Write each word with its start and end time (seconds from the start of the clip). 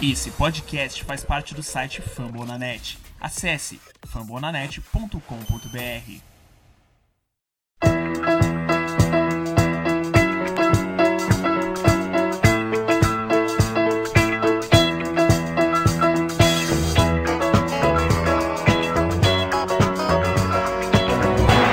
Esse 0.00 0.30
podcast 0.30 1.02
faz 1.02 1.24
parte 1.24 1.56
do 1.56 1.60
site 1.60 2.00
Fambonanet. 2.00 2.96
Acesse 3.20 3.80
fambonanet.com.br. 4.06 5.18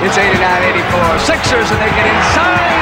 It's 0.02 0.18
89-84. 0.18 1.20
Sixers 1.20 1.70
and 1.70 1.80
they 1.80 1.90
get 1.94 2.06
inside. 2.08 2.74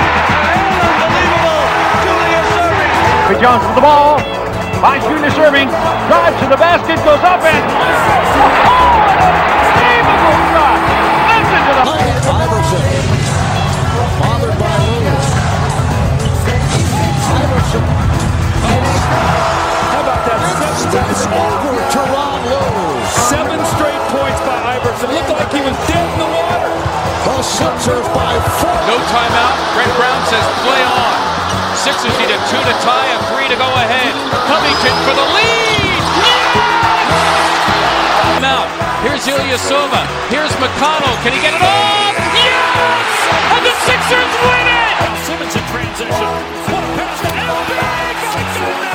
Unbelievable. 1.04 1.68
Julius 2.02 2.48
Irving. 2.56 3.40
Jones 3.42 3.66
with 3.66 3.74
the 3.74 3.80
ball. 3.82 4.33
Finds 4.84 5.00
Julius 5.08 5.32
Irving. 5.40 5.72
Drives 6.12 6.36
to 6.44 6.46
the 6.52 6.60
basket. 6.60 7.00
Goes 7.08 7.24
up 7.24 7.40
and. 7.40 7.64
Oh, 7.64 8.04
unbelievable 9.80 10.36
shot. 10.52 10.76
Listen 11.24 11.60
to 11.64 11.72
the. 11.72 11.88
Iverson. 12.28 12.84
Bothered 14.20 14.56
by 14.60 14.76
Lewis. 14.84 15.24
Iverson. 17.32 17.84
How 19.88 20.04
about 20.04 20.20
that? 20.28 20.52
Steps 20.76 21.32
over 21.32 21.80
Teron 21.88 22.44
Lewis. 22.52 23.08
Seven 23.32 23.64
straight 23.80 24.04
points 24.12 24.40
by 24.44 24.76
Iverson. 24.76 25.08
Looked 25.16 25.32
like 25.32 25.48
he 25.48 25.64
was 25.64 25.72
dead 25.88 26.04
in 26.12 26.18
the 26.20 26.28
water. 26.28 26.76
The 27.24 27.40
Sixers 27.40 28.04
by 28.12 28.36
four. 28.60 28.76
No 28.84 29.00
timeout. 29.08 29.56
Brett 29.72 29.96
Brown 29.96 30.20
says 30.28 30.44
play 30.60 30.84
on. 30.84 31.33
Sixers 31.84 32.16
need 32.16 32.32
a 32.32 32.40
two 32.48 32.56
to 32.56 32.74
tie, 32.80 33.12
a 33.12 33.20
three 33.28 33.44
to 33.44 33.56
go 33.60 33.68
ahead. 33.68 34.16
Covington 34.48 34.96
for 35.04 35.12
the 35.12 35.26
lead. 35.36 36.00
Yes! 36.24 36.64
Out. 38.40 38.72
Here's 39.04 39.28
Ilyasova. 39.28 40.08
Here's 40.32 40.48
McConnell. 40.56 41.12
Can 41.20 41.36
he 41.36 41.44
get 41.44 41.52
it 41.52 41.60
off? 41.60 42.16
Yes! 42.40 43.04
And 43.52 43.66
the 43.68 43.74
Sixers 43.84 44.32
win 44.48 44.64
it! 44.64 44.96
Simmons 45.28 45.52
in 45.52 45.64
transition. 45.68 46.32
What 46.72 46.80
a 46.80 46.90
pass 46.96 47.20
to 47.20 47.28
Elby. 47.36 48.93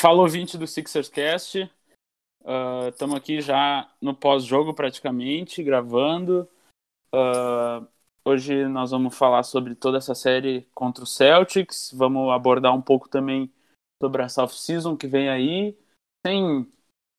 Fala 0.00 0.22
ouvinte 0.22 0.56
do 0.56 0.66
Sixers 0.66 1.10
Cast. 1.10 1.70
Estamos 2.88 3.14
aqui 3.14 3.42
já 3.42 3.86
no 4.00 4.14
pós-jogo 4.14 4.72
praticamente, 4.72 5.62
gravando. 5.62 6.48
Ah, 7.12 7.86
hoje 8.24 8.66
nós 8.66 8.92
vamos 8.92 9.14
falar 9.14 9.42
sobre 9.42 9.74
toda 9.74 9.98
essa 9.98 10.14
série 10.14 10.66
contra 10.74 11.04
o 11.04 11.06
Celtics. 11.06 11.92
Vamos 11.94 12.32
abordar 12.32 12.74
um 12.74 12.80
pouco 12.80 13.10
também 13.10 13.52
sobre 14.02 14.22
essa 14.22 14.42
off-season 14.42 14.96
que 14.96 15.06
vem 15.06 15.28
aí. 15.28 15.76
Sem, 16.26 16.66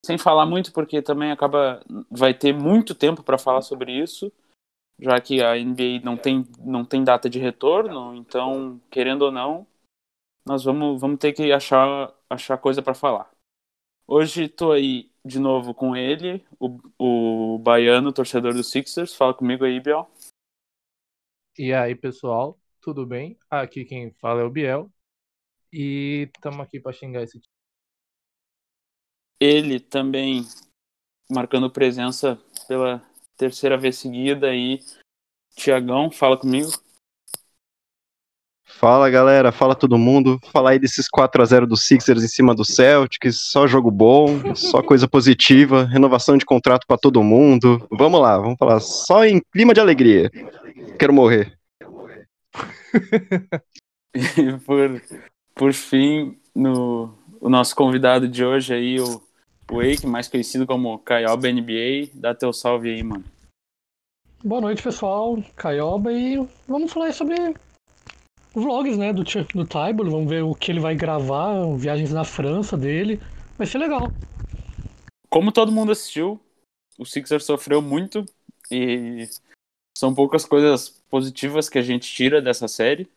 sem 0.03 0.17
falar 0.17 0.47
muito, 0.47 0.73
porque 0.73 1.03
também 1.03 1.31
acaba. 1.31 1.83
Vai 2.09 2.33
ter 2.33 2.51
muito 2.51 2.95
tempo 2.95 3.21
para 3.21 3.37
falar 3.37 3.61
sobre 3.61 3.91
isso, 3.91 4.31
já 4.99 5.21
que 5.21 5.43
a 5.43 5.55
NBA 5.55 6.03
não 6.03 6.17
tem, 6.17 6.47
não 6.57 6.83
tem 6.83 7.03
data 7.03 7.29
de 7.29 7.37
retorno. 7.37 8.15
Então, 8.15 8.81
querendo 8.89 9.21
ou 9.21 9.31
não, 9.31 9.67
nós 10.45 10.63
vamos, 10.63 10.99
vamos 10.99 11.19
ter 11.19 11.33
que 11.33 11.51
achar, 11.51 12.13
achar 12.29 12.57
coisa 12.57 12.81
para 12.81 12.93
falar. 12.93 13.31
Hoje 14.07 14.45
estou 14.45 14.71
aí 14.71 15.11
de 15.23 15.39
novo 15.39 15.73
com 15.73 15.95
ele, 15.95 16.45
o, 16.59 16.79
o 16.97 17.59
baiano, 17.59 18.11
torcedor 18.11 18.53
do 18.53 18.63
Sixers. 18.63 19.15
Fala 19.15 19.33
comigo 19.33 19.63
aí, 19.63 19.79
Biel. 19.79 20.09
E 21.57 21.73
aí, 21.73 21.95
pessoal, 21.95 22.59
tudo 22.81 23.05
bem? 23.05 23.37
Aqui 23.49 23.85
quem 23.85 24.11
fala 24.13 24.41
é 24.41 24.43
o 24.43 24.49
Biel. 24.49 24.91
E 25.71 26.29
estamos 26.35 26.59
aqui 26.59 26.79
para 26.79 26.91
xingar 26.91 27.23
esse 27.23 27.39
time. 27.39 27.53
Ele 29.39 29.79
também 29.79 30.43
marcando 31.29 31.71
presença 31.71 32.35
pela 32.67 33.01
terceira 33.37 33.77
vez 33.77 33.97
seguida 33.97 34.47
aí. 34.49 34.79
Tiagão, 35.55 36.11
fala 36.11 36.37
comigo. 36.37 36.69
Fala 38.81 39.11
galera, 39.11 39.51
fala 39.51 39.75
todo 39.75 39.95
mundo. 39.95 40.39
Fala 40.51 40.71
aí 40.71 40.79
desses 40.79 41.07
4 41.07 41.39
a 41.39 41.45
0 41.45 41.67
do 41.67 41.77
Sixers 41.77 42.23
em 42.23 42.27
cima 42.27 42.55
do 42.55 42.65
Celtics, 42.65 43.39
só 43.51 43.67
jogo 43.67 43.91
bom, 43.91 44.55
só 44.55 44.81
coisa 44.81 45.07
positiva, 45.07 45.83
renovação 45.83 46.35
de 46.35 46.43
contrato 46.43 46.87
pra 46.87 46.97
todo 46.97 47.21
mundo. 47.21 47.87
Vamos 47.91 48.19
lá, 48.19 48.39
vamos 48.39 48.57
falar 48.57 48.79
só 48.79 49.23
em 49.23 49.39
clima 49.53 49.71
de 49.71 49.79
alegria. 49.79 50.31
Quero 50.97 51.13
morrer. 51.13 51.55
E 54.13 54.57
por, 54.65 55.01
por 55.55 55.71
fim, 55.71 56.37
no, 56.53 57.17
o 57.39 57.47
nosso 57.47 57.73
convidado 57.73 58.27
de 58.27 58.43
hoje 58.43 58.73
aí, 58.73 58.99
o 58.99 59.21
Wake, 59.71 60.05
mais 60.05 60.27
conhecido 60.27 60.67
como 60.67 60.99
Caioba 60.99 61.49
NBA. 61.49 62.09
Dá 62.13 62.35
teu 62.35 62.51
salve 62.51 62.89
aí, 62.89 63.01
mano. 63.01 63.23
Boa 64.43 64.59
noite, 64.59 64.83
pessoal. 64.83 65.41
Caioba 65.55 66.11
e 66.11 66.45
vamos 66.67 66.91
falar 66.91 67.05
aí 67.05 67.13
sobre 67.13 67.35
vlogs, 68.53 68.97
né, 68.97 69.13
do, 69.13 69.23
do 69.23 69.65
Tybor. 69.65 70.09
Vamos 70.09 70.29
ver 70.29 70.43
o 70.43 70.53
que 70.53 70.71
ele 70.71 70.79
vai 70.79 70.95
gravar, 70.95 71.65
viagens 71.77 72.11
na 72.11 72.23
França 72.23 72.77
dele. 72.77 73.19
Vai 73.57 73.67
ser 73.67 73.77
legal. 73.77 74.11
como 75.29 75.51
todo 75.51 75.71
mundo 75.71 75.91
assistiu, 75.91 76.39
o 76.97 77.05
Sixers 77.05 77.45
sofreu 77.45 77.81
muito 77.81 78.25
e 78.69 79.27
são 79.97 80.13
poucas 80.13 80.45
coisas 80.45 80.89
positivas 81.09 81.69
que 81.69 81.77
a 81.77 81.81
gente 81.81 82.11
tira 82.11 82.41
dessa 82.41 82.67
série. 82.67 83.09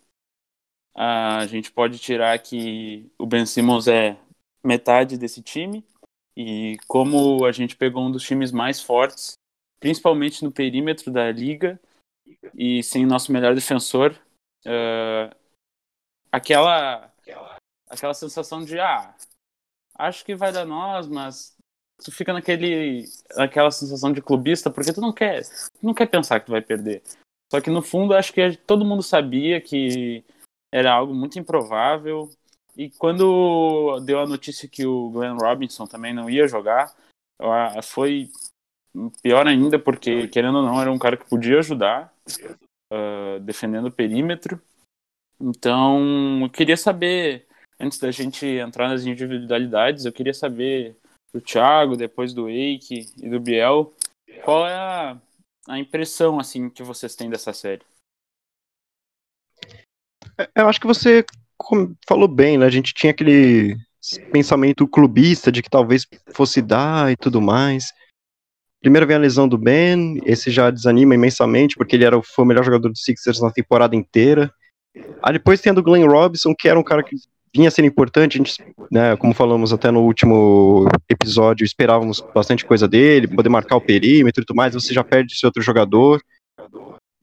A 0.94 1.46
gente 1.46 1.72
pode 1.72 1.98
tirar 1.98 2.38
que 2.38 3.10
o 3.18 3.26
Ben 3.26 3.46
Simmons 3.46 3.88
é 3.88 4.16
metade 4.62 5.18
desse 5.18 5.42
time 5.42 5.84
e 6.36 6.76
como 6.86 7.44
a 7.44 7.52
gente 7.52 7.76
pegou 7.76 8.04
um 8.04 8.10
dos 8.10 8.22
times 8.22 8.52
mais 8.52 8.80
fortes, 8.80 9.34
principalmente 9.80 10.44
no 10.44 10.52
perímetro 10.52 11.10
da 11.10 11.30
liga 11.30 11.80
e 12.54 12.82
sem 12.82 13.04
nosso 13.04 13.32
melhor 13.32 13.54
defensor, 13.54 14.14
eh, 14.64 15.30
aquela 16.32 17.12
aquela 17.88 18.14
sensação 18.14 18.64
de 18.64 18.78
ah, 18.78 19.14
acho 19.96 20.24
que 20.24 20.34
vai 20.34 20.52
dar 20.52 20.64
nós, 20.64 21.06
mas 21.06 21.56
tu 22.02 22.10
fica 22.10 22.32
naquele 22.32 23.04
naquela 23.36 23.70
sensação 23.70 24.12
de 24.12 24.20
clubista 24.20 24.70
porque 24.70 24.92
tu 24.92 25.00
não 25.00 25.12
quer 25.12 25.42
tu 25.44 25.84
não 25.84 25.94
quer 25.94 26.06
pensar 26.06 26.40
que 26.40 26.46
tu 26.46 26.52
vai 26.52 26.62
perder. 26.62 27.02
Só 27.52 27.60
que 27.60 27.70
no 27.70 27.82
fundo 27.82 28.14
acho 28.14 28.32
que 28.32 28.56
todo 28.56 28.84
mundo 28.84 29.02
sabia 29.02 29.60
que 29.60 30.24
era 30.72 30.92
algo 30.92 31.14
muito 31.14 31.38
improvável. 31.38 32.30
E 32.76 32.90
quando 32.90 34.00
deu 34.00 34.18
a 34.18 34.26
notícia 34.26 34.68
que 34.68 34.84
o 34.84 35.10
Glenn 35.10 35.36
Robinson 35.36 35.86
também 35.86 36.12
não 36.12 36.28
ia 36.28 36.48
jogar 36.48 36.92
foi 37.84 38.28
pior 39.22 39.46
ainda 39.46 39.78
porque 39.78 40.26
querendo 40.28 40.58
ou 40.58 40.62
não 40.64 40.80
era 40.80 40.90
um 40.90 40.98
cara 40.98 41.16
que 41.16 41.28
podia 41.28 41.58
ajudar 41.58 42.12
ah, 42.94 43.38
defendendo 43.40 43.86
o 43.86 43.92
perímetro 43.92 44.60
então 45.40 46.42
eu 46.42 46.50
queria 46.50 46.76
saber 46.76 47.46
antes 47.78 47.98
da 47.98 48.10
gente 48.10 48.46
entrar 48.46 48.88
nas 48.88 49.04
individualidades 49.04 50.04
eu 50.04 50.12
queria 50.12 50.34
saber 50.34 50.96
do 51.34 51.40
Thiago, 51.40 51.96
depois 51.96 52.32
do 52.32 52.48
Eike 52.48 53.12
e 53.20 53.28
do 53.28 53.40
Biel. 53.40 53.92
Qual 54.44 54.64
é 54.66 54.74
a, 54.74 55.20
a 55.68 55.78
impressão 55.78 56.38
assim 56.38 56.70
que 56.70 56.84
vocês 56.84 57.16
têm 57.16 57.28
dessa 57.28 57.52
série? 57.52 57.82
Eu 60.54 60.68
acho 60.68 60.80
que 60.80 60.86
você 60.86 61.24
falou 62.06 62.28
bem, 62.28 62.56
né? 62.56 62.66
A 62.66 62.70
gente 62.70 62.94
tinha 62.94 63.10
aquele 63.10 63.76
pensamento 64.30 64.86
clubista 64.86 65.50
de 65.50 65.60
que 65.60 65.68
talvez 65.68 66.06
fosse 66.32 66.62
dar 66.62 67.10
e 67.10 67.16
tudo 67.16 67.42
mais. 67.42 67.92
Primeiro 68.84 69.06
vem 69.06 69.16
a 69.16 69.18
lesão 69.18 69.48
do 69.48 69.56
Ben, 69.56 70.20
esse 70.26 70.50
já 70.50 70.68
desanima 70.68 71.14
imensamente, 71.14 71.74
porque 71.74 71.96
ele 71.96 72.04
era, 72.04 72.20
foi 72.22 72.44
o 72.44 72.46
melhor 72.46 72.62
jogador 72.62 72.90
do 72.90 72.98
Sixers 72.98 73.40
na 73.40 73.50
temporada 73.50 73.96
inteira. 73.96 74.52
Aí 75.22 75.32
depois 75.32 75.58
tem 75.58 75.70
a 75.70 75.74
do 75.74 75.82
Glenn 75.82 76.06
Robinson, 76.06 76.54
que 76.54 76.68
era 76.68 76.78
um 76.78 76.82
cara 76.82 77.02
que 77.02 77.16
vinha 77.56 77.70
sendo 77.70 77.86
importante, 77.86 78.36
a 78.36 78.44
gente, 78.44 78.62
né, 78.92 79.16
como 79.16 79.32
falamos 79.32 79.72
até 79.72 79.90
no 79.90 80.02
último 80.02 80.86
episódio, 81.08 81.64
esperávamos 81.64 82.22
bastante 82.34 82.62
coisa 82.66 82.86
dele, 82.86 83.26
poder 83.26 83.48
marcar 83.48 83.76
o 83.76 83.80
perímetro 83.80 84.42
e 84.42 84.44
tudo 84.44 84.54
mais, 84.54 84.74
você 84.74 84.92
já 84.92 85.02
perde 85.02 85.32
esse 85.32 85.46
outro 85.46 85.62
jogador. 85.62 86.20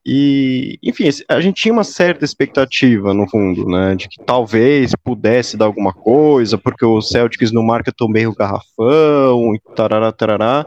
E, 0.04 0.80
enfim, 0.82 1.10
a 1.30 1.40
gente 1.42 1.62
tinha 1.62 1.74
uma 1.74 1.84
certa 1.84 2.26
expectativa, 2.26 3.14
no 3.14 3.30
fundo, 3.30 3.68
né, 3.68 3.94
de 3.94 4.10
que 4.10 4.20
talvez 4.26 4.94
pudesse 5.04 5.56
dar 5.56 5.66
alguma 5.66 5.94
coisa, 5.94 6.58
porque 6.58 6.84
o 6.84 7.04
Celtics 7.04 7.52
não 7.52 7.62
marca 7.62 7.92
tão 7.96 8.12
bem 8.12 8.26
o 8.26 8.34
garrafão, 8.34 9.54
e 9.54 9.60
tarará, 9.76 10.12
tarará. 10.12 10.66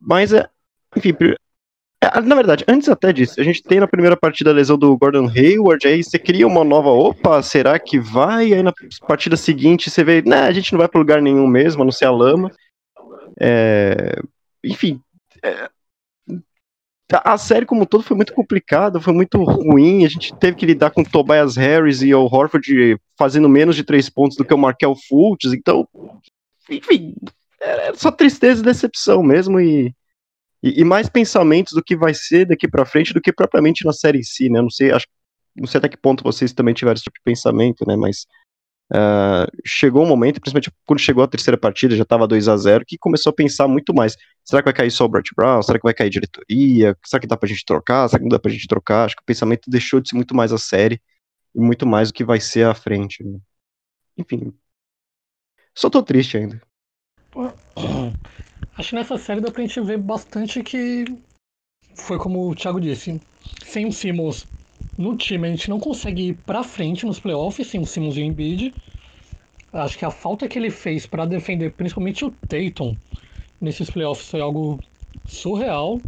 Mas, 0.00 0.32
é, 0.32 0.48
enfim, 0.96 1.14
é, 2.00 2.20
na 2.20 2.34
verdade, 2.34 2.64
antes 2.68 2.88
até 2.88 3.12
disso, 3.12 3.40
a 3.40 3.44
gente 3.44 3.62
tem 3.62 3.80
na 3.80 3.88
primeira 3.88 4.16
partida 4.16 4.50
a 4.50 4.52
lesão 4.54 4.78
do 4.78 4.96
Gordon 4.96 5.28
Hayward, 5.28 5.86
aí 5.86 6.02
você 6.02 6.18
cria 6.18 6.46
uma 6.46 6.62
nova, 6.62 6.88
opa, 6.88 7.42
será 7.42 7.78
que 7.78 7.98
vai? 7.98 8.52
Aí 8.52 8.62
na 8.62 8.72
partida 9.06 9.36
seguinte 9.36 9.90
você 9.90 10.04
vê, 10.04 10.22
né, 10.22 10.42
a 10.42 10.52
gente 10.52 10.72
não 10.72 10.78
vai 10.78 10.88
para 10.88 10.98
lugar 11.00 11.20
nenhum 11.20 11.46
mesmo, 11.46 11.82
a 11.82 11.84
não 11.84 11.92
ser 11.92 12.04
a 12.04 12.10
lama. 12.10 12.52
É, 13.40 14.20
enfim, 14.64 15.00
é, 15.42 15.68
a 17.10 17.38
série 17.38 17.64
como 17.64 17.82
um 17.82 17.86
todo 17.86 18.04
foi 18.04 18.16
muito 18.16 18.34
complicada, 18.34 19.00
foi 19.00 19.14
muito 19.14 19.42
ruim. 19.42 20.04
A 20.04 20.08
gente 20.08 20.34
teve 20.36 20.56
que 20.56 20.66
lidar 20.66 20.90
com 20.90 21.02
Tobias 21.02 21.56
Harris 21.56 22.02
e 22.02 22.14
o 22.14 22.24
Horford 22.24 23.00
fazendo 23.16 23.48
menos 23.48 23.74
de 23.74 23.82
três 23.82 24.10
pontos 24.10 24.36
do 24.36 24.44
que 24.44 24.52
o 24.52 24.58
Markel 24.58 24.94
Fultz. 25.08 25.52
Então, 25.54 25.88
enfim, 26.68 27.14
é 27.60 27.94
só 27.94 28.10
tristeza 28.10 28.60
e 28.60 28.64
decepção 28.64 29.22
mesmo. 29.22 29.60
E, 29.60 29.94
e, 30.62 30.80
e 30.80 30.84
mais 30.84 31.08
pensamentos 31.08 31.72
do 31.72 31.82
que 31.82 31.96
vai 31.96 32.14
ser 32.14 32.46
daqui 32.46 32.68
pra 32.68 32.86
frente 32.86 33.12
do 33.14 33.20
que 33.20 33.32
propriamente 33.32 33.84
na 33.84 33.92
série 33.92 34.18
em 34.18 34.22
si, 34.22 34.48
né? 34.48 34.60
Não 34.60 34.70
sei, 34.70 34.92
acho, 34.92 35.06
não 35.56 35.66
sei 35.66 35.78
até 35.78 35.88
que 35.88 35.96
ponto 35.96 36.24
vocês 36.24 36.52
também 36.52 36.74
tiveram 36.74 36.94
esse 36.94 37.04
tipo 37.04 37.18
de 37.18 37.24
pensamento, 37.24 37.86
né? 37.86 37.96
Mas 37.96 38.26
ah, 38.92 39.46
chegou 39.66 40.02
um 40.02 40.08
momento, 40.08 40.40
principalmente 40.40 40.72
quando 40.86 41.00
chegou 41.00 41.22
a 41.22 41.28
terceira 41.28 41.58
partida, 41.58 41.94
já 41.94 42.02
estava 42.04 42.26
2 42.26 42.48
a 42.48 42.56
0 42.56 42.84
que 42.86 42.96
começou 42.98 43.30
a 43.30 43.34
pensar 43.34 43.68
muito 43.68 43.94
mais. 43.94 44.16
Será 44.44 44.62
que 44.62 44.66
vai 44.66 44.74
cair 44.74 44.90
só 44.90 45.04
o 45.04 45.08
Brett 45.08 45.30
Brown? 45.36 45.62
Será 45.62 45.78
que 45.78 45.84
vai 45.84 45.94
cair 45.94 46.10
diretoria? 46.10 46.96
Será 47.04 47.20
que 47.20 47.26
dá 47.26 47.36
pra 47.36 47.48
gente 47.48 47.64
trocar? 47.64 48.08
Será 48.08 48.18
que 48.18 48.24
não 48.24 48.30
dá 48.30 48.38
pra 48.38 48.50
gente 48.50 48.66
trocar? 48.66 49.04
Acho 49.04 49.16
que 49.16 49.22
o 49.22 49.26
pensamento 49.26 49.70
deixou 49.70 50.00
de 50.00 50.08
ser 50.08 50.16
muito 50.16 50.34
mais 50.34 50.52
a 50.52 50.58
série 50.58 51.00
e 51.54 51.60
muito 51.60 51.86
mais 51.86 52.10
o 52.10 52.14
que 52.14 52.24
vai 52.24 52.40
ser 52.40 52.66
à 52.66 52.74
frente. 52.74 53.22
né? 53.24 53.38
Enfim. 54.16 54.52
Só 55.74 55.90
tô 55.90 56.02
triste 56.02 56.36
ainda. 56.36 56.60
Acho 58.76 58.90
que 58.90 58.94
nessa 58.94 59.18
série 59.18 59.40
dá 59.40 59.50
pra 59.50 59.62
gente 59.62 59.80
ver 59.80 59.98
bastante 59.98 60.62
que 60.62 61.04
foi 61.94 62.18
como 62.18 62.48
o 62.48 62.54
Thiago 62.54 62.80
disse. 62.80 63.20
Sem 63.64 63.86
o 63.86 63.92
Simmons 63.92 64.46
no 64.96 65.16
time, 65.16 65.46
a 65.46 65.50
gente 65.50 65.70
não 65.70 65.78
consegue 65.78 66.28
ir 66.28 66.34
pra 66.34 66.62
frente 66.62 67.06
nos 67.06 67.20
playoffs 67.20 67.66
sem 67.66 67.80
o 67.80 67.86
Simmons 67.86 68.16
e 68.16 68.20
o 68.20 68.24
Embiid. 68.24 68.74
Acho 69.72 69.98
que 69.98 70.04
a 70.04 70.10
falta 70.10 70.48
que 70.48 70.58
ele 70.58 70.70
fez 70.70 71.06
pra 71.06 71.26
defender 71.26 71.72
principalmente 71.72 72.24
o 72.24 72.30
Tatum 72.30 72.96
nesses 73.60 73.90
playoffs 73.90 74.28
foi 74.28 74.40
algo 74.40 74.80
surreal. 75.26 76.00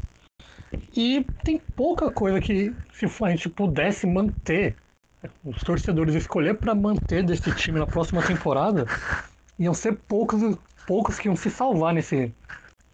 E 0.96 1.24
tem 1.44 1.58
pouca 1.58 2.10
coisa 2.10 2.40
que 2.40 2.72
se 2.92 3.06
a 3.22 3.30
gente 3.30 3.48
pudesse 3.48 4.06
manter, 4.06 4.76
os 5.44 5.62
torcedores 5.62 6.14
escolher 6.14 6.54
pra 6.54 6.74
manter 6.74 7.22
desse 7.22 7.52
time 7.54 7.78
na 7.78 7.86
próxima 7.86 8.22
temporada, 8.22 8.86
iam 9.58 9.74
ser 9.74 9.96
poucos, 10.08 10.40
poucos 10.86 11.18
que 11.18 11.28
iam 11.28 11.36
se 11.36 11.50
salvar 11.50 11.94
nesse, 11.94 12.32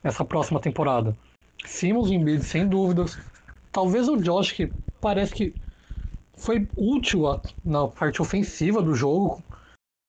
nessa 0.02 0.24
próxima 0.24 0.60
temporada. 0.60 1.16
Simmons 1.64 2.10
e 2.10 2.14
Embiid, 2.14 2.44
sem 2.44 2.68
dúvidas. 2.68 3.18
Talvez 3.72 4.08
o 4.08 4.16
Josh, 4.16 4.52
que 4.52 4.70
parece 5.00 5.34
que 5.34 5.54
foi 6.36 6.68
útil 6.76 7.26
a- 7.26 7.40
na 7.64 7.88
parte 7.88 8.20
ofensiva 8.22 8.82
do 8.82 8.94
jogo. 8.94 9.42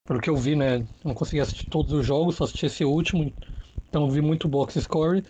Pelo 0.06 0.20
que 0.20 0.30
eu 0.30 0.36
vi, 0.36 0.56
né? 0.56 0.86
Não 1.04 1.14
consegui 1.14 1.40
assistir 1.40 1.66
todos 1.68 1.92
os 1.92 2.06
jogos, 2.06 2.36
só 2.36 2.44
assisti 2.44 2.66
esse 2.66 2.84
último. 2.84 3.32
Então 3.88 4.10
vi 4.10 4.20
muito 4.20 4.48
box 4.48 4.80
score. 4.80 5.24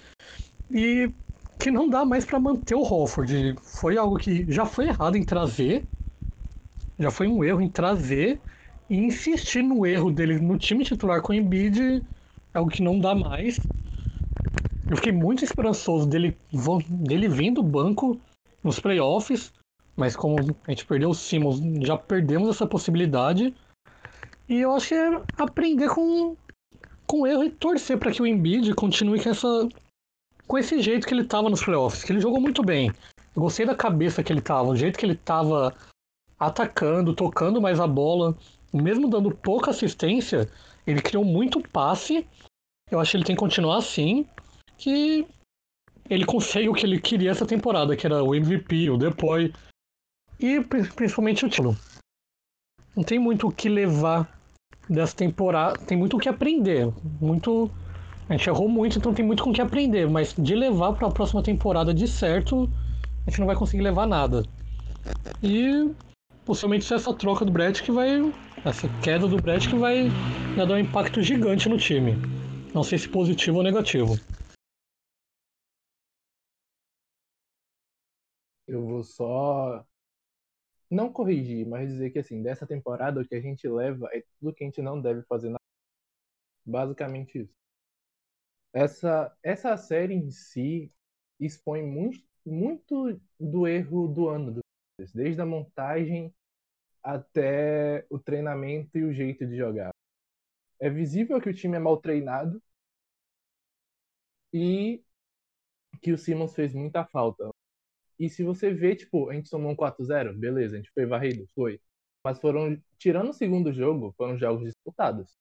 E 0.70 1.10
que 1.58 1.70
não 1.70 1.88
dá 1.88 2.04
mais 2.04 2.24
pra 2.24 2.38
manter 2.38 2.74
o 2.74 2.82
Hofford. 2.82 3.56
Foi 3.62 3.96
algo 3.96 4.16
que 4.16 4.50
já 4.50 4.64
foi 4.64 4.88
errado 4.88 5.16
em 5.16 5.24
trazer. 5.24 5.84
Já 6.98 7.10
foi 7.10 7.26
um 7.26 7.42
erro 7.42 7.60
em 7.60 7.68
trazer. 7.68 8.40
E 8.88 8.96
insistir 8.96 9.62
no 9.62 9.84
erro 9.84 10.10
dele 10.10 10.38
no 10.38 10.56
time 10.56 10.84
titular 10.84 11.20
com 11.22 11.32
o 11.32 11.34
Embiid 11.34 12.02
é 12.58 12.60
algo 12.60 12.70
que 12.70 12.82
não 12.82 12.98
dá 12.98 13.14
mais. 13.14 13.58
Eu 14.90 14.96
fiquei 14.96 15.12
muito 15.12 15.44
esperançoso 15.44 16.06
dele, 16.06 16.36
dele 16.88 17.28
vir 17.28 17.52
do 17.52 17.62
banco 17.62 18.20
nos 18.62 18.80
playoffs, 18.80 19.52
mas 19.96 20.16
como 20.16 20.36
a 20.40 20.70
gente 20.70 20.84
perdeu 20.84 21.10
o 21.10 21.14
Simmons, 21.14 21.60
já 21.86 21.96
perdemos 21.96 22.48
essa 22.48 22.66
possibilidade. 22.66 23.54
E 24.48 24.56
eu 24.60 24.74
acho 24.74 24.88
que 24.88 24.94
é 24.94 25.22
aprender 25.38 25.88
com, 25.88 26.36
com 27.06 27.26
erro 27.26 27.44
e 27.44 27.50
torcer 27.50 27.98
para 27.98 28.10
que 28.10 28.22
o 28.22 28.26
Embiid 28.26 28.74
continue 28.74 29.22
com 29.22 29.30
essa 29.30 29.68
com 30.46 30.56
esse 30.56 30.80
jeito 30.80 31.06
que 31.06 31.12
ele 31.12 31.24
tava 31.24 31.50
nos 31.50 31.62
playoffs, 31.62 32.02
que 32.02 32.10
ele 32.10 32.20
jogou 32.20 32.40
muito 32.40 32.62
bem. 32.62 32.90
Eu 33.36 33.42
gostei 33.42 33.66
da 33.66 33.74
cabeça 33.74 34.22
que 34.22 34.32
ele 34.32 34.40
tava, 34.40 34.70
o 34.70 34.76
jeito 34.76 34.98
que 34.98 35.04
ele 35.04 35.14
tava 35.14 35.74
atacando, 36.40 37.14
tocando 37.14 37.60
mais 37.60 37.78
a 37.78 37.86
bola, 37.86 38.34
mesmo 38.72 39.10
dando 39.10 39.30
pouca 39.30 39.70
assistência, 39.70 40.48
ele 40.86 41.02
criou 41.02 41.24
muito 41.24 41.60
passe. 41.60 42.26
Eu 42.90 43.00
acho 43.00 43.10
que 43.12 43.16
ele 43.18 43.24
tem 43.24 43.36
que 43.36 43.40
continuar 43.40 43.78
assim, 43.78 44.26
que 44.76 45.26
ele 46.08 46.24
consegue 46.24 46.68
o 46.68 46.74
que 46.74 46.86
ele 46.86 47.00
queria 47.00 47.30
essa 47.30 47.46
temporada, 47.46 47.96
que 47.96 48.06
era 48.06 48.22
o 48.22 48.34
MVP, 48.34 48.90
o 48.90 48.96
Depoy 48.96 49.52
e 50.40 50.60
pri- 50.60 50.90
principalmente 50.92 51.44
o 51.44 51.48
título. 51.48 51.76
Não 52.96 53.04
tem 53.04 53.18
muito 53.18 53.46
o 53.46 53.52
que 53.52 53.68
levar 53.68 54.28
dessa 54.88 55.14
temporada, 55.14 55.78
tem 55.78 55.98
muito 55.98 56.16
o 56.16 56.20
que 56.20 56.28
aprender, 56.28 56.90
muito 57.20 57.70
a 58.28 58.32
gente 58.34 58.48
errou 58.48 58.68
muito, 58.68 58.98
então 58.98 59.14
tem 59.14 59.24
muito 59.24 59.42
com 59.42 59.50
o 59.50 59.52
que 59.52 59.60
aprender, 59.60 60.08
mas 60.08 60.34
de 60.36 60.54
levar 60.54 60.92
para 60.92 61.08
a 61.08 61.10
próxima 61.10 61.42
temporada 61.42 61.94
de 61.94 62.06
certo, 62.08 62.70
a 63.26 63.30
gente 63.30 63.40
não 63.40 63.46
vai 63.46 63.56
conseguir 63.56 63.82
levar 63.82 64.06
nada. 64.06 64.42
E 65.42 65.90
possivelmente 66.44 66.92
essa 66.92 67.12
troca 67.12 67.44
do 67.44 67.52
Brett 67.52 67.82
que 67.82 67.92
vai. 67.92 68.32
Essa 68.64 68.88
queda 69.02 69.28
do 69.28 69.36
Brett 69.36 69.68
que 69.68 69.76
vai 69.76 70.08
dar 70.56 70.66
um 70.74 70.78
impacto 70.78 71.22
gigante 71.22 71.68
no 71.68 71.78
time. 71.78 72.16
Não 72.78 72.84
sei 72.84 72.96
se 72.96 73.08
positivo 73.08 73.56
ou 73.56 73.64
negativo. 73.64 74.14
Eu 78.68 78.86
vou 78.86 79.02
só 79.02 79.84
não 80.88 81.12
corrigir, 81.12 81.66
mas 81.66 81.88
dizer 81.88 82.10
que 82.10 82.20
assim, 82.20 82.40
dessa 82.40 82.64
temporada 82.64 83.20
o 83.20 83.26
que 83.26 83.34
a 83.34 83.40
gente 83.40 83.66
leva 83.66 84.08
é 84.12 84.22
tudo 84.38 84.54
que 84.54 84.62
a 84.62 84.66
gente 84.68 84.80
não 84.80 85.00
deve 85.00 85.22
fazer 85.24 85.50
na 85.50 85.58
basicamente 86.64 87.40
isso. 87.40 87.54
Essa 88.72 89.36
essa 89.42 89.76
série 89.76 90.14
em 90.14 90.30
si 90.30 90.92
expõe 91.40 91.82
muito 91.82 92.24
muito 92.46 93.20
do 93.40 93.66
erro 93.66 94.06
do 94.06 94.28
ano 94.28 94.60
desde 95.12 95.40
a 95.40 95.44
montagem 95.44 96.32
até 97.02 98.06
o 98.08 98.20
treinamento 98.20 98.96
e 98.96 99.02
o 99.02 99.12
jeito 99.12 99.44
de 99.44 99.56
jogar. 99.56 99.90
É 100.78 100.88
visível 100.88 101.40
que 101.40 101.48
o 101.48 101.54
time 101.54 101.74
é 101.76 101.80
mal 101.80 101.96
treinado 101.96 102.62
e 104.52 105.02
que 106.02 106.12
o 106.12 106.18
Simmons 106.18 106.54
fez 106.54 106.74
muita 106.74 107.04
falta. 107.06 107.50
E 108.18 108.30
se 108.30 108.44
você 108.44 108.72
vê, 108.74 108.96
tipo, 108.96 109.30
a 109.30 109.34
gente 109.34 109.50
tomou 109.50 109.72
um 109.72 109.76
4-0, 109.76 110.34
beleza, 110.38 110.76
a 110.76 110.78
gente 110.78 110.92
foi 110.92 111.06
varrido, 111.06 111.46
foi. 111.54 111.80
Mas 112.24 112.40
foram, 112.40 112.80
tirando 112.98 113.30
o 113.30 113.34
segundo 113.34 113.72
jogo, 113.72 114.14
foram 114.18 114.38
jogos 114.38 114.64
disputados. 114.66 115.36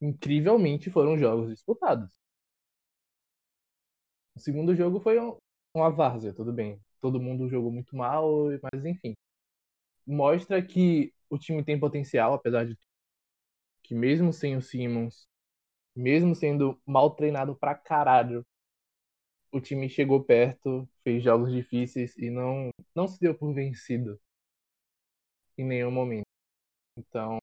Incrivelmente 0.00 0.90
foram 0.90 1.18
jogos 1.18 1.50
disputados. 1.50 2.10
O 4.34 4.40
segundo 4.40 4.74
jogo 4.74 5.00
foi 5.00 5.18
um- 5.20 5.36
uma 5.74 5.90
várzea, 5.90 6.32
tudo 6.32 6.52
bem. 6.52 6.80
Todo 7.00 7.20
mundo 7.20 7.48
jogou 7.48 7.70
muito 7.72 7.96
mal, 7.96 8.46
mas 8.72 8.84
enfim. 8.84 9.14
Mostra 10.06 10.62
que 10.62 11.12
o 11.30 11.38
time 11.38 11.64
tem 11.64 11.78
potencial, 11.80 12.34
apesar 12.34 12.66
de 12.66 12.76
que 13.82 13.94
mesmo 13.94 14.32
sem 14.32 14.56
o 14.56 14.60
Simmons, 14.62 15.26
mesmo 15.96 16.34
sendo 16.34 16.80
mal 16.86 17.10
treinado 17.14 17.56
pra 17.56 17.74
caralho, 17.74 18.44
o 19.52 19.60
time 19.60 19.88
chegou 19.88 20.22
perto, 20.22 20.88
fez 21.02 21.22
jogos 21.22 21.50
difíceis 21.52 22.16
e 22.18 22.30
não, 22.30 22.70
não 22.94 23.08
se 23.08 23.18
deu 23.20 23.34
por 23.34 23.52
vencido 23.54 24.20
em 25.56 25.64
nenhum 25.64 25.90
momento. 25.90 26.26
Então, 26.96 27.38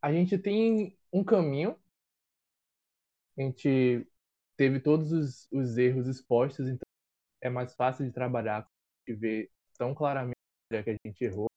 a 0.00 0.12
gente 0.12 0.38
tem 0.38 0.96
um 1.12 1.24
caminho, 1.24 1.76
a 3.36 3.42
gente 3.42 4.06
teve 4.56 4.80
todos 4.80 5.12
os, 5.12 5.48
os 5.52 5.78
erros 5.78 6.06
expostos, 6.06 6.68
então 6.68 6.86
é 7.40 7.48
mais 7.48 7.74
fácil 7.74 8.04
de 8.04 8.12
trabalhar, 8.12 8.68
de 9.06 9.14
ver 9.14 9.50
tão 9.78 9.94
claramente 9.94 10.36
que 10.68 10.90
a 10.90 10.96
gente 11.06 11.24
errou. 11.24 11.48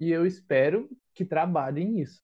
E 0.00 0.10
eu 0.10 0.26
espero 0.26 0.88
que 1.14 1.24
trabalhem 1.24 1.86
nisso. 1.88 2.20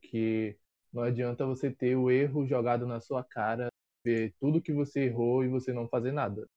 Que 0.00 0.58
não 0.96 1.02
adianta 1.02 1.44
você 1.44 1.70
ter 1.70 1.94
o 1.94 2.10
erro 2.10 2.46
jogado 2.46 2.86
na 2.86 3.00
sua 3.00 3.22
cara, 3.22 3.68
ver 4.02 4.34
tudo 4.40 4.62
que 4.62 4.72
você 4.72 5.04
errou 5.04 5.44
e 5.44 5.48
você 5.48 5.70
não 5.70 5.86
fazer 5.86 6.10
nada. 6.10 6.48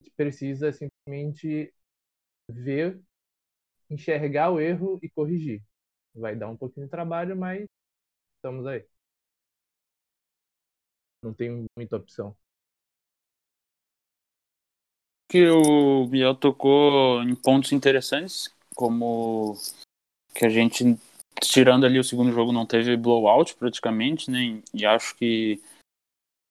A 0.00 0.04
gente 0.04 0.14
precisa 0.16 0.72
simplesmente 0.72 1.72
ver, 2.50 3.00
enxergar 3.90 4.50
o 4.50 4.60
erro 4.60 4.98
e 5.00 5.08
corrigir. 5.08 5.62
Vai 6.14 6.34
dar 6.34 6.48
um 6.48 6.56
pouquinho 6.56 6.86
de 6.86 6.90
trabalho, 6.90 7.36
mas 7.36 7.66
estamos 8.36 8.66
aí. 8.66 8.84
Não 11.22 11.32
tem 11.32 11.66
muita 11.76 11.96
opção. 11.96 12.36
que 15.28 15.48
o 15.48 16.06
Biel 16.06 16.34
tocou 16.36 17.20
em 17.22 17.34
pontos 17.34 17.72
interessantes, 17.72 18.48
como 18.74 19.58
que 20.34 20.46
a 20.46 20.48
gente, 20.48 20.96
tirando 21.40 21.84
ali 21.84 21.98
o 21.98 22.04
segundo 22.04 22.32
jogo, 22.32 22.52
não 22.52 22.66
teve 22.66 22.96
blowout 22.96 23.54
praticamente, 23.56 24.30
né? 24.30 24.62
E 24.72 24.84
acho 24.84 25.14
que 25.16 25.60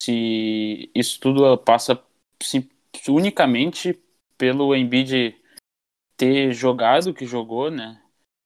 se 0.02 0.90
isso 0.94 1.20
tudo 1.20 1.58
passa 1.58 2.02
sim, 2.42 2.70
unicamente 3.08 4.00
pelo 4.38 4.76
Embiid 4.76 5.36
ter 6.18 6.54
jogado 6.54 7.08
o 7.08 7.14
que 7.14 7.26
jogou, 7.26 7.70
né? 7.70 8.02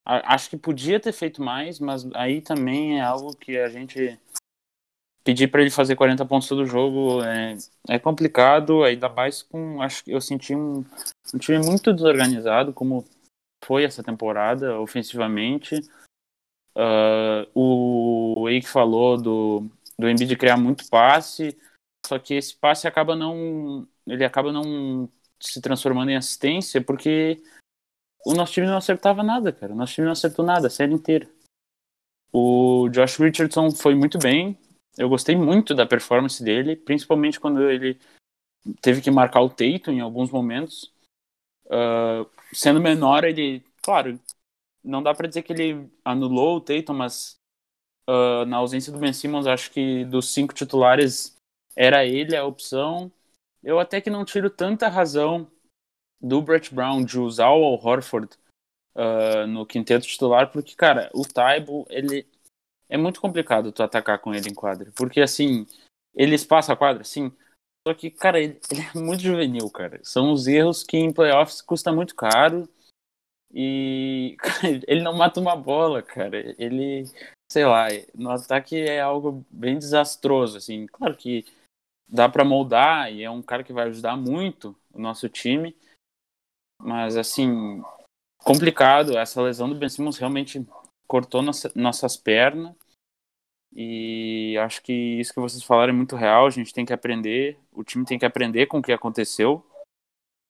Acho 0.05 0.49
que 0.49 0.57
podia 0.57 0.99
ter 0.99 1.11
feito 1.11 1.41
mais, 1.41 1.79
mas 1.79 2.07
aí 2.15 2.41
também 2.41 2.99
é 2.99 3.01
algo 3.01 3.35
que 3.35 3.57
a 3.57 3.69
gente 3.69 4.17
pedir 5.23 5.47
para 5.47 5.61
ele 5.61 5.69
fazer 5.69 5.95
40 5.95 6.25
pontos 6.25 6.47
todo 6.47 6.65
jogo 6.65 7.23
é, 7.23 7.55
é 7.87 7.99
complicado, 7.99 8.83
ainda 8.83 9.07
mais 9.07 9.43
com. 9.43 9.81
Acho 9.81 10.03
que 10.03 10.11
eu 10.11 10.19
senti 10.19 10.55
um, 10.55 10.83
um 11.33 11.37
time 11.37 11.59
muito 11.59 11.93
desorganizado, 11.93 12.73
como 12.73 13.05
foi 13.63 13.83
essa 13.83 14.01
temporada, 14.01 14.79
ofensivamente. 14.79 15.81
Uh, 16.75 17.49
o 17.53 18.49
Eike 18.49 18.67
falou 18.67 19.17
do, 19.17 19.69
do 19.97 20.09
Embiid 20.09 20.35
criar 20.37 20.57
muito 20.57 20.87
passe, 20.89 21.57
só 22.05 22.17
que 22.17 22.35
esse 22.35 22.55
passe 22.55 22.87
acaba 22.87 23.15
não. 23.15 23.87
Ele 24.07 24.23
acaba 24.23 24.51
não 24.51 25.09
se 25.39 25.61
transformando 25.61 26.09
em 26.09 26.15
assistência, 26.15 26.81
porque 26.81 27.41
o 28.25 28.33
nosso 28.33 28.53
time 28.53 28.67
não 28.67 28.77
acertava 28.77 29.23
nada, 29.23 29.51
cara. 29.51 29.73
O 29.73 29.75
nosso 29.75 29.93
time 29.93 30.05
não 30.05 30.13
acertou 30.13 30.45
nada 30.45 30.67
a 30.67 30.69
série 30.69 30.93
inteira. 30.93 31.29
O 32.31 32.89
Josh 32.89 33.17
Richardson 33.17 33.71
foi 33.71 33.95
muito 33.95 34.17
bem. 34.17 34.57
Eu 34.97 35.09
gostei 35.09 35.35
muito 35.35 35.73
da 35.73 35.85
performance 35.85 36.43
dele, 36.43 36.75
principalmente 36.75 37.39
quando 37.39 37.69
ele 37.69 37.99
teve 38.81 39.01
que 39.01 39.09
marcar 39.09 39.41
o 39.41 39.49
teito 39.49 39.91
em 39.91 39.99
alguns 39.99 40.29
momentos. 40.29 40.91
Uh, 41.65 42.29
sendo 42.53 42.81
menor, 42.81 43.23
ele, 43.23 43.63
claro, 43.81 44.19
não 44.83 45.03
dá 45.03 45.13
para 45.13 45.27
dizer 45.27 45.43
que 45.43 45.53
ele 45.53 45.89
anulou 46.03 46.57
o 46.57 46.61
Tatum, 46.61 46.93
mas 46.93 47.37
uh, 48.09 48.45
na 48.45 48.57
ausência 48.57 48.91
do 48.91 48.99
Ben 48.99 49.13
Simmons, 49.13 49.47
acho 49.47 49.71
que 49.71 50.05
dos 50.05 50.33
cinco 50.33 50.53
titulares 50.53 51.35
era 51.75 52.05
ele 52.05 52.35
a 52.35 52.45
opção. 52.45 53.11
Eu 53.63 53.79
até 53.79 53.99
que 54.01 54.09
não 54.09 54.25
tiro 54.25 54.49
tanta 54.49 54.87
razão 54.87 55.49
do 56.21 56.41
Brett 56.41 56.73
Brown 56.73 57.03
de 57.03 57.19
usar 57.19 57.49
o 57.49 57.73
Horford 57.75 58.29
uh, 58.95 59.47
no 59.47 59.65
quinteto 59.65 60.07
titular, 60.07 60.51
porque, 60.51 60.75
cara, 60.75 61.09
o 61.13 61.25
Taibo, 61.25 61.85
ele 61.89 62.27
é 62.89 62.97
muito 62.97 63.21
complicado 63.21 63.71
tu 63.71 63.83
atacar 63.83 64.19
com 64.19 64.33
ele 64.33 64.49
em 64.49 64.53
quadra, 64.53 64.91
porque, 64.95 65.21
assim, 65.21 65.65
ele 66.13 66.35
espaça 66.35 66.73
a 66.73 66.75
quadra, 66.75 67.03
sim, 67.03 67.31
só 67.87 67.93
que, 67.93 68.11
cara, 68.11 68.39
ele, 68.39 68.59
ele 68.71 68.81
é 68.81 68.99
muito 68.99 69.23
juvenil, 69.23 69.69
cara. 69.69 69.99
São 70.03 70.31
os 70.31 70.47
erros 70.47 70.83
que 70.83 70.97
em 70.97 71.13
playoffs 71.13 71.61
custa 71.61 71.91
muito 71.91 72.15
caro 72.15 72.67
e 73.51 74.37
ele 74.87 75.01
não 75.01 75.13
mata 75.13 75.39
uma 75.39 75.55
bola, 75.55 76.01
cara. 76.01 76.55
Ele, 76.57 77.05
sei 77.51 77.65
lá, 77.65 77.87
no 78.13 78.29
ataque 78.31 78.77
é 78.77 79.01
algo 79.01 79.45
bem 79.49 79.77
desastroso, 79.77 80.57
assim. 80.57 80.85
Claro 80.87 81.15
que 81.15 81.45
dá 82.07 82.27
para 82.27 82.45
moldar 82.45 83.11
e 83.11 83.23
é 83.23 83.29
um 83.29 83.41
cara 83.41 83.63
que 83.63 83.73
vai 83.73 83.87
ajudar 83.87 84.15
muito 84.17 84.75
o 84.91 84.99
nosso 84.99 85.29
time, 85.29 85.75
mas 86.79 87.17
assim, 87.17 87.83
complicado. 88.43 89.17
Essa 89.17 89.41
lesão 89.41 89.69
do 89.69 89.75
Ben 89.75 89.89
Simmons 89.89 90.17
realmente 90.17 90.65
cortou 91.07 91.41
nossa, 91.41 91.71
nossas 91.75 92.17
pernas. 92.17 92.75
E 93.71 94.57
acho 94.59 94.81
que 94.81 94.91
isso 94.91 95.33
que 95.33 95.39
vocês 95.39 95.63
falaram 95.63 95.93
é 95.93 95.95
muito 95.95 96.15
real. 96.15 96.47
A 96.47 96.49
gente 96.49 96.73
tem 96.73 96.85
que 96.85 96.93
aprender, 96.93 97.59
o 97.71 97.83
time 97.83 98.05
tem 98.05 98.17
que 98.17 98.25
aprender 98.25 98.65
com 98.65 98.79
o 98.79 98.81
que 98.81 98.91
aconteceu, 98.91 99.63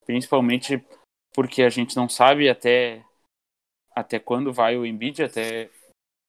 principalmente 0.05 0.83
porque 1.33 1.61
a 1.63 1.69
gente 1.69 1.95
não 1.95 2.09
sabe 2.09 2.49
até 2.49 3.03
até 3.95 4.19
quando 4.19 4.53
vai 4.53 4.77
o 4.77 4.85
Embiid, 4.85 5.23
até 5.23 5.69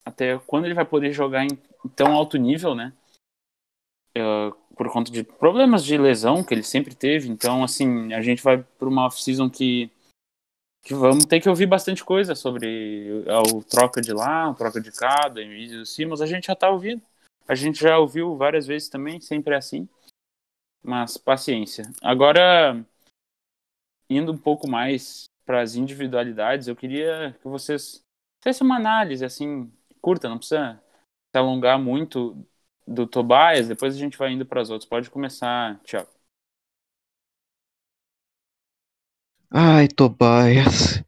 até 0.05 0.39
quando 0.39 0.65
ele 0.65 0.75
vai 0.75 0.85
poder 0.85 1.13
jogar 1.13 1.45
em 1.45 1.57
tão 1.95 2.13
alto 2.13 2.37
nível, 2.37 2.75
né? 2.75 2.93
Uh, 4.17 4.53
por 4.75 4.91
conta 4.91 5.13
de 5.13 5.23
problemas 5.23 5.85
de 5.85 5.97
lesão 5.97 6.43
que 6.43 6.55
ele 6.55 6.63
sempre 6.63 6.95
teve. 6.95 7.29
Então, 7.29 7.63
assim, 7.63 8.13
a 8.13 8.23
gente 8.23 8.43
vai 8.43 8.59
para 8.59 8.89
uma 8.89 9.07
off-season 9.07 9.49
que, 9.51 9.91
que 10.83 10.95
vamos 10.95 11.27
ter 11.27 11.41
que 11.41 11.49
ouvir 11.49 11.67
bastante 11.67 12.05
coisa 12.05 12.35
sobre 12.35 13.25
o 13.53 13.63
troca 13.63 14.01
de 14.01 14.13
lá, 14.13 14.53
troca 14.55 14.81
de 14.81 14.91
cá, 14.91 15.29
do 15.29 15.41
Emílio 15.41 15.81
do 15.81 15.87
Simmons. 15.87 16.21
A 16.21 16.27
gente 16.27 16.47
já 16.47 16.55
está 16.55 16.71
ouvindo. 16.71 17.03
A 17.47 17.55
gente 17.55 17.81
já 17.81 17.99
ouviu 17.99 18.37
várias 18.37 18.67
vezes 18.67 18.89
também, 18.89 19.21
sempre 19.21 19.55
é 19.55 19.59
assim. 19.59 19.89
Mas 20.83 21.17
paciência. 21.17 21.91
Agora, 22.03 22.83
indo 24.11 24.33
um 24.33 24.37
pouco 24.37 24.69
mais 24.69 25.25
para 25.47 25.63
as 25.63 25.77
individualidades, 25.77 26.67
eu 26.67 26.77
queria 26.77 27.37
que 27.41 27.49
vocês 27.49 28.03
fizessem 28.43 28.67
uma 28.67 28.77
análise 28.77 29.25
assim 29.25 29.73
curta, 30.01 30.29
não 30.29 30.39
precisa 30.39 30.83
se 31.31 31.39
alongar 31.39 31.79
muito 31.79 32.37
do 32.87 33.07
Tobias, 33.07 33.69
depois 33.69 33.95
a 33.95 33.99
gente 33.99 34.19
vai 34.19 34.33
indo 34.33 34.45
para 34.45 34.61
as 34.61 34.69
outras. 34.69 34.89
Pode 34.89 35.09
começar, 35.09 35.79
Thiago. 35.85 36.09
Ai, 39.51 39.87
Tobias. 39.89 41.03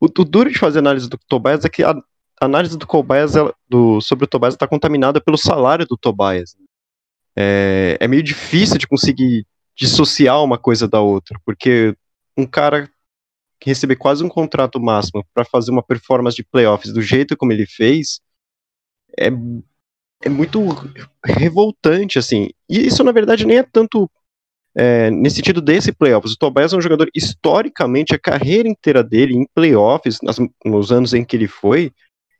O, 0.00 0.06
o 0.06 0.24
duro 0.24 0.50
de 0.50 0.58
fazer 0.58 0.80
análise 0.80 1.08
do 1.08 1.18
Tobias 1.26 1.64
é 1.64 1.68
que 1.68 1.82
a 1.82 1.94
análise 2.40 2.76
do 2.76 2.86
Tobias 2.86 3.36
ela, 3.36 3.54
do, 3.68 4.00
sobre 4.00 4.24
o 4.24 4.28
Tobias 4.28 4.54
está 4.54 4.68
contaminada 4.68 5.20
pelo 5.20 5.38
salário 5.38 5.86
do 5.86 5.96
Tobias. 5.96 6.56
É, 7.36 7.96
é 8.00 8.08
meio 8.08 8.22
difícil 8.22 8.78
de 8.78 8.86
conseguir 8.86 9.46
dissociar 9.76 10.42
uma 10.42 10.58
coisa 10.58 10.86
da 10.86 11.00
outra, 11.00 11.38
porque 11.44 11.96
um 12.36 12.46
cara 12.46 12.90
receber 13.62 13.96
quase 13.96 14.22
um 14.22 14.28
contrato 14.28 14.80
máximo 14.80 15.24
para 15.32 15.44
fazer 15.44 15.70
uma 15.70 15.82
performance 15.82 16.36
de 16.36 16.44
playoffs 16.44 16.92
do 16.92 17.00
jeito 17.00 17.36
como 17.36 17.52
ele 17.52 17.66
fez 17.66 18.20
é 19.18 19.30
é 20.24 20.28
muito 20.30 20.58
revoltante, 21.22 22.18
assim. 22.18 22.48
E 22.68 22.86
isso, 22.86 23.04
na 23.04 23.12
verdade, 23.12 23.46
nem 23.46 23.58
é 23.58 23.62
tanto 23.62 24.10
é, 24.74 25.10
nesse 25.10 25.36
sentido 25.36 25.60
desse 25.60 25.92
playoffs. 25.92 26.32
O 26.32 26.38
Tobias 26.38 26.72
é 26.72 26.76
um 26.76 26.80
jogador, 26.80 27.10
historicamente, 27.14 28.14
a 28.14 28.18
carreira 28.18 28.66
inteira 28.66 29.04
dele 29.04 29.34
em 29.34 29.46
playoffs, 29.54 30.18
nas, 30.22 30.36
nos 30.64 30.90
anos 30.90 31.12
em 31.12 31.24
que 31.24 31.36
ele 31.36 31.46
foi, 31.46 31.92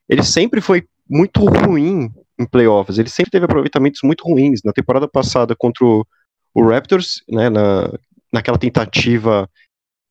ele 0.08 0.22
sempre 0.22 0.62
foi 0.62 0.86
muito 1.08 1.44
ruim 1.44 2.10
em 2.38 2.46
playoffs. 2.46 2.98
Ele 2.98 3.10
sempre 3.10 3.30
teve 3.30 3.44
aproveitamentos 3.44 4.00
muito 4.02 4.24
ruins. 4.24 4.60
Na 4.64 4.72
temporada 4.72 5.06
passada 5.06 5.54
contra 5.54 5.84
o, 5.84 6.06
o 6.54 6.66
Raptors, 6.66 7.22
né, 7.28 7.50
na, 7.50 7.92
naquela 8.32 8.58
tentativa 8.58 9.48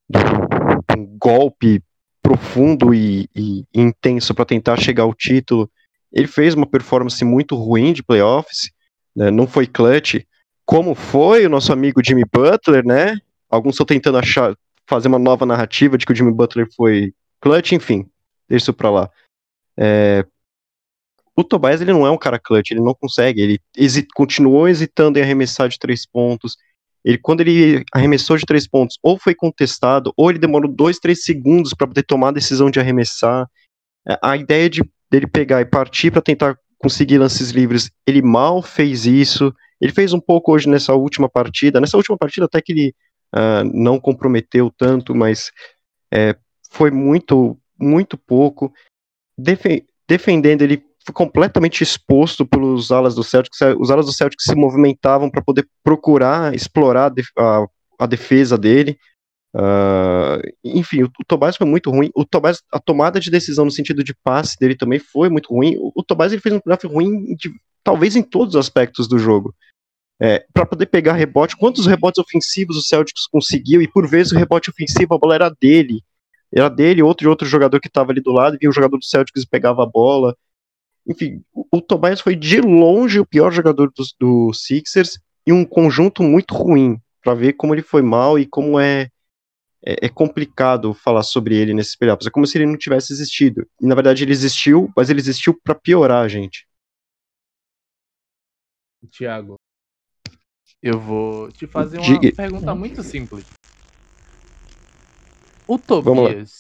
de 0.09 0.97
um 0.97 1.17
golpe 1.17 1.81
profundo 2.21 2.93
e, 2.93 3.29
e 3.35 3.65
intenso 3.73 4.33
para 4.33 4.45
tentar 4.45 4.79
chegar 4.79 5.03
ao 5.03 5.13
título, 5.13 5.69
ele 6.11 6.27
fez 6.27 6.53
uma 6.53 6.65
performance 6.65 7.23
muito 7.25 7.55
ruim 7.55 7.91
de 7.91 8.03
playoffs, 8.03 8.71
né, 9.15 9.29
não 9.29 9.47
foi 9.47 9.67
clutch, 9.67 10.23
como 10.65 10.95
foi 10.95 11.45
o 11.45 11.49
nosso 11.49 11.73
amigo 11.73 12.01
Jimmy 12.03 12.23
Butler, 12.31 12.85
né? 12.85 13.17
Alguns 13.49 13.73
estão 13.73 13.85
tentando 13.85 14.17
achar, 14.17 14.55
fazer 14.87 15.07
uma 15.07 15.19
nova 15.19 15.45
narrativa 15.45 15.97
de 15.97 16.05
que 16.05 16.13
o 16.13 16.15
Jimmy 16.15 16.31
Butler 16.31 16.67
foi 16.75 17.13
clutch, 17.41 17.73
enfim, 17.73 18.09
deixa 18.47 18.63
isso 18.63 18.73
pra 18.73 18.89
lá. 18.89 19.09
É, 19.77 20.25
o 21.35 21.43
Tobias 21.43 21.81
ele 21.81 21.91
não 21.91 22.05
é 22.05 22.11
um 22.11 22.17
cara 22.17 22.39
clutch, 22.39 22.71
ele 22.71 22.79
não 22.79 22.93
consegue, 22.93 23.41
ele 23.41 23.59
hesi 23.75 24.07
continuou 24.15 24.67
hesitando 24.67 25.17
em 25.17 25.21
arremessar 25.21 25.67
de 25.67 25.79
três 25.79 26.05
pontos. 26.05 26.55
Ele, 27.03 27.17
quando 27.17 27.41
ele 27.41 27.83
arremessou 27.93 28.37
de 28.37 28.45
três 28.45 28.67
pontos, 28.67 28.97
ou 29.03 29.19
foi 29.19 29.35
contestado, 29.35 30.13
ou 30.15 30.29
ele 30.29 30.39
demorou 30.39 30.71
dois, 30.71 30.99
três 30.99 31.23
segundos 31.23 31.73
para 31.73 31.87
poder 31.87 32.03
tomar 32.03 32.29
a 32.29 32.33
decisão 32.33 32.69
de 32.71 32.79
arremessar. 32.79 33.47
É, 34.07 34.17
a 34.21 34.37
ideia 34.37 34.69
de 34.69 34.81
dele 35.11 35.27
pegar 35.27 35.61
e 35.61 35.65
partir 35.65 36.09
para 36.09 36.21
tentar 36.21 36.57
conseguir 36.79 37.19
lances 37.19 37.51
livres, 37.51 37.91
ele 38.07 38.21
mal 38.21 38.61
fez 38.61 39.05
isso. 39.05 39.53
Ele 39.79 39.91
fez 39.91 40.11
um 40.11 40.19
pouco 40.19 40.51
hoje 40.51 40.67
nessa 40.67 40.93
última 40.93 41.29
partida. 41.29 41.79
Nessa 41.79 41.97
última 41.97 42.17
partida, 42.17 42.45
até 42.45 42.61
que 42.61 42.71
ele 42.71 42.95
uh, 43.35 43.63
não 43.73 43.99
comprometeu 43.99 44.71
tanto, 44.75 45.13
mas 45.13 45.51
é, 46.11 46.35
foi 46.71 46.89
muito, 46.89 47.57
muito 47.79 48.17
pouco. 48.17 48.73
Defe 49.37 49.85
defendendo, 50.07 50.61
ele 50.61 50.83
foi 51.05 51.13
completamente 51.13 51.83
exposto 51.83 52.45
pelos 52.45 52.91
alas 52.91 53.15
do 53.15 53.23
Celtics. 53.23 53.59
Os 53.79 53.91
alas 53.91 54.05
do 54.05 54.13
Celtics 54.13 54.45
se 54.45 54.55
movimentavam 54.55 55.29
para 55.29 55.41
poder 55.41 55.67
procurar 55.83 56.55
explorar 56.55 57.11
a, 57.37 57.65
a 57.99 58.05
defesa 58.05 58.57
dele. 58.57 58.97
Uh, 59.55 60.41
enfim, 60.63 61.03
o, 61.03 61.05
o 61.05 61.25
Tobias 61.27 61.57
foi 61.57 61.67
muito 61.67 61.91
ruim. 61.91 62.09
O 62.15 62.25
Tobias, 62.25 62.61
a 62.71 62.79
tomada 62.79 63.19
de 63.19 63.29
decisão 63.29 63.65
no 63.65 63.71
sentido 63.71 64.03
de 64.03 64.15
passe 64.23 64.57
dele 64.59 64.75
também 64.75 64.99
foi 64.99 65.29
muito 65.29 65.53
ruim. 65.53 65.75
O, 65.77 65.91
o 65.95 66.03
Tobias 66.03 66.31
ele 66.31 66.41
fez 66.41 66.55
um 66.55 66.59
playoff 66.59 66.87
ruim, 66.87 67.35
de, 67.35 67.51
talvez 67.83 68.15
em 68.15 68.23
todos 68.23 68.55
os 68.55 68.59
aspectos 68.59 69.07
do 69.07 69.19
jogo. 69.19 69.53
É, 70.21 70.45
para 70.53 70.65
poder 70.65 70.85
pegar 70.85 71.13
rebote, 71.13 71.57
quantos 71.57 71.85
rebotes 71.85 72.17
ofensivos 72.17 72.77
o 72.77 72.81
Celtics 72.81 73.27
conseguiu? 73.27 73.81
E 73.81 73.87
por 73.87 74.07
vezes 74.07 74.31
o 74.31 74.37
rebote 74.37 74.69
ofensivo, 74.69 75.13
a 75.13 75.17
bola 75.17 75.35
era 75.35 75.49
dele. 75.49 76.01
Era 76.51 76.69
dele, 76.69 77.03
outro 77.03 77.27
e 77.27 77.29
outro 77.29 77.47
jogador 77.47 77.79
que 77.79 77.87
estava 77.87 78.11
ali 78.11 78.21
do 78.21 78.31
lado, 78.31 78.57
e 78.61 78.67
o 78.67 78.71
jogador 78.71 78.97
do 78.97 79.05
Celtics 79.05 79.43
pegava 79.43 79.83
a 79.83 79.87
bola. 79.87 80.35
Enfim, 81.07 81.43
o, 81.53 81.81
Tobias 81.81 82.21
foi 82.21 82.35
de 82.35 82.61
longe 82.61 83.19
o 83.19 83.25
pior 83.25 83.51
jogador 83.51 83.91
do, 83.95 84.03
do 84.19 84.53
Sixers 84.53 85.19
e 85.45 85.51
um 85.51 85.65
conjunto 85.65 86.23
muito 86.23 86.53
ruim 86.53 86.97
para 87.21 87.33
ver 87.33 87.53
como 87.53 87.73
ele 87.73 87.81
foi 87.81 88.01
mal 88.01 88.39
e 88.39 88.45
como 88.45 88.79
é 88.79 89.09
é, 89.85 90.05
é, 90.05 90.09
complicado 90.09 90.93
falar 90.93 91.23
sobre 91.23 91.57
ele 91.57 91.73
nesses 91.73 91.95
playoffs. 91.95 92.25
É 92.25 92.31
como 92.31 92.47
se 92.47 92.57
ele 92.57 92.65
não 92.65 92.77
tivesse 92.77 93.11
existido. 93.11 93.67
E 93.81 93.85
na 93.85 93.93
verdade 93.93 94.23
ele 94.23 94.31
existiu, 94.31 94.89
mas 94.95 95.09
ele 95.09 95.19
existiu 95.19 95.59
para 95.61 95.75
piorar 95.75 96.23
a 96.23 96.27
gente. 96.27 96.65
Tiago, 99.11 99.55
eu 100.81 100.97
vou 100.97 101.51
te 101.51 101.67
fazer 101.67 101.99
uma 101.99 102.19
Diga. 102.19 102.33
pergunta 102.33 102.73
muito 102.73 103.03
simples. 103.03 103.45
O 105.67 105.77
Tobias 105.77 106.59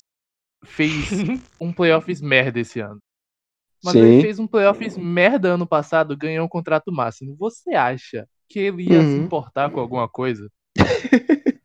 fez 0.65 1.09
um 1.59 1.71
playoffs 1.71 2.19
merda 2.19 2.59
esse 2.59 2.81
ano. 2.81 2.99
Mas 3.83 3.93
Sim. 3.93 4.01
ele 4.01 4.21
fez 4.21 4.39
um 4.39 4.47
playoffs 4.47 4.97
merda 4.97 5.49
ano 5.49 5.67
passado, 5.67 6.15
ganhou 6.17 6.45
um 6.45 6.49
contrato 6.49 6.91
máximo. 6.91 7.35
Você 7.37 7.73
acha 7.75 8.27
que 8.47 8.59
ele 8.59 8.83
ia 8.83 9.01
se 9.03 9.17
Uhum. 9.17 9.25
importar 9.25 9.69
com 9.71 9.79
alguma 9.79 10.07
coisa? 10.07 10.49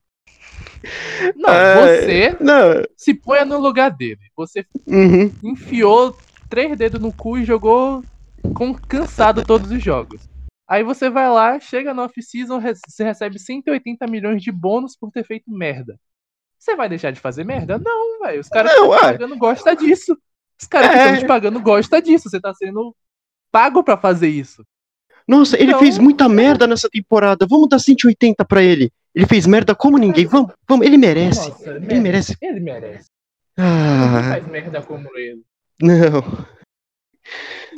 Não, 1.37 1.51
É, 1.51 1.75
você 1.75 2.37
Não. 2.41 2.85
se 2.97 3.15
põe 3.15 3.45
no 3.45 3.59
lugar 3.59 3.91
dele. 3.91 4.21
Você 4.37 4.65
Uhum. 4.87 5.31
enfiou 5.43 6.17
três 6.49 6.77
dedos 6.77 7.01
no 7.01 7.13
cu 7.13 7.39
e 7.39 7.45
jogou 7.45 8.05
com 8.55 8.75
cansado 8.75 9.43
todos 9.45 9.71
os 9.71 9.83
jogos. 9.83 10.29
Aí 10.67 10.83
você 10.83 11.09
vai 11.09 11.29
lá, 11.31 11.59
chega 11.61 11.95
no 11.95 12.03
off-season, 12.03 12.61
você 12.61 13.05
recebe 13.05 13.39
180 13.39 14.07
milhões 14.07 14.43
de 14.43 14.53
bônus 14.53 14.97
por 14.97 15.11
ter 15.11 15.25
feito 15.25 15.51
merda. 15.51 15.99
Você 16.59 16.75
vai 16.75 16.89
deixar 16.89 17.11
de 17.13 17.21
fazer 17.21 17.45
merda? 17.45 17.79
Não, 17.79 18.19
velho. 18.21 18.41
Os 18.41 18.49
caras 18.49 18.73
que 18.73 18.79
Não, 18.81 18.89
ué. 18.89 18.99
pagando 18.99 19.39
gostam 19.39 19.75
disso. 19.77 20.19
Os 20.61 20.67
caras 20.67 20.91
que 20.91 20.97
É. 20.97 21.05
estão 21.07 21.19
te 21.21 21.27
pagando 21.27 21.61
gostam 21.61 22.01
disso. 22.01 22.29
Você 22.29 22.41
tá 22.41 22.53
sendo 22.55 22.95
pago 23.51 23.83
pra 23.85 23.97
fazer 23.97 24.29
isso. 24.29 24.65
Nossa, 25.27 25.57
ele 25.57 25.69
Então- 25.71 25.81
fez 25.81 25.99
muita 25.99 26.29
merda 26.29 26.67
nessa 26.67 26.89
temporada. 26.89 27.47
Vamos 27.49 27.69
dar 27.69 27.79
180 27.79 28.45
pra 28.45 28.63
ele. 28.63 28.91
Ele 29.15 29.27
fez 29.27 29.47
merda 29.47 29.75
como 29.75 29.99
ninguém. 29.99 30.27
Vamos, 30.27 30.53
vamos. 30.69 30.87
Ele 30.87 30.97
merece. 30.97 31.49
Nossa, 31.51 31.71
Ele 31.71 32.01
merece. 32.01 32.37
Ele 32.41 32.61
merece. 32.61 33.09
Ah, 33.57 34.23
faz 34.31 34.47
merda 34.47 34.81
como 34.83 35.09
ele. 35.19 35.43
não. 35.81 36.23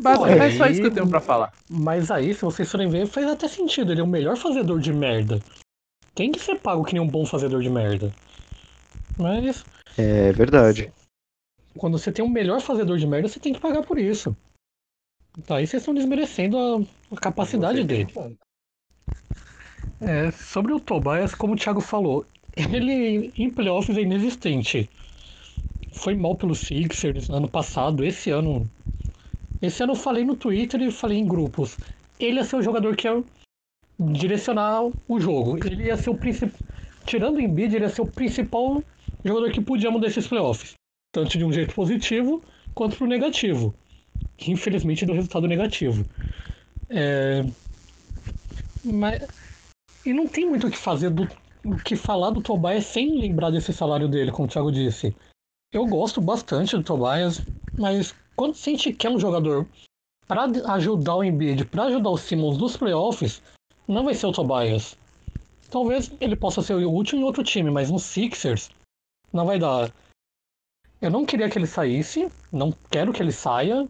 Basicamente, 0.01 0.55
é 0.55 0.57
só 0.59 0.67
isso 0.67 0.81
que 0.81 0.87
eu 0.87 0.91
tenho 0.95 1.09
pra 1.09 1.21
falar. 1.21 1.53
Mas 1.69 2.11
aí, 2.11 2.33
se 2.35 2.43
vocês 2.43 2.71
forem 2.71 2.89
ver, 2.89 3.07
faz 3.07 3.27
até 3.27 3.49
sentido. 3.49 3.93
Ele 3.93 4.01
é 4.01 4.05
o 4.05 4.07
melhor 4.07 4.37
fazedor 4.37 4.79
de 4.81 4.93
merda. 4.93 5.41
Tem 6.15 6.31
que 6.31 6.39
ser 6.41 6.57
pago 6.59 6.85
que 6.85 6.93
nem 6.95 7.03
um 7.03 7.09
bom 7.09 7.27
fazedor 7.27 7.61
de 7.63 7.69
merda. 7.71 8.13
Mas 9.19 9.65
É 9.99 10.33
verdade. 10.33 10.93
Quando 11.77 11.99
você 11.99 12.11
tem 12.11 12.25
um 12.25 12.29
melhor 12.29 12.61
fazedor 12.61 12.99
de 12.99 13.07
merda, 13.07 13.29
você 13.29 13.41
tem 13.41 13.53
que 13.53 13.61
pagar 13.61 13.83
por 13.83 13.99
isso. 13.99 14.37
Então 15.39 15.57
aí 15.57 15.67
vocês 15.67 15.83
estão 15.83 15.95
desmerecendo 15.95 16.59
a, 16.59 17.15
a 17.15 17.21
capacidade 17.21 17.85
dele. 17.85 18.13
É, 20.01 20.31
sobre 20.31 20.73
o 20.73 20.81
Tobias, 20.81 21.35
como 21.35 21.55
o 21.55 21.57
Thiago 21.57 21.81
falou, 21.81 22.27
ele 22.57 23.33
em 23.37 23.51
playoffs 23.51 23.97
é 23.97 24.03
inexistente. 24.03 24.89
Foi 25.93 26.15
mal 26.15 26.35
pelo 26.35 26.55
Sixers 26.55 27.29
ano 27.31 27.49
passado, 27.49 28.05
esse 28.05 28.31
ano. 28.31 28.69
Esse 29.61 29.83
ano 29.83 29.93
eu 29.93 29.97
falei 29.97 30.25
no 30.25 30.35
Twitter 30.35 30.81
e 30.81 30.91
falei 30.91 31.19
em 31.19 31.27
grupos. 31.27 31.77
Ele 32.19 32.37
ia 32.37 32.45
ser 32.45 32.57
o 32.57 32.63
jogador 32.63 32.97
que 32.97 33.07
ia 33.07 33.23
direcionar 33.99 34.83
o 35.07 35.21
jogo. 35.21 35.59
Ele 35.67 35.85
ia 35.85 35.97
ser 35.97 36.11
o 36.11 36.17
principal. 36.17 36.59
Tirando 37.05 37.37
o 37.37 37.41
Embiid, 37.41 37.75
ele 37.75 37.85
ia 37.85 37.91
ser 37.91 38.03
o 38.03 38.07
principal 38.07 38.83
jogador 39.25 39.51
que 39.53 39.61
podia 39.61 39.91
mudar 39.91 40.07
esses 40.07 40.27
playoffs. 40.27 40.75
Tanto 41.13 41.37
de 41.37 41.45
um 41.45 41.53
jeito 41.53 41.75
positivo 41.75 42.43
quanto 42.75 42.97
pro 42.97 43.07
negativo. 43.07 43.75
Que 44.37 44.53
infelizmente 44.53 45.05
deu 45.07 45.15
resultado 45.15 45.47
negativo. 45.47 46.05
É... 46.89 47.45
Mas 48.85 49.27
e 50.05 50.13
não 50.13 50.27
tem 50.27 50.49
muito 50.49 50.67
o 50.67 50.71
que 50.71 50.79
fazer 50.79 51.11
do 51.11 51.29
o 51.65 51.77
que 51.77 51.95
falar 51.95 52.31
do 52.31 52.41
Tobias 52.41 52.87
sem 52.87 53.21
lembrar 53.21 53.51
desse 53.51 53.73
salário 53.73 54.09
dele, 54.09 54.33
como 54.33 54.49
o 54.49 54.51
Thiago 54.51 54.73
disse. 54.73 55.15
Eu 55.73 55.87
gosto 55.87 56.21
bastante 56.21 56.77
do 56.77 56.83
Tobias, 56.83 57.43
mas 57.79 58.15
quando 58.35 58.53
a 58.53 58.59
gente 58.59 58.93
quer 58.93 59.11
um 59.11 59.21
jogador 59.21 59.67
para 60.27 60.45
ajudar 60.75 61.17
o 61.17 61.25
Embiid, 61.25 61.67
para 61.67 61.85
ajudar 61.85 62.11
o 62.11 62.17
Simmons 62.17 62.57
nos 62.57 62.77
playoffs, 62.77 63.43
não 63.87 64.05
vai 64.05 64.15
ser 64.15 64.27
o 64.27 64.33
Tobias. 64.33 64.97
Talvez 65.71 66.11
ele 66.21 66.35
possa 66.35 66.63
ser 66.63 66.75
útil 66.75 67.19
em 67.19 67.25
outro 67.25 67.45
time, 67.45 67.71
mas 67.71 67.91
no 67.91 67.99
Sixers 67.99 68.71
não 69.33 69.45
vai 69.45 69.59
dar. 69.59 69.93
Eu 71.01 71.11
não 71.11 71.25
queria 71.25 71.49
que 71.49 71.59
ele 71.59 71.67
saísse, 71.67 72.31
não 72.53 72.75
quero 72.91 73.13
que 73.13 73.23
ele 73.23 73.33
saia, 73.33 73.89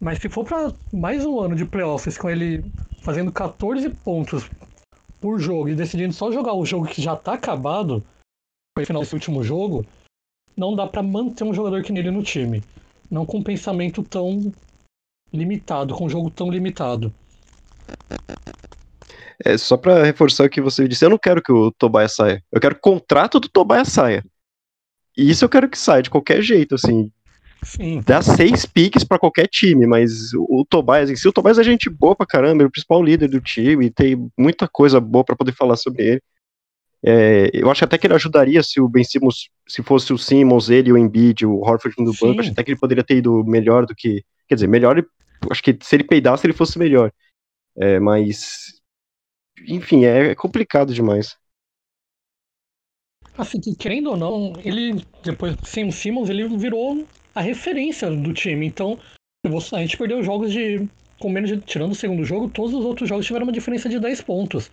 mas 0.00 0.18
se 0.18 0.30
for 0.30 0.44
para 0.46 0.72
mais 0.90 1.26
um 1.26 1.38
ano 1.38 1.54
de 1.54 1.66
playoffs 1.66 2.16
com 2.16 2.30
ele 2.30 2.64
fazendo 3.02 3.30
14 3.30 3.90
pontos 3.90 4.50
por 5.20 5.38
jogo 5.38 5.68
e 5.68 5.74
decidindo 5.74 6.14
só 6.14 6.32
jogar 6.32 6.54
o 6.54 6.64
jogo 6.64 6.86
que 6.86 7.02
já 7.02 7.14
tá 7.14 7.34
acabado, 7.34 8.02
foi 8.74 8.86
final 8.86 9.02
desse 9.02 9.14
último 9.14 9.44
jogo, 9.44 9.84
não 10.56 10.74
dá 10.74 10.86
pra 10.86 11.02
manter 11.02 11.44
um 11.44 11.52
jogador 11.52 11.82
que 11.82 11.92
nele 11.92 12.10
no 12.10 12.22
time. 12.22 12.62
Não 13.10 13.26
com 13.26 13.38
um 13.38 13.42
pensamento 13.42 14.02
tão 14.02 14.50
limitado, 15.30 15.94
com 15.94 16.06
um 16.06 16.10
jogo 16.10 16.30
tão 16.30 16.50
limitado. 16.50 17.12
É, 19.44 19.58
só 19.58 19.76
pra 19.76 20.02
reforçar 20.02 20.46
o 20.46 20.50
que 20.50 20.62
você 20.62 20.88
disse, 20.88 21.04
eu 21.04 21.10
não 21.10 21.18
quero 21.18 21.42
que 21.42 21.52
o 21.52 21.70
Tobias 21.72 22.14
saia. 22.14 22.42
Eu 22.50 22.60
quero 22.60 22.74
que 22.74 22.78
o 22.78 22.92
contrato 22.92 23.38
do 23.38 23.50
Tobias 23.50 23.88
saia. 23.88 24.24
E 25.16 25.30
isso 25.30 25.44
eu 25.44 25.48
quero 25.48 25.68
que 25.68 25.78
saia 25.78 26.02
de 26.02 26.10
qualquer 26.10 26.42
jeito, 26.42 26.74
assim. 26.74 27.10
Sim. 27.62 28.02
Dá 28.04 28.20
seis 28.20 28.66
piques 28.66 29.04
pra 29.04 29.18
qualquer 29.18 29.46
time, 29.46 29.86
mas 29.86 30.32
o, 30.34 30.44
o 30.48 30.64
Tobias 30.64 31.10
em 31.10 31.16
si, 31.16 31.28
o 31.28 31.32
Tobias 31.32 31.58
é 31.58 31.62
gente 31.62 31.88
boa 31.88 32.16
pra 32.16 32.26
caramba, 32.26 32.64
é 32.64 32.66
o 32.66 32.70
principal 32.70 33.02
líder 33.02 33.28
do 33.28 33.40
time, 33.40 33.88
tem 33.88 34.28
muita 34.36 34.66
coisa 34.66 35.00
boa 35.00 35.24
pra 35.24 35.36
poder 35.36 35.52
falar 35.52 35.76
sobre 35.76 36.04
ele. 36.04 36.22
É, 37.04 37.50
eu 37.52 37.70
acho 37.70 37.84
até 37.84 37.98
que 37.98 38.06
ele 38.06 38.14
ajudaria 38.14 38.62
se 38.62 38.80
o 38.80 38.88
Ben 38.88 39.02
Simmons, 39.02 39.48
se 39.68 39.82
fosse 39.82 40.12
o 40.12 40.18
Simmons, 40.18 40.70
ele, 40.70 40.92
o 40.92 40.98
Embiid, 40.98 41.44
o 41.44 41.58
Horford 41.58 41.96
no 41.98 42.12
banco, 42.12 42.40
acho 42.40 42.50
até 42.50 42.62
que 42.62 42.70
ele 42.70 42.78
poderia 42.78 43.04
ter 43.04 43.16
ido 43.16 43.44
melhor 43.44 43.86
do 43.86 43.94
que. 43.94 44.24
Quer 44.48 44.54
dizer, 44.56 44.68
melhor, 44.68 45.04
acho 45.50 45.62
que 45.62 45.76
se 45.82 45.96
ele 45.96 46.04
peidasse, 46.04 46.46
ele 46.46 46.52
fosse 46.52 46.78
melhor. 46.78 47.12
É, 47.76 47.98
mas. 47.98 48.80
Enfim, 49.66 50.04
é 50.04 50.34
complicado 50.34 50.94
demais. 50.94 51.36
Assim, 53.36 53.60
que 53.60 53.74
querendo 53.74 54.10
ou 54.10 54.16
não, 54.16 54.52
ele, 54.64 55.04
depois 55.22 55.56
sem 55.64 55.88
o 55.88 55.92
Simmons, 55.92 56.28
ele 56.28 56.46
virou 56.56 57.06
a 57.34 57.40
referência 57.40 58.10
do 58.10 58.32
time. 58.32 58.66
Então, 58.66 58.98
a 59.44 59.78
gente 59.78 59.96
perdeu 59.96 60.22
jogos 60.22 60.52
de. 60.52 60.86
Com 61.18 61.30
menos 61.30 61.50
de. 61.50 61.60
Tirando 61.60 61.92
o 61.92 61.96
segundo 61.96 62.24
jogo, 62.24 62.48
todos 62.48 62.74
os 62.74 62.84
outros 62.84 63.08
jogos 63.08 63.26
tiveram 63.26 63.46
uma 63.46 63.52
diferença 63.52 63.88
de 63.88 63.98
10 63.98 64.22
pontos. 64.22 64.70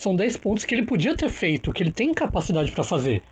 São 0.00 0.16
10 0.16 0.38
pontos 0.38 0.64
que 0.64 0.74
ele 0.74 0.86
podia 0.86 1.16
ter 1.16 1.28
feito, 1.28 1.72
que 1.72 1.82
ele 1.82 1.92
tem 1.92 2.12
capacidade 2.12 2.72
pra 2.72 2.82
fazer. 2.82 3.22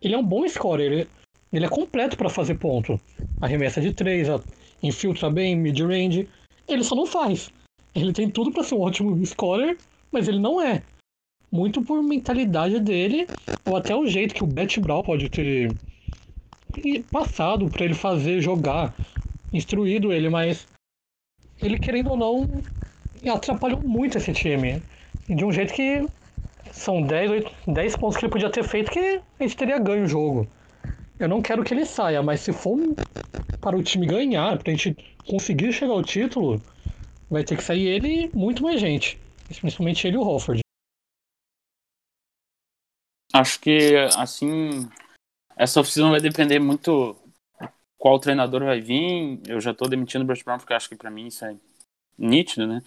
Ele 0.00 0.14
é 0.14 0.18
um 0.18 0.24
bom 0.24 0.46
scorer, 0.46 0.92
ele, 0.92 1.08
ele 1.52 1.64
é 1.64 1.68
completo 1.68 2.16
pra 2.16 2.28
fazer 2.28 2.56
ponto. 2.56 3.00
Arremessa 3.40 3.80
de 3.80 3.92
3, 3.92 4.28
infiltra 4.82 5.30
bem, 5.30 5.56
mid-range. 5.56 6.28
Ele 6.68 6.84
só 6.84 6.94
não 6.94 7.06
faz. 7.06 7.50
Ele 7.94 8.12
tem 8.12 8.30
tudo 8.30 8.52
pra 8.52 8.62
ser 8.62 8.74
um 8.74 8.80
ótimo 8.80 9.24
scorer, 9.24 9.76
mas 10.10 10.28
ele 10.28 10.38
não 10.38 10.60
é. 10.60 10.82
Muito 11.52 11.82
por 11.82 12.02
mentalidade 12.02 12.80
dele, 12.80 13.26
ou 13.66 13.76
até 13.76 13.94
o 13.94 14.06
jeito 14.06 14.34
que 14.34 14.42
o 14.42 14.46
Bet 14.46 14.80
Brown 14.80 15.02
pode 15.02 15.28
ter 15.28 15.70
passado 17.10 17.68
pra 17.68 17.84
ele 17.84 17.92
fazer, 17.92 18.40
jogar, 18.40 18.94
instruído 19.52 20.14
ele, 20.14 20.30
mas 20.30 20.66
ele 21.60 21.78
querendo 21.78 22.10
ou 22.10 22.16
não 22.16 22.48
atrapalhou 23.30 23.82
muito 23.82 24.16
esse 24.16 24.32
time. 24.32 24.82
De 25.28 25.44
um 25.44 25.52
jeito 25.52 25.74
que 25.74 26.08
são 26.70 27.02
10, 27.02 27.30
8, 27.30 27.52
10 27.68 27.96
pontos 27.96 28.16
que 28.16 28.24
ele 28.24 28.32
podia 28.32 28.50
ter 28.50 28.64
feito 28.64 28.90
que 28.90 29.20
a 29.38 29.42
gente 29.42 29.56
teria 29.56 29.78
ganho 29.78 30.04
o 30.04 30.08
jogo. 30.08 30.48
Eu 31.18 31.28
não 31.28 31.42
quero 31.42 31.62
que 31.62 31.74
ele 31.74 31.84
saia, 31.84 32.22
mas 32.22 32.40
se 32.40 32.52
for 32.52 32.78
para 33.60 33.76
o 33.76 33.82
time 33.82 34.06
ganhar, 34.06 34.58
pra 34.58 34.72
gente 34.72 34.96
conseguir 35.28 35.70
chegar 35.72 35.92
ao 35.92 36.02
título, 36.02 36.60
vai 37.30 37.44
ter 37.44 37.56
que 37.56 37.62
sair 37.62 37.86
ele 37.86 38.24
e 38.24 38.30
muito 38.36 38.62
mais 38.62 38.80
gente. 38.80 39.18
Principalmente 39.60 40.06
ele 40.06 40.16
e 40.16 40.18
o 40.18 40.26
Hofford. 40.26 40.62
Acho 43.32 43.60
que, 43.60 43.96
assim, 44.16 44.88
essa 45.56 45.80
oficina 45.80 46.10
vai 46.10 46.20
depender 46.20 46.58
muito 46.58 47.16
qual 47.98 48.18
treinador 48.18 48.64
vai 48.64 48.80
vir. 48.80 49.40
Eu 49.46 49.60
já 49.60 49.72
tô 49.72 49.86
demitindo 49.86 50.24
o 50.24 50.26
Bruce 50.26 50.44
Brown 50.44 50.58
porque 50.58 50.74
acho 50.74 50.88
que 50.88 50.96
pra 50.96 51.10
mim 51.10 51.26
isso 51.28 51.44
é 51.44 51.56
nítido, 52.18 52.66
né? 52.66 52.82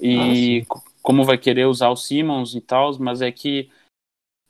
E 0.00 0.64
co- 0.68 0.82
como 1.02 1.24
vai 1.24 1.38
querer 1.38 1.66
usar 1.66 1.88
o 1.90 1.96
Simmons 1.96 2.54
e 2.54 2.60
tal, 2.60 2.98
mas 2.98 3.22
é 3.22 3.30
que 3.30 3.70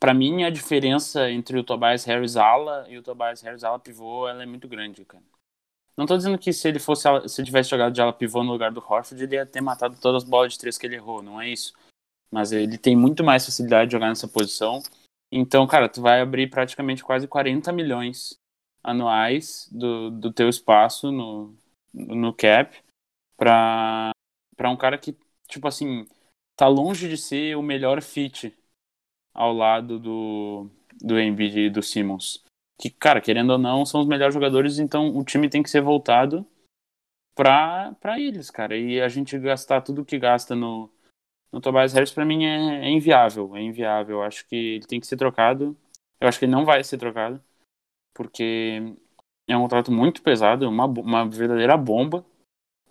pra 0.01 0.15
mim 0.15 0.45
a 0.45 0.51
diferença 0.51 1.31
entre 1.31 1.59
o 1.59 1.65
Tobias 1.65 2.05
Harris 2.05 2.37
ala 2.37 2.87
e 2.89 2.99
o 2.99 3.03
Tobias 3.03 3.43
Harris 3.43 3.65
ala 3.65 3.79
pivô, 3.79 4.29
ela 4.29 4.43
é 4.43 4.47
muito 4.47 4.67
grande, 4.69 5.05
cara. 5.05 5.23
Não 5.97 6.05
tô 6.07 6.17
dizendo 6.17 6.39
que 6.39 6.53
se 6.53 6.69
ele 6.69 6.79
fosse 6.79 7.03
se 7.29 7.41
ele 7.41 7.47
tivesse 7.47 7.71
jogado 7.71 7.93
de 7.93 8.01
ala 8.01 8.13
pivô 8.13 8.43
no 8.43 8.53
lugar 8.53 8.71
do 8.71 8.81
Horford, 8.87 9.23
ele 9.23 9.37
ia 9.37 9.47
ter 9.47 9.61
matado 9.63 9.97
todas 10.01 10.23
as 10.23 10.29
bolas 10.29 10.53
de 10.53 10.59
três 10.59 10.77
que 10.77 10.87
ele 10.87 10.97
errou, 10.97 11.23
não 11.23 11.41
é 11.41 11.49
isso. 11.49 11.73
Mas 12.31 12.53
ele 12.53 12.77
tem 12.77 12.95
muito 12.97 13.25
mais 13.25 13.47
facilidade 13.47 13.89
de 13.89 13.93
jogar 13.93 14.09
nessa 14.09 14.29
posição. 14.29 14.83
Então, 15.31 15.67
cara, 15.67 15.89
tu 15.89 16.01
vai 16.01 16.21
abrir 16.21 16.49
praticamente 16.49 17.03
quase 17.03 17.27
40 17.27 17.73
milhões 17.73 18.39
anuais 18.83 19.69
do, 19.73 20.11
do 20.11 20.33
teu 20.33 20.49
espaço 20.49 21.11
no, 21.11 21.55
no 21.93 22.33
cap 22.33 22.79
pra, 23.37 24.13
pra 24.57 24.71
um 24.71 24.77
cara 24.77 24.97
que, 24.99 25.17
tipo 25.49 25.67
assim, 25.67 26.07
tá 26.57 26.69
longe 26.69 27.09
de 27.09 27.17
ser 27.17 27.57
o 27.57 27.63
melhor 27.63 28.01
fit 28.03 28.57
ao 29.35 29.53
lado 29.53 29.99
do, 29.99 30.71
do 31.01 31.21
Embiid 31.21 31.59
e 31.59 31.71
do 31.71 31.83
Simmons. 31.83 32.43
Que, 32.79 32.91
cara, 32.91 33.21
querendo 33.21 33.51
ou 33.51 33.59
não, 33.59 33.87
são 33.87 34.01
os 34.01 34.07
melhores 34.07 34.35
jogadores, 34.35 34.79
então 34.79 35.17
o 35.17 35.25
time 35.25 35.49
tem 35.49 35.63
que 35.63 35.71
ser 35.71 35.81
voltado 35.81 36.47
pra, 37.35 37.95
pra 38.01 38.21
eles, 38.21 38.51
cara. 38.51 38.77
E 38.77 39.01
a 39.01 39.09
gente 39.09 39.39
gastar 39.39 39.83
tudo 39.83 40.05
que 40.05 40.19
gasta 40.19 40.55
no, 40.55 40.91
no 41.53 41.61
Tobias 41.61 41.93
Harris, 41.93 42.13
pra 42.13 42.25
mim, 42.25 42.45
é, 42.45 42.87
é 42.87 42.91
inviável. 42.91 43.55
É 43.57 43.63
inviável. 43.63 44.17
Eu 44.19 44.23
acho 44.23 44.47
que 44.47 44.57
ele 44.57 44.87
tem 44.87 45.01
que 45.01 45.07
ser 45.07 45.17
trocado. 45.17 45.77
Eu 46.21 46.29
acho 46.29 46.39
que 46.39 46.45
ele 46.45 46.53
não 46.53 46.65
vai 46.65 46.83
ser 46.83 46.99
trocado, 46.99 47.43
porque 48.15 48.81
é 49.49 49.57
um 49.57 49.63
contrato 49.63 49.93
muito 49.93 50.23
pesado, 50.23 50.69
uma, 50.69 50.87
uma 50.87 51.29
verdadeira 51.29 51.77
bomba. 51.77 52.25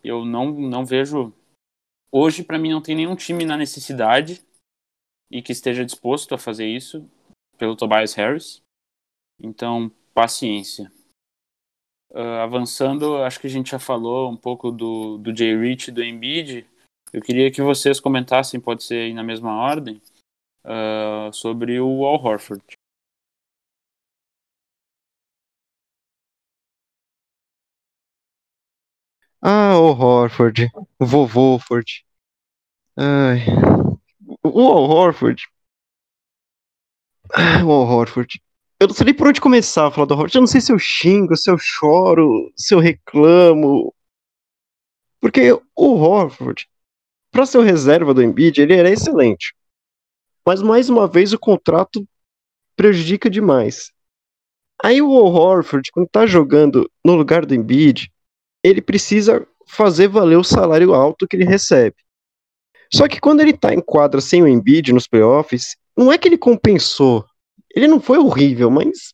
Eu 0.04 0.24
não, 0.24 0.52
não 0.52 0.86
vejo. 0.86 1.34
Hoje, 2.12 2.44
para 2.44 2.60
mim, 2.60 2.72
não 2.72 2.82
tem 2.82 2.96
nenhum 2.96 3.16
time 3.16 3.44
na 3.44 3.58
necessidade 3.58 4.46
e 5.30 5.42
que 5.42 5.52
esteja 5.52 5.84
disposto 5.84 6.36
a 6.36 6.38
fazer 6.38 6.68
isso 6.68 7.10
pelo 7.58 7.76
Tobias 7.76 8.14
Harris. 8.14 8.62
Então, 9.42 9.92
paciência. 10.14 10.92
Uh, 12.12 12.40
avançando, 12.42 13.18
acho 13.18 13.40
que 13.40 13.48
a 13.48 13.50
gente 13.50 13.72
já 13.72 13.80
falou 13.80 14.32
um 14.32 14.38
pouco 14.38 14.72
do, 14.72 15.18
do 15.18 15.36
Jay 15.36 15.58
Rich 15.58 15.90
e 15.90 15.94
do 15.94 16.04
Embiid. 16.04 16.66
Eu 17.16 17.22
queria 17.22 17.50
que 17.50 17.62
vocês 17.62 17.98
comentassem, 18.02 18.60
pode 18.60 18.84
ser 18.84 18.96
aí 19.06 19.14
na 19.14 19.24
mesma 19.24 19.56
ordem, 19.56 20.02
uh, 20.66 21.32
sobre 21.32 21.80
o 21.80 22.04
Al 22.06 22.22
Horford. 22.22 22.62
Ah, 29.42 29.78
o 29.80 29.98
Horford. 29.98 30.70
O 31.00 31.06
vovô 31.06 31.58
Ford. 31.58 31.86
Ai. 32.98 33.46
O 34.44 34.68
Al 34.68 34.84
Horford. 34.84 35.42
Ah, 37.34 37.64
O 37.66 37.72
Al 37.72 37.88
Horford. 37.88 38.42
Eu 38.78 38.88
não 38.88 38.94
sei 38.94 39.06
nem 39.06 39.16
por 39.16 39.30
onde 39.30 39.40
começar 39.40 39.88
a 39.88 39.92
falar 39.92 40.06
do 40.06 40.16
Horford. 40.16 40.36
Eu 40.36 40.42
não 40.42 40.48
sei 40.48 40.60
se 40.60 40.74
eu 40.74 40.78
xingo, 40.78 41.38
se 41.38 41.50
eu 41.50 41.58
choro, 41.58 42.52
se 42.58 42.76
eu 42.76 42.80
reclamo. 42.80 43.96
Porque 45.22 45.54
o 45.54 45.96
Horford, 45.96 46.68
para 47.36 47.46
ser 47.46 47.58
o 47.58 47.62
reserva 47.62 48.14
do 48.14 48.24
Embiid, 48.24 48.62
ele 48.62 48.74
era 48.74 48.90
excelente. 48.90 49.54
Mas 50.46 50.62
mais 50.62 50.90
uma 50.90 51.06
vez 51.06 51.34
o 51.34 51.38
contrato 51.38 52.08
prejudica 52.78 53.30
demais. 53.30 53.92
Aí 54.82 55.02
o 55.02 55.12
Horford, 55.12 55.92
quando 55.92 56.08
tá 56.08 56.26
jogando 56.26 56.90
no 57.04 57.14
lugar 57.14 57.46
do 57.46 57.54
Embiid, 57.54 58.10
ele 58.64 58.82
precisa 58.82 59.46
fazer 59.68 60.08
valer 60.08 60.38
o 60.38 60.46
salário 60.46 60.94
alto 60.94 61.28
que 61.28 61.36
ele 61.36 61.44
recebe. 61.44 61.98
Só 62.94 63.06
que 63.06 63.20
quando 63.20 63.42
ele 63.42 63.52
tá 63.52 63.74
em 63.74 63.82
quadra 63.82 64.22
sem 64.22 64.42
o 64.42 64.48
Embiid 64.48 64.94
nos 64.94 65.06
playoffs, 65.06 65.76
não 65.98 66.14
é 66.14 66.18
que 66.18 66.30
ele 66.30 66.38
compensou. 66.38 67.26
Ele 67.76 67.88
não 67.88 68.00
foi 68.00 68.18
horrível, 68.18 68.72
mas 68.72 69.14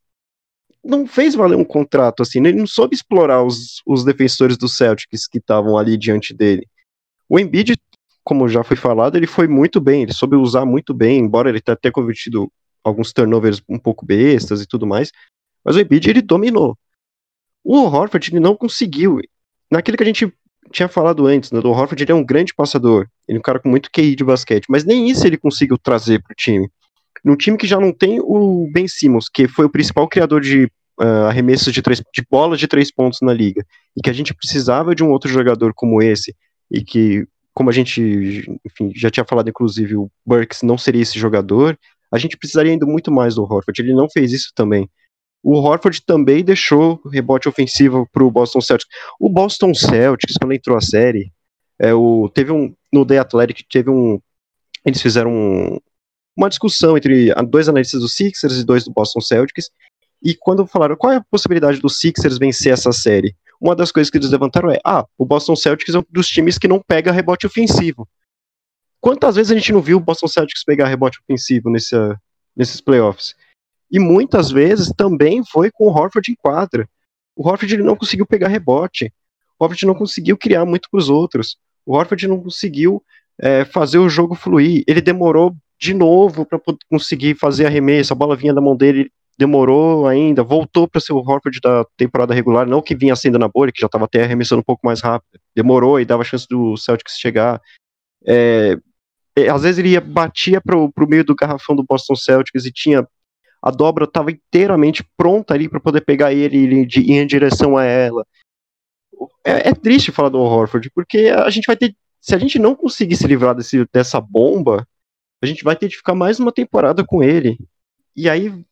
não 0.84 1.08
fez 1.08 1.34
valer 1.34 1.58
um 1.58 1.66
contrato 1.66 2.22
assim. 2.22 2.38
Ele 2.38 2.60
não 2.60 2.68
soube 2.68 2.94
explorar 2.94 3.44
os, 3.44 3.82
os 3.84 4.06
defensores 4.06 4.58
do 4.58 4.70
Celtics 4.70 5.26
que 5.28 5.40
estavam 5.40 5.76
ali 5.76 5.98
diante 5.98 6.36
dele. 6.36 6.68
O 7.28 7.40
Embiid, 7.40 7.82
como 8.24 8.48
já 8.48 8.64
foi 8.64 8.78
falado, 8.78 9.16
ele 9.16 9.28
foi 9.28 9.48
muito 9.48 9.80
bem. 9.80 10.04
Ele 10.04 10.14
soube 10.14 10.36
usar 10.36 10.66
muito 10.66 10.94
bem, 10.94 11.20
embora 11.20 11.50
ele 11.50 11.62
tenha 11.62 11.74
até 11.74 11.92
cometido 11.92 12.52
alguns 12.84 13.14
turnovers 13.14 13.62
um 13.68 13.80
pouco 13.80 14.06
bestas 14.06 14.62
e 14.62 14.68
tudo 14.68 14.88
mais. 14.88 15.12
Mas 15.64 15.76
o 15.76 15.80
Embiid, 15.80 16.10
ele 16.10 16.22
dominou. 16.22 16.78
O 17.64 17.84
Horford, 17.84 18.32
ele 18.32 18.40
não 18.40 18.56
conseguiu. 18.56 19.20
Naquilo 19.70 19.98
que 19.98 20.04
a 20.04 20.08
gente 20.08 20.34
tinha 20.72 20.88
falado 20.88 21.28
antes, 21.28 21.52
né, 21.52 21.60
o 21.60 21.70
Horford 21.70 22.04
ele 22.04 22.12
é 22.12 22.16
um 22.16 22.24
grande 22.24 22.54
passador, 22.54 23.08
ele 23.28 23.38
é 23.38 23.40
um 23.40 23.44
cara 23.44 23.60
com 23.60 23.70
muito 23.70 23.90
QI 23.92 24.16
de 24.16 24.24
basquete, 24.24 24.66
mas 24.70 24.84
nem 24.84 25.10
isso 25.10 25.26
ele 25.26 25.38
conseguiu 25.38 25.78
trazer 25.78 26.22
para 26.22 26.32
o 26.32 26.36
time. 26.36 26.70
Num 27.24 27.36
time 27.36 27.58
que 27.58 27.68
já 27.68 27.80
não 27.80 27.92
tem 27.92 28.20
o 28.20 28.70
Ben 28.74 28.88
Simmons, 28.88 29.30
que 29.30 29.48
foi 29.48 29.66
o 29.66 29.70
principal 29.70 30.08
criador 30.08 30.42
de 30.42 30.66
uh, 31.00 31.28
arremessos 31.28 31.74
de, 31.74 31.82
três, 31.82 32.02
de 32.14 32.26
bolas 32.30 32.60
de 32.60 32.68
três 32.68 32.92
pontos 32.92 33.20
na 33.22 33.34
liga, 33.34 33.66
e 33.96 34.02
que 34.02 34.10
a 34.10 34.14
gente 34.14 34.34
precisava 34.34 34.96
de 34.96 35.04
um 35.04 35.12
outro 35.12 35.30
jogador 35.30 35.74
como 35.76 36.02
esse, 36.02 36.36
e 36.70 36.84
que, 36.84 37.28
como 37.54 37.70
a 37.70 37.74
gente 37.74 38.46
enfim, 38.66 38.92
já 38.96 39.10
tinha 39.10 39.26
falado, 39.26 39.50
inclusive, 39.50 39.96
o 39.96 40.10
Burks 40.26 40.62
não 40.62 40.78
seria 40.78 41.02
esse 41.02 41.20
jogador, 41.20 41.78
a 42.12 42.18
gente 42.18 42.38
precisaria 42.38 42.72
ainda 42.72 42.86
muito 42.86 43.12
mais 43.12 43.36
do 43.36 43.44
Horford, 43.44 43.82
ele 43.82 43.94
não 43.94 44.10
fez 44.10 44.32
isso 44.32 44.52
também. 44.56 44.90
O 45.44 45.54
Horford 45.54 46.04
também 46.06 46.44
deixou 46.44 47.02
rebote 47.12 47.50
ofensivo 47.50 48.08
para 48.12 48.24
o 48.24 48.30
Boston 48.30 48.62
Celtics. 48.62 48.88
O 49.20 49.28
Boston 49.28 49.74
Celtics, 49.74 50.38
quando 50.40 50.54
entrou 50.54 50.78
a 50.78 50.82
série, 50.82 51.32
é, 51.80 51.94
o, 51.94 52.30
teve 52.30 52.52
um. 52.52 52.76
No 52.94 53.06
The 53.06 53.18
Athletic, 53.18 53.66
teve 53.72 53.90
um. 53.90 54.20
Eles 54.86 55.02
fizeram 55.02 55.32
um, 55.32 55.80
uma 56.38 56.50
discussão 56.50 56.96
entre 56.96 57.34
dois 57.46 57.68
analistas 57.68 58.02
do 58.02 58.08
Sixers 58.08 58.60
e 58.60 58.64
dois 58.64 58.84
do 58.84 58.92
Boston 58.92 59.22
Celtics. 59.22 59.72
E 60.24 60.36
quando 60.36 60.68
falaram 60.68 60.96
qual 60.96 61.14
é 61.14 61.16
a 61.16 61.26
possibilidade 61.32 61.80
do 61.80 61.90
Sixers 61.90 62.38
vencer 62.38 62.74
essa 62.74 62.92
série, 62.92 63.36
uma 63.62 63.76
das 63.76 63.91
coisas 63.91 64.10
que 64.10 64.17
eles 64.17 64.32
levantaram 64.32 64.71
é: 64.71 64.80
ah, 64.84 65.06
o 65.17 65.26
Boston 65.26 65.56
Celtics 65.56 65.93
é 65.93 66.00
um 66.00 66.04
dos 66.10 66.28
times 66.28 66.58
que 66.58 66.67
não 66.67 66.82
pega 66.82 67.12
rebote 67.12 67.45
ofensivo. 67.45 68.10
Quantas 69.00 69.36
vezes 69.36 69.52
a 69.52 69.56
gente 69.56 69.71
não 69.71 69.82
viu 69.82 69.97
o 69.97 70.02
Boston 70.02 70.28
Celtics 70.28 70.63
pegar 70.63 70.88
rebote 70.88 71.19
ofensivo 71.21 71.69
nesse, 71.69 71.95
nesses 72.56 72.82
playoffs? 72.82 73.36
E 73.91 74.00
muitas 74.00 74.50
vezes 74.50 74.91
também 74.95 75.43
foi 75.45 75.69
com 75.69 75.86
o 75.86 75.89
Horford 75.89 76.32
em 76.32 76.36
quadra. 76.36 76.89
O 77.36 77.47
Horford 77.47 77.74
ele 77.74 77.84
não 77.84 77.95
conseguiu 77.95 78.26
pegar 78.26 78.47
rebote. 78.47 79.13
O 79.60 79.63
Horford 79.63 79.86
não 79.86 79.95
conseguiu 79.95 80.38
criar 80.38 80.65
muito 80.65 80.89
para 80.89 80.97
os 80.97 81.10
outros. 81.10 81.58
O 81.86 81.95
Horford 81.95 82.28
não 82.28 82.41
conseguiu 82.41 83.04
é, 83.39 83.65
fazer 83.65 84.00
o 84.00 84.10
jogo 84.10 84.34
fluir. 84.34 84.84
Ele 84.88 85.02
demorou 85.02 85.56
de 85.80 85.93
novo 85.93 86.45
para 86.45 86.60
conseguir 86.89 87.36
fazer 87.36 87.65
arremesso. 87.65 88.13
A 88.13 88.15
bola 88.15 88.36
vinha 88.36 88.54
da 88.54 88.62
mão 88.62 88.76
dele, 88.76 89.12
demorou 89.42 90.06
ainda. 90.06 90.44
Voltou 90.44 90.88
para 90.88 91.02
ser 91.02 91.14
o 91.14 91.18
Horford 91.18 91.60
da 91.60 91.84
temporada 91.98 92.32
regular, 92.32 92.68
não 92.68 92.82
que 92.82 92.96
vinha 92.96 93.16
sendo 93.16 93.40
na 93.40 93.48
bolha, 93.48 93.72
que 93.72 93.82
já 93.82 93.88
estava 93.88 94.06
até 94.06 94.24
arremessando 94.24 94.60
um 94.60 94.64
pouco 94.64 94.86
mais 94.86 95.02
rápido. 95.02 95.40
Demorou 95.56 96.00
e 96.00 96.06
dava 96.06 96.24
chance 96.24 96.46
do 96.48 96.78
Celtics 96.78 97.18
chegar. 97.18 97.60
É, 98.24 98.78
é, 99.36 99.50
às 99.50 99.64
vezes 99.64 99.80
ele 99.80 99.90
ia, 99.90 100.02
batia 100.02 100.62
para 100.62 100.78
o 100.78 100.92
meio 101.08 101.24
do 101.24 101.36
garrafão 101.36 101.76
do 101.76 101.84
Boston 101.84 102.16
Celtics 102.16 102.66
e 102.66 102.72
tinha 102.72 103.08
a 103.64 103.72
dobra 103.72 104.06
estava 104.06 104.32
inteiramente 104.32 105.04
pronta 105.18 105.54
ali 105.54 105.68
para 105.68 105.80
poder 105.80 106.02
pegar 106.02 106.34
ele 106.34 106.58
e 106.58 106.84
ir 106.84 107.12
em 107.12 107.28
direção 107.28 107.78
a 107.78 107.84
ela. 107.84 108.26
É, 109.44 109.70
é, 109.70 109.74
triste 109.74 110.12
falar 110.12 110.30
do 110.30 110.40
Horford, 110.40 110.92
porque 110.92 111.30
a 111.30 111.50
gente 111.50 111.66
vai 111.66 111.76
ter. 111.76 111.96
Se 112.20 112.36
a 112.36 112.38
gente 112.38 112.60
não 112.60 112.76
conseguir 112.76 113.16
se 113.16 113.26
livrar 113.26 113.56
desse, 113.56 113.88
dessa 113.92 114.22
bomba, 114.22 114.88
a 115.44 115.46
gente 115.48 115.64
vai 115.64 115.76
ter 115.76 115.88
de 115.88 115.98
ficar 115.98 116.14
mais 116.14 116.40
uma 116.40 116.52
temporada 116.52 117.04
com 117.04 117.24
ele. 117.24 117.58
E 118.16 118.30
aí. 118.30 118.64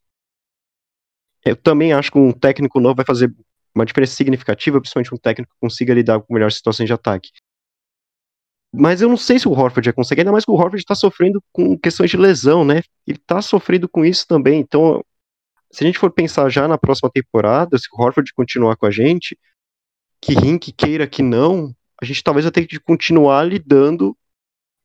Eu 1.51 1.55
também 1.55 1.93
acho 1.93 2.11
que 2.11 2.17
um 2.17 2.31
técnico 2.31 2.79
novo 2.79 2.95
vai 2.95 3.05
fazer 3.05 3.33
uma 3.73 3.85
diferença 3.85 4.15
significativa, 4.15 4.79
principalmente 4.79 5.13
um 5.13 5.17
técnico 5.17 5.53
que 5.53 5.59
consiga 5.59 5.93
lidar 5.93 6.19
com 6.19 6.33
melhores 6.33 6.55
situações 6.55 6.87
de 6.87 6.93
ataque. 6.93 7.29
Mas 8.71 9.01
eu 9.01 9.09
não 9.09 9.17
sei 9.17 9.39
se 9.39 9.47
o 9.47 9.51
Horford 9.51 9.85
já 9.85 9.93
consegue, 9.93 10.21
ainda 10.21 10.31
mais 10.31 10.45
que 10.45 10.51
o 10.51 10.55
Horford 10.55 10.77
está 10.77 10.93
sofrendo 10.93 11.43
com 11.51 11.77
questões 11.77 12.11
de 12.11 12.17
lesão, 12.17 12.63
né? 12.63 12.81
Ele 13.07 13.17
está 13.17 13.41
sofrendo 13.41 13.89
com 13.89 14.05
isso 14.05 14.27
também. 14.27 14.59
Então, 14.59 15.03
se 15.71 15.83
a 15.83 15.87
gente 15.87 15.97
for 15.97 16.11
pensar 16.11 16.49
já 16.49 16.67
na 16.67 16.77
próxima 16.77 17.09
temporada, 17.09 17.77
se 17.77 17.87
o 17.91 18.01
Horford 18.01 18.31
continuar 18.33 18.75
com 18.75 18.85
a 18.85 18.91
gente, 18.91 19.37
que 20.21 20.33
Rink 20.33 20.71
queira 20.71 21.07
que 21.07 21.23
não, 21.23 21.73
a 22.01 22.05
gente 22.05 22.23
talvez 22.23 22.45
vai 22.45 22.51
ter 22.51 22.67
que 22.67 22.79
continuar 22.79 23.43
lidando 23.43 24.15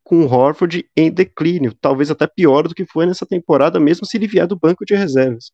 com 0.02 0.22
o 0.22 0.32
Horford 0.32 0.88
em 0.96 1.10
declínio, 1.10 1.74
talvez 1.74 2.10
até 2.10 2.26
pior 2.26 2.68
do 2.68 2.74
que 2.74 2.86
foi 2.86 3.06
nessa 3.06 3.26
temporada, 3.26 3.80
mesmo 3.80 4.06
se 4.06 4.16
ele 4.16 4.26
vier 4.26 4.46
do 4.46 4.58
banco 4.58 4.84
de 4.84 4.94
reservas. 4.94 5.50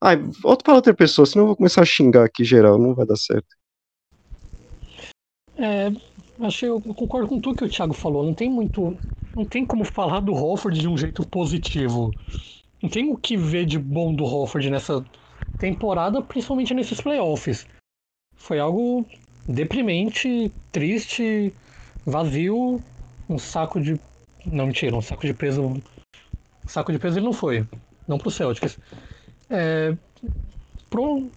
Ai, 0.00 0.16
volta 0.16 0.64
para 0.64 0.74
outra 0.74 0.94
pessoa, 0.94 1.26
senão 1.26 1.44
eu 1.44 1.48
vou 1.48 1.56
começar 1.56 1.82
a 1.82 1.86
xingar 1.86 2.24
aqui 2.24 2.44
geral, 2.44 2.78
não 2.78 2.94
vai 2.94 3.04
dar 3.04 3.16
certo. 3.16 3.56
É, 5.56 5.90
achei, 6.40 6.68
eu 6.68 6.80
concordo 6.80 7.26
com 7.26 7.40
tudo 7.40 7.56
que 7.56 7.64
o 7.64 7.68
Thiago 7.68 7.92
falou. 7.92 8.24
Não 8.24 8.32
tem 8.32 8.48
muito. 8.48 8.96
Não 9.34 9.44
tem 9.44 9.66
como 9.66 9.84
falar 9.84 10.20
do 10.20 10.32
Hofford 10.32 10.78
de 10.78 10.86
um 10.86 10.96
jeito 10.96 11.26
positivo. 11.26 12.12
Não 12.80 12.88
tem 12.88 13.12
o 13.12 13.16
que 13.16 13.36
ver 13.36 13.66
de 13.66 13.78
bom 13.78 14.14
do 14.14 14.24
Hofford 14.24 14.70
nessa 14.70 15.04
temporada, 15.58 16.22
principalmente 16.22 16.72
nesses 16.72 17.00
playoffs. 17.00 17.66
Foi 18.36 18.60
algo 18.60 19.04
deprimente, 19.48 20.52
triste, 20.70 21.52
vazio, 22.06 22.80
um 23.28 23.38
saco 23.38 23.80
de. 23.80 24.00
Não, 24.46 24.66
mentira, 24.66 24.94
um 24.94 25.02
saco 25.02 25.26
de 25.26 25.34
peso. 25.34 25.62
Um 25.64 25.82
saco 26.68 26.92
de 26.92 27.00
peso 27.00 27.18
ele 27.18 27.26
não 27.26 27.32
foi. 27.32 27.66
Não 28.06 28.16
pro 28.16 28.30
Celtics. 28.30 28.78
É, 29.50 29.96
pro, 30.90 31.28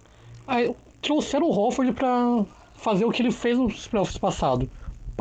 aí, 0.47 0.74
trouxeram 1.02 1.47
o 1.47 1.52
Hofford 1.52 1.93
pra 1.93 2.45
fazer 2.76 3.06
o 3.06 3.12
que 3.12 3.21
ele 3.21 3.32
fez 3.32 3.58
nos 3.58 3.88
playoffs 3.88 4.17
passados 4.17 4.67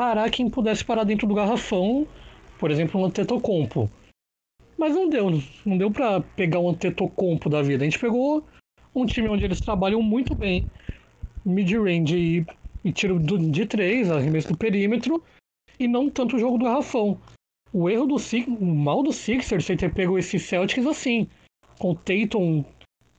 parar 0.01 0.31
quem 0.31 0.49
pudesse 0.49 0.83
parar 0.83 1.05
dentro 1.05 1.27
do 1.27 1.35
garrafão, 1.35 2.07
por 2.59 2.71
exemplo, 2.71 2.99
um 2.99 3.05
Antetokounmpo. 3.05 3.91
Mas 4.79 4.95
não 4.95 5.11
deu, 5.11 5.31
não 5.67 5.77
deu 5.77 5.91
para 5.91 6.23
pegar 6.23 6.59
um 6.59 6.71
Antetokounmpo 6.71 7.51
da 7.51 7.61
vida. 7.61 7.85
A 7.85 7.87
gente 7.87 7.99
pegou 7.99 8.43
um 8.95 9.05
time 9.05 9.29
onde 9.29 9.45
eles 9.45 9.61
trabalham 9.61 10.01
muito 10.01 10.35
bem, 10.35 10.67
mid-range 11.45 12.17
e, 12.17 12.47
e 12.83 12.93
tiro 12.93 13.19
do, 13.19 13.39
de 13.39 13.67
três, 13.67 14.11
arremesso 14.11 14.49
do 14.49 14.57
perímetro, 14.57 15.23
e 15.79 15.87
não 15.87 16.09
tanto 16.09 16.37
o 16.37 16.39
jogo 16.39 16.57
do 16.57 16.65
garrafão. 16.65 17.19
O 17.71 17.91
erro 17.91 18.07
do 18.07 18.17
o 18.17 18.65
mal 18.65 19.03
do 19.03 19.13
Sixers 19.13 19.67
foi 19.67 19.77
ter 19.77 19.93
pego 19.93 20.19
esses 20.19 20.43
Celtics 20.43 20.87
assim, 20.87 21.29
com 21.79 21.91
o 21.91 21.95
Tatum 21.95 22.65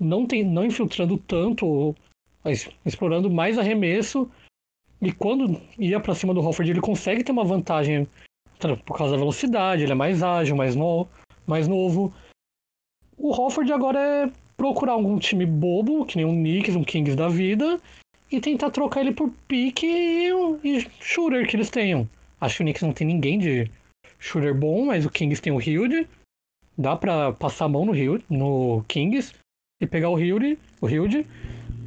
não, 0.01 0.25
tem, 0.25 0.43
não 0.43 0.65
infiltrando 0.65 1.17
tanto, 1.17 1.95
mas 2.43 2.67
explorando 2.85 3.29
mais 3.29 3.57
arremesso 3.57 4.29
e 5.01 5.11
quando 5.11 5.59
ia 5.79 5.99
para 5.99 6.13
cima 6.13 6.33
do 6.33 6.41
Hofford, 6.41 6.69
ele 6.69 6.81
consegue 6.81 7.23
ter 7.23 7.31
uma 7.31 7.43
vantagem 7.43 8.07
por 8.85 8.95
causa 8.95 9.13
da 9.13 9.19
velocidade, 9.19 9.81
ele 9.81 9.91
é 9.91 9.95
mais 9.95 10.21
ágil, 10.21 10.55
mais, 10.55 10.75
no, 10.75 11.07
mais 11.47 11.67
novo. 11.67 12.13
O 13.17 13.31
Hofford 13.31 13.71
agora 13.73 13.99
é 13.99 14.31
procurar 14.55 14.93
algum 14.93 15.17
time 15.17 15.45
bobo, 15.45 16.05
que 16.05 16.17
nem 16.17 16.25
um 16.25 16.35
Knicks, 16.35 16.75
um 16.75 16.83
Kings 16.83 17.15
da 17.15 17.27
vida, 17.27 17.81
e 18.31 18.39
tentar 18.39 18.69
trocar 18.69 19.01
ele 19.01 19.11
por 19.11 19.31
pique 19.47 19.87
e, 19.87 20.29
e 20.63 20.87
shooter 20.99 21.47
que 21.47 21.55
eles 21.55 21.71
tenham. 21.71 22.07
Acho 22.39 22.57
que 22.57 22.63
o 22.63 22.65
Knicks 22.65 22.83
não 22.83 22.93
tem 22.93 23.07
ninguém 23.07 23.39
de 23.39 23.71
shooter 24.19 24.53
bom, 24.53 24.85
mas 24.85 25.03
o 25.03 25.09
Kings 25.09 25.41
tem 25.41 25.51
o 25.51 25.59
Hilde. 25.59 26.07
Dá 26.77 26.95
pra 26.95 27.33
passar 27.33 27.65
a 27.65 27.69
mão 27.69 27.85
no, 27.85 27.95
Hilde, 27.95 28.23
no 28.29 28.83
Kings 28.87 29.33
e 29.82 29.88
pegar 29.88 30.10
o 30.10 30.20
Hilde, 30.20 30.58
o 30.80 30.88
Hilde. 30.88 31.26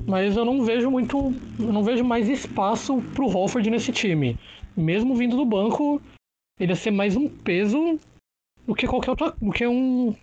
Mas 0.06 0.36
eu 0.36 0.44
não 0.44 0.64
vejo 0.64 0.90
muito. 0.90 1.30
Não 1.58 1.82
vejo 1.82 2.04
mais 2.04 2.28
espaço 2.28 3.00
pro 3.14 3.28
Hofford 3.28 3.70
nesse 3.70 3.92
time. 3.92 4.38
Mesmo 4.76 5.16
vindo 5.16 5.36
do 5.36 5.46
banco, 5.46 6.02
ele 6.58 6.72
ia 6.72 6.76
ser 6.76 6.90
mais 6.90 7.16
um 7.16 7.28
peso 7.28 7.98
do 8.66 8.74
que 8.74 8.86
qualquer 8.86 9.10
outra. 9.10 9.30
do 9.40 9.52
que 9.52 9.66
um. 9.66 10.14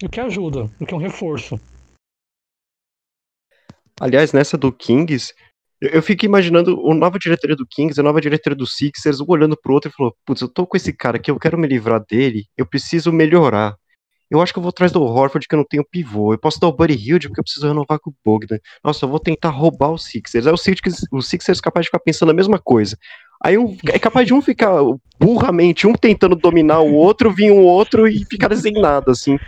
do 0.00 0.08
que 0.08 0.18
ajuda, 0.18 0.68
do 0.80 0.86
que 0.86 0.94
um 0.94 0.98
reforço. 0.98 1.60
Aliás, 4.00 4.32
nessa 4.32 4.56
do 4.56 4.72
Kings, 4.72 5.34
eu, 5.80 6.02
fico 6.02 6.24
imaginando 6.24 6.80
o 6.80 6.94
nova 6.94 7.18
diretoria 7.18 7.56
do 7.56 7.66
Kings, 7.66 8.00
a 8.00 8.02
nova 8.02 8.20
diretoria 8.20 8.56
do 8.56 8.66
Sixers, 8.66 9.20
um 9.20 9.26
olhando 9.28 9.56
pro 9.56 9.74
outro 9.74 9.90
e 9.90 9.94
falou: 9.94 10.16
Putz, 10.24 10.40
eu 10.40 10.48
tô 10.48 10.66
com 10.66 10.76
esse 10.76 10.92
cara 10.92 11.18
aqui, 11.18 11.30
eu 11.30 11.38
quero 11.38 11.58
me 11.58 11.68
livrar 11.68 12.04
dele, 12.04 12.46
eu 12.56 12.66
preciso 12.66 13.12
melhorar. 13.12 13.76
Eu 14.30 14.40
acho 14.42 14.52
que 14.52 14.58
eu 14.58 14.62
vou 14.62 14.70
atrás 14.70 14.92
do 14.92 15.02
Horford, 15.02 15.48
que 15.48 15.54
eu 15.54 15.58
não 15.58 15.64
tenho 15.64 15.84
pivô. 15.84 16.34
Eu 16.34 16.38
posso 16.38 16.60
dar 16.60 16.68
o 16.68 16.72
Buddy 16.72 16.94
Hilde, 16.94 17.28
porque 17.28 17.40
eu 17.40 17.44
preciso 17.44 17.66
renovar 17.66 17.98
com 17.98 18.10
o 18.10 18.14
Bogdan. 18.24 18.58
Nossa, 18.84 19.04
eu 19.04 19.08
vou 19.08 19.18
tentar 19.18 19.48
roubar 19.50 19.90
o 19.90 19.98
Sixers. 19.98 20.46
Aí 20.46 20.52
o 20.52 20.56
Sixers, 20.56 21.00
o 21.10 21.22
Sixers 21.22 21.58
é 21.58 21.62
capaz 21.62 21.84
de 21.84 21.88
ficar 21.88 22.00
pensando 22.00 22.30
a 22.30 22.34
mesma 22.34 22.58
coisa. 22.58 22.96
Aí 23.42 23.56
um, 23.56 23.76
é 23.88 23.98
capaz 23.98 24.26
de 24.26 24.34
um 24.34 24.42
ficar 24.42 24.74
burramente, 25.18 25.86
um 25.86 25.92
tentando 25.94 26.36
dominar 26.36 26.80
o 26.80 26.92
outro, 26.92 27.32
vir 27.32 27.50
um 27.52 27.62
outro 27.64 28.06
e 28.06 28.24
ficar 28.24 28.54
sem 28.56 28.72
nada, 28.72 29.12
assim. 29.12 29.38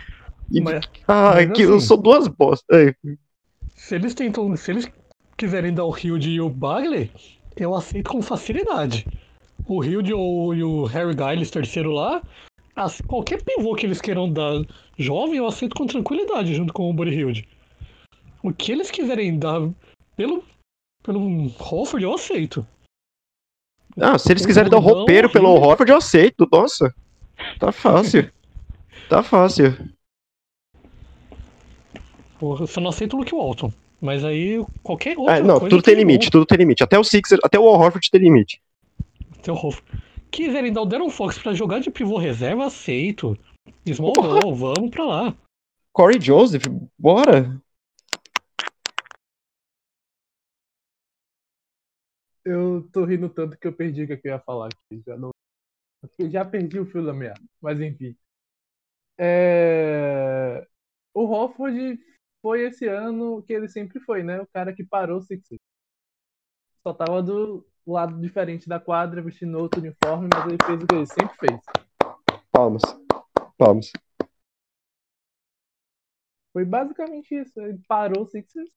E, 0.49 0.59
ah, 1.07 1.33
mas 1.35 1.51
que 1.51 1.61
eu 1.61 1.75
assim- 1.75 1.85
sou 1.85 1.97
duas 1.97 2.27
bostas. 2.27 2.65
É, 2.71 2.93
Se 3.75 3.95
eles 3.95 4.13
tentam. 4.13 4.55
Se 4.55 4.71
eles 4.71 4.89
quiserem 5.37 5.73
dar 5.73 5.85
o 5.85 5.95
Hilde 5.95 6.29
e 6.31 6.41
o 6.41 6.49
Bagley, 6.49 7.11
eu 7.55 7.75
aceito 7.75 8.09
com 8.11 8.21
facilidade. 8.21 9.05
O 9.65 9.83
Hilde 9.83 10.13
ou 10.13 10.53
o 10.53 10.85
Harry 10.85 11.15
Giles 11.15 11.51
terceiro 11.51 11.91
lá, 11.91 12.21
as- 12.75 13.01
qualquer 13.01 13.41
pivô 13.43 13.75
que 13.75 13.85
eles 13.85 14.01
queiram 14.01 14.31
dar 14.31 14.63
jovem, 14.97 15.37
eu 15.37 15.47
aceito 15.47 15.75
com 15.75 15.85
tranquilidade 15.85 16.53
junto 16.55 16.73
com 16.73 16.89
o 16.89 16.93
Buddy 16.93 17.11
Hilde. 17.15 17.47
O 18.43 18.51
que 18.53 18.71
eles 18.71 18.89
quiserem 18.89 19.37
dar 19.37 19.69
pelo, 20.15 20.43
pelo 21.03 21.45
Hofford, 21.59 22.03
eu 22.03 22.13
aceito. 22.13 22.65
Ah, 23.99 24.17
se 24.17 24.31
eles 24.31 24.45
quiserem 24.45 24.69
dar 24.71 24.77
o 24.77 24.81
roupeiro 24.81 25.29
pelo. 25.29 25.49
Horford, 25.49 25.91
eu 25.91 25.97
aceito. 25.97 26.47
Nossa, 26.51 26.93
tá 27.59 27.71
fácil. 27.71 28.31
tá 29.09 29.21
fácil. 29.21 29.77
Porra, 32.39 32.63
Eu 32.63 32.67
só 32.67 32.81
não 32.81 32.89
aceito 32.89 33.15
o 33.15 33.19
Luke 33.19 33.33
Walton. 33.35 33.71
Mas 33.99 34.23
aí 34.25 34.65
qualquer 34.81 35.15
outra 35.17 35.35
Ah, 35.35 35.39
não, 35.41 35.59
tudo 35.59 35.83
tem 35.83 35.93
limite, 35.93 36.25
bom. 36.25 36.31
tudo 36.31 36.45
tem 36.45 36.57
limite. 36.57 36.83
Até 36.83 36.97
o 36.97 37.03
Sixers, 37.03 37.39
até 37.43 37.59
o 37.59 37.63
Horford 37.65 38.09
tem 38.09 38.19
limite. 38.21 38.59
Seu 39.43 39.53
Hofford. 39.53 39.83
Quiserem 40.31 40.71
dar 40.71 40.81
o 40.81 40.85
Darren 40.85 41.09
Fox 41.09 41.37
pra 41.37 41.53
jogar 41.53 41.79
de 41.79 41.91
pivô 41.91 42.17
reserva, 42.17 42.65
aceito. 42.65 43.37
Small 43.85 44.55
vamos 44.55 44.89
pra 44.89 45.03
lá. 45.03 45.37
Corey 45.91 46.21
Joseph, 46.21 46.63
bora. 46.97 47.61
Eu 52.45 52.89
tô 52.91 53.03
rindo 53.03 53.29
tanto 53.29 53.57
que 53.57 53.67
eu 53.67 53.73
perdi 53.75 54.03
o 54.03 54.07
que 54.07 54.13
eu 54.27 54.31
ia 54.31 54.39
falar 54.39 54.67
aqui. 54.67 55.03
Já, 55.05 55.17
não... 55.17 55.31
eu 56.17 56.29
já 56.29 56.45
perdi 56.45 56.79
o 56.79 56.85
fio 56.85 57.05
da 57.05 57.13
meada. 57.13 57.41
Mas 57.61 57.79
enfim. 57.81 58.15
É... 59.19 60.65
O 61.13 61.25
Hofford 61.25 61.99
foi 62.41 62.67
esse 62.67 62.87
ano 62.87 63.43
que 63.43 63.51
ele 63.53 63.67
sempre 63.67 63.99
foi, 63.99 64.23
né? 64.23 64.39
O 64.41 64.47
cara 64.47 64.73
que 64.73 64.83
parou 64.83 65.19
o 65.19 65.21
Sixers. 65.21 65.59
Só 66.81 66.93
tava 66.93 67.21
do 67.21 67.67
lado 67.87 68.19
diferente 68.19 68.67
da 68.67 68.79
quadra, 68.79 69.21
vestindo 69.21 69.57
outro 69.57 69.79
uniforme, 69.79 70.29
mas 70.33 70.45
ele 70.45 70.57
fez 70.65 70.83
o 70.83 70.87
que 70.87 70.95
ele 70.95 71.05
sempre 71.05 71.35
fez. 71.37 71.61
Palmas. 72.51 72.81
Palmas. 73.57 73.91
Foi 76.53 76.65
basicamente 76.65 77.33
isso. 77.33 77.59
Ele 77.59 77.79
parou 77.87 78.23
o 78.23 78.27
Sixers 78.27 78.69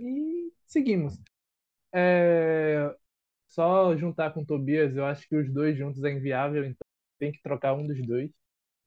e 0.00 0.52
seguimos. 0.66 1.18
É, 1.94 2.94
Só 3.48 3.96
juntar 3.96 4.32
com 4.32 4.42
o 4.42 4.46
Tobias, 4.46 4.94
eu 4.96 5.04
acho 5.06 5.26
que 5.28 5.36
os 5.36 5.52
dois 5.52 5.76
juntos 5.78 6.04
é 6.04 6.12
inviável, 6.12 6.64
então 6.64 6.86
tem 7.18 7.32
que 7.32 7.40
trocar 7.42 7.74
um 7.74 7.86
dos 7.86 8.00
dois. 8.06 8.30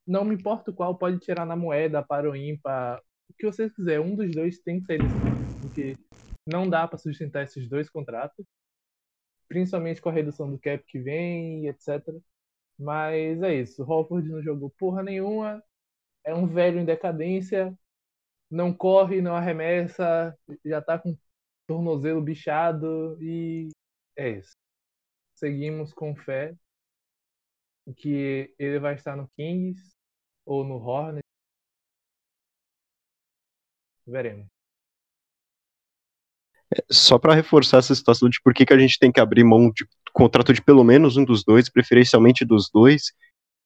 Não 0.05 0.23
me 0.23 0.35
importa 0.35 0.71
qual, 0.71 0.97
pode 0.97 1.19
tirar 1.19 1.45
na 1.45 1.55
moeda, 1.55 2.03
para 2.03 2.29
o 2.29 2.35
ímpar, 2.35 2.99
o 3.29 3.33
que 3.33 3.45
vocês 3.45 3.73
quiserem. 3.73 4.05
Um 4.05 4.15
dos 4.15 4.31
dois 4.31 4.59
tem 4.59 4.79
que 4.79 4.85
sair 4.85 4.99
desse 4.99 5.59
porque 5.61 5.97
não 6.47 6.69
dá 6.69 6.87
para 6.87 6.97
sustentar 6.97 7.43
esses 7.43 7.67
dois 7.69 7.89
contratos, 7.89 8.45
principalmente 9.49 10.01
com 10.01 10.09
a 10.09 10.13
redução 10.13 10.51
do 10.51 10.59
cap 10.59 10.83
que 10.85 10.99
vem, 10.99 11.67
etc. 11.67 12.03
Mas 12.79 13.41
é 13.43 13.55
isso. 13.55 13.83
O 13.83 13.89
Hofford 13.91 14.29
não 14.29 14.41
jogou 14.43 14.69
porra 14.71 15.03
nenhuma, 15.03 15.63
é 16.25 16.33
um 16.35 16.47
velho 16.47 16.79
em 16.79 16.85
decadência, 16.85 17.77
não 18.51 18.73
corre, 18.73 19.21
não 19.21 19.35
arremessa, 19.35 20.37
já 20.65 20.81
tá 20.81 20.99
com 20.99 21.17
tornozelo 21.67 22.21
bichado 22.21 23.17
e 23.21 23.69
é 24.17 24.29
isso. 24.31 24.55
Seguimos 25.35 25.93
com 25.93 26.15
fé 26.15 26.55
que 27.97 28.53
ele 28.57 28.79
vai 28.79 28.95
estar 28.95 29.15
no 29.15 29.27
Kings 29.35 29.93
ou 30.45 30.63
no 30.63 30.75
Hornets. 30.75 31.23
Veremos. 34.05 34.58
Só 36.91 37.17
pra 37.17 37.33
reforçar 37.33 37.79
essa 37.79 37.95
situação 37.95 38.29
de 38.29 38.39
por 38.43 38.53
que, 38.53 38.65
que 38.65 38.73
a 38.73 38.77
gente 38.77 38.99
tem 38.99 39.11
que 39.11 39.19
abrir 39.19 39.43
mão 39.43 39.71
de 39.71 39.87
contrato 40.13 40.53
de 40.53 40.61
pelo 40.61 40.83
menos 40.83 41.17
um 41.17 41.23
dos 41.23 41.43
dois, 41.43 41.69
preferencialmente 41.69 42.45
dos 42.45 42.69
dois. 42.71 43.11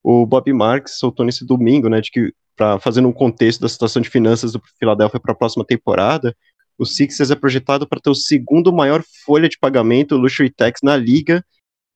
O 0.02 0.26
Bob 0.26 0.52
Marks 0.54 0.98
soltou 0.98 1.26
nesse 1.26 1.46
domingo, 1.46 1.90
né, 1.90 2.02
de 2.02 2.12
que 2.12 2.34
para 2.56 2.80
fazendo 2.80 3.08
um 3.08 3.14
contexto 3.14 3.62
da 3.62 3.70
situação 3.70 4.02
de 4.02 4.10
finanças 4.10 4.54
do 4.54 4.62
Philadelphia 4.80 5.20
para 5.20 5.32
a 5.32 5.36
próxima 5.36 5.66
temporada, 5.66 6.36
o 6.78 6.86
Sixers 6.86 7.32
é 7.32 7.36
projetado 7.36 7.88
para 7.88 8.00
ter 8.00 8.10
o 8.10 8.16
segundo 8.16 8.72
maior 8.72 9.04
folha 9.26 9.50
de 9.50 9.58
pagamento 9.58 10.18
luxury 10.18 10.50
tax 10.50 10.82
na 10.84 10.96
liga, 10.96 11.44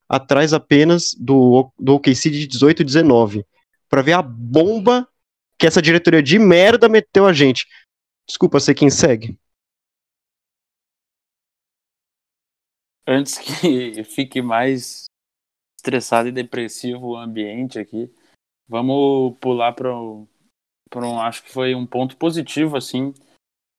atrás 0.07 0.53
apenas 0.53 1.13
do, 1.17 1.71
do 1.77 1.95
OKC 1.95 2.29
de 2.29 2.47
18 2.47 2.81
e 2.81 2.85
19. 2.85 3.45
Para 3.89 4.01
ver 4.01 4.13
a 4.13 4.21
bomba 4.21 5.07
que 5.57 5.65
essa 5.65 5.81
diretoria 5.81 6.21
de 6.21 6.37
merda 6.37 6.87
meteu 6.87 7.25
a 7.25 7.33
gente. 7.33 7.65
Desculpa 8.27 8.59
ser 8.59 8.75
quem 8.75 8.89
segue. 8.89 9.37
Antes 13.07 13.37
que 13.37 14.03
fique 14.03 14.41
mais 14.41 15.05
estressado 15.79 16.27
e 16.27 16.31
depressivo 16.33 17.11
o 17.11 17.15
ambiente 17.15 17.79
aqui, 17.79 18.13
vamos 18.67 19.37
pular 19.39 19.71
para 19.71 19.95
um, 19.97 20.27
acho 21.21 21.41
que 21.43 21.49
foi 21.49 21.73
um 21.73 21.85
ponto 21.87 22.17
positivo 22.17 22.75
assim, 22.75 23.13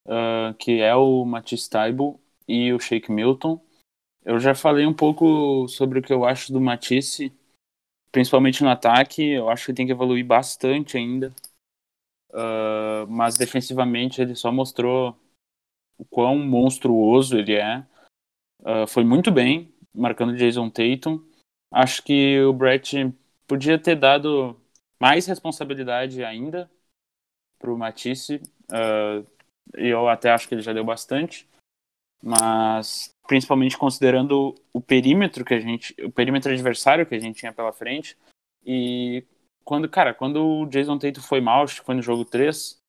uh, 0.07 0.55
que 0.59 0.81
é 0.81 0.95
o 0.95 1.27
Matisse 1.27 1.69
Taibo 1.69 2.19
e 2.49 2.73
o 2.73 2.81
Shake 2.81 3.12
Milton. 3.12 3.61
Eu 4.25 4.41
já 4.41 4.55
falei 4.55 4.87
um 4.87 4.95
pouco 4.95 5.69
sobre 5.69 5.99
o 5.99 6.03
que 6.03 6.12
eu 6.12 6.25
acho 6.25 6.51
do 6.51 6.61
Matisse, 6.61 7.31
principalmente 8.11 8.62
no 8.62 8.71
ataque. 8.71 9.23
Eu 9.23 9.51
acho 9.51 9.67
que 9.67 9.75
tem 9.75 9.87
que 9.87 9.93
evoluir 9.93 10.25
bastante 10.25 10.97
ainda, 10.97 11.35
uh, 12.31 13.07
mas 13.09 13.37
defensivamente 13.37 14.23
ele 14.23 14.35
só 14.35 14.51
mostrou 14.51 15.14
o 15.99 16.05
quão 16.07 16.38
monstruoso 16.38 17.37
ele 17.37 17.55
é. 17.55 17.87
Uh, 18.61 18.87
foi 18.87 19.05
muito 19.05 19.31
bem, 19.31 19.73
marcando 19.94 20.37
Jason 20.37 20.68
Tatum. 20.71 21.23
Acho 21.71 22.03
que 22.03 22.40
o 22.42 22.53
Brett 22.53 23.12
podia 23.47 23.79
ter 23.79 23.97
dado 23.97 24.59
mais 25.01 25.27
responsabilidade 25.27 26.25
ainda 26.25 26.71
para 27.59 27.73
o 27.73 27.79
Matisse. 27.79 28.40
Uh, 28.71 29.27
eu 29.75 30.09
até 30.09 30.31
acho 30.31 30.49
que 30.49 30.55
ele 30.55 30.62
já 30.62 30.73
deu 30.73 30.85
bastante, 30.85 31.49
mas 32.23 33.11
principalmente 33.27 33.77
considerando 33.77 34.55
o 34.73 34.81
perímetro 34.81 35.44
que 35.44 35.55
a 35.55 35.61
gente, 35.61 35.94
o 36.03 36.11
perímetro 36.11 36.51
adversário 36.51 37.07
que 37.07 37.14
a 37.14 37.18
gente 37.18 37.38
tinha 37.38 37.53
pela 37.53 37.73
frente. 37.73 38.16
E 38.64 39.25
quando, 39.64 39.88
cara, 39.88 40.14
quando 40.14 40.42
o 40.42 40.66
Jason 40.66 40.99
Tatum 40.99 41.21
foi 41.21 41.40
mal, 41.40 41.64
acho 41.64 41.81
que 41.81 41.87
foi 41.87 41.94
no 41.94 42.03
jogo 42.03 42.25
3, 42.25 42.81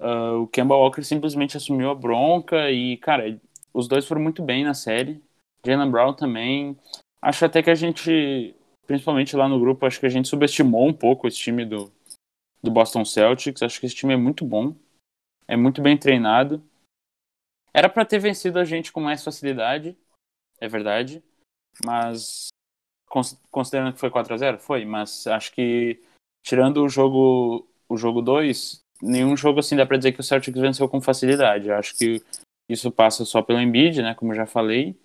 uh, 0.00 0.42
o 0.42 0.48
Kemba 0.48 0.74
Walker 0.74 1.02
simplesmente 1.02 1.56
assumiu 1.56 1.90
a 1.90 1.94
bronca 1.94 2.70
e, 2.70 2.96
cara, 2.96 3.40
os 3.78 3.86
dois 3.86 4.06
foram 4.06 4.20
muito 4.20 4.42
bem 4.42 4.64
na 4.64 4.74
série. 4.74 5.22
Jalen 5.64 5.90
Brown 5.90 6.12
também. 6.12 6.76
Acho 7.22 7.44
até 7.44 7.62
que 7.62 7.70
a 7.70 7.74
gente, 7.76 8.54
principalmente 8.86 9.36
lá 9.36 9.48
no 9.48 9.60
grupo, 9.60 9.86
acho 9.86 10.00
que 10.00 10.06
a 10.06 10.10
gente 10.10 10.26
subestimou 10.26 10.88
um 10.88 10.92
pouco 10.92 11.28
esse 11.28 11.38
time 11.38 11.64
do, 11.64 11.92
do 12.60 12.72
Boston 12.72 13.04
Celtics. 13.04 13.62
Acho 13.62 13.78
que 13.78 13.86
esse 13.86 13.94
time 13.94 14.14
é 14.14 14.16
muito 14.16 14.44
bom. 14.44 14.74
É 15.46 15.56
muito 15.56 15.80
bem 15.80 15.96
treinado. 15.96 16.60
Era 17.72 17.88
para 17.88 18.04
ter 18.04 18.18
vencido 18.18 18.58
a 18.58 18.64
gente 18.64 18.90
com 18.90 19.00
mais 19.00 19.22
facilidade, 19.22 19.96
é 20.60 20.66
verdade. 20.66 21.22
Mas 21.84 22.48
considerando 23.50 23.92
que 23.92 24.00
foi 24.00 24.10
4 24.10 24.34
a 24.34 24.36
0 24.36 24.58
foi, 24.58 24.84
mas 24.84 25.26
acho 25.28 25.52
que 25.52 26.02
tirando 26.44 26.82
o 26.82 26.88
jogo 26.88 27.64
o 27.88 27.96
jogo 27.96 28.20
2, 28.20 28.80
nenhum 29.00 29.36
jogo 29.36 29.60
assim 29.60 29.76
dá 29.76 29.86
para 29.86 29.96
dizer 29.96 30.12
que 30.12 30.20
o 30.20 30.24
Celtics 30.24 30.60
venceu 30.60 30.88
com 30.88 31.00
facilidade. 31.00 31.70
Acho 31.70 31.96
que 31.96 32.22
isso 32.68 32.90
passa 32.90 33.24
só 33.24 33.42
pelo 33.42 33.60
Embiid, 33.60 34.02
né, 34.02 34.14
como 34.14 34.34
já 34.34 34.46
falei. 34.46 34.98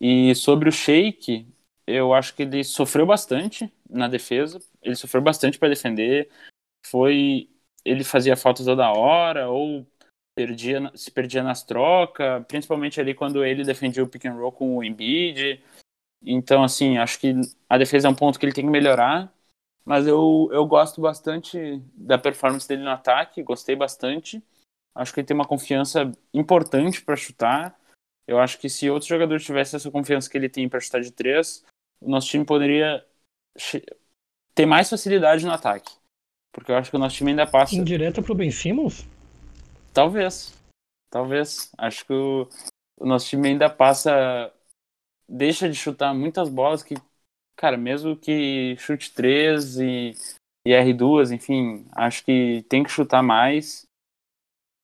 E 0.00 0.34
sobre 0.34 0.68
o 0.68 0.72
Sheik, 0.72 1.46
eu 1.86 2.12
acho 2.14 2.34
que 2.34 2.42
ele 2.42 2.64
sofreu 2.64 3.06
bastante 3.06 3.72
na 3.88 4.08
defesa, 4.08 4.60
ele 4.82 4.96
sofreu 4.96 5.22
bastante 5.22 5.58
para 5.58 5.68
defender. 5.68 6.30
Foi 6.86 7.48
ele 7.84 8.04
fazia 8.04 8.36
falta 8.36 8.64
toda 8.64 8.90
hora 8.92 9.48
ou 9.48 9.86
perdia, 10.34 10.90
se 10.94 11.10
perdia 11.10 11.42
nas 11.42 11.62
trocas, 11.62 12.44
principalmente 12.46 13.00
ali 13.00 13.14
quando 13.14 13.44
ele 13.44 13.64
defendia 13.64 14.02
o 14.02 14.08
pick 14.08 14.26
and 14.26 14.34
roll 14.34 14.52
com 14.52 14.76
o 14.76 14.84
Embiid. 14.84 15.62
Então, 16.22 16.64
assim, 16.64 16.98
acho 16.98 17.20
que 17.20 17.34
a 17.68 17.78
defesa 17.78 18.08
é 18.08 18.10
um 18.10 18.14
ponto 18.14 18.38
que 18.38 18.44
ele 18.44 18.52
tem 18.52 18.64
que 18.64 18.70
melhorar, 18.70 19.32
mas 19.84 20.06
eu, 20.06 20.48
eu 20.52 20.66
gosto 20.66 21.00
bastante 21.00 21.80
da 21.94 22.18
performance 22.18 22.68
dele 22.68 22.82
no 22.82 22.90
ataque, 22.90 23.42
gostei 23.42 23.76
bastante. 23.76 24.42
Acho 24.96 25.12
que 25.12 25.20
ele 25.20 25.26
tem 25.26 25.34
uma 25.34 25.46
confiança 25.46 26.10
importante 26.32 27.02
para 27.02 27.14
chutar. 27.16 27.78
Eu 28.26 28.38
acho 28.38 28.58
que 28.58 28.68
se 28.68 28.88
outro 28.88 29.08
jogador 29.08 29.38
tivesse 29.38 29.76
essa 29.76 29.90
confiança 29.90 30.28
que 30.28 30.38
ele 30.38 30.48
tem 30.48 30.68
para 30.68 30.80
chutar 30.80 31.02
de 31.02 31.12
três, 31.12 31.62
o 32.00 32.08
nosso 32.08 32.28
time 32.28 32.44
poderia 32.44 33.04
ter 34.54 34.64
mais 34.64 34.88
facilidade 34.88 35.44
no 35.44 35.52
ataque. 35.52 35.92
Porque 36.52 36.72
eu 36.72 36.76
acho 36.76 36.90
que 36.90 36.96
o 36.96 36.98
nosso 36.98 37.14
time 37.14 37.30
ainda 37.30 37.46
passa. 37.46 37.76
Indireta 37.76 38.22
pro 38.22 38.34
Ben 38.34 38.50
Simmons? 38.50 39.06
Talvez. 39.92 40.54
Talvez. 41.10 41.70
Acho 41.76 42.06
que 42.06 42.12
o, 42.14 42.48
o 42.98 43.06
nosso 43.06 43.28
time 43.28 43.48
ainda 43.48 43.68
passa. 43.68 44.50
Deixa 45.28 45.68
de 45.68 45.74
chutar 45.74 46.14
muitas 46.14 46.48
bolas 46.48 46.82
que, 46.82 46.94
cara, 47.56 47.76
mesmo 47.76 48.16
que 48.16 48.76
chute 48.78 49.12
3 49.12 49.78
e, 49.78 50.14
e 50.64 50.70
R2, 50.70 51.32
enfim, 51.32 51.84
acho 51.92 52.24
que 52.24 52.64
tem 52.68 52.82
que 52.82 52.90
chutar 52.90 53.22
mais. 53.22 53.85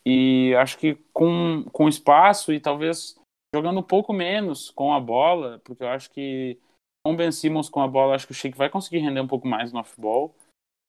E 0.04 0.54
acho 0.56 0.78
que 0.78 0.96
com, 1.12 1.64
com 1.72 1.88
espaço 1.88 2.52
e 2.52 2.60
talvez 2.60 3.16
jogando 3.54 3.80
um 3.80 3.84
pouco 3.84 4.12
menos 4.12 4.70
com 4.70 4.92
a 4.92 5.00
bola, 5.00 5.60
porque 5.64 5.82
eu 5.82 5.88
acho 5.88 6.10
que 6.10 6.58
com 7.04 7.12
o 7.12 7.16
Ben 7.16 7.30
Simmons 7.30 7.68
com 7.68 7.80
a 7.80 7.88
bola, 7.88 8.14
acho 8.14 8.26
que 8.26 8.32
o 8.32 8.34
Sheik 8.34 8.56
vai 8.56 8.70
conseguir 8.70 8.98
render 8.98 9.20
um 9.20 9.28
pouco 9.28 9.46
mais 9.46 9.72
no 9.72 9.80
off-ball. 9.80 10.34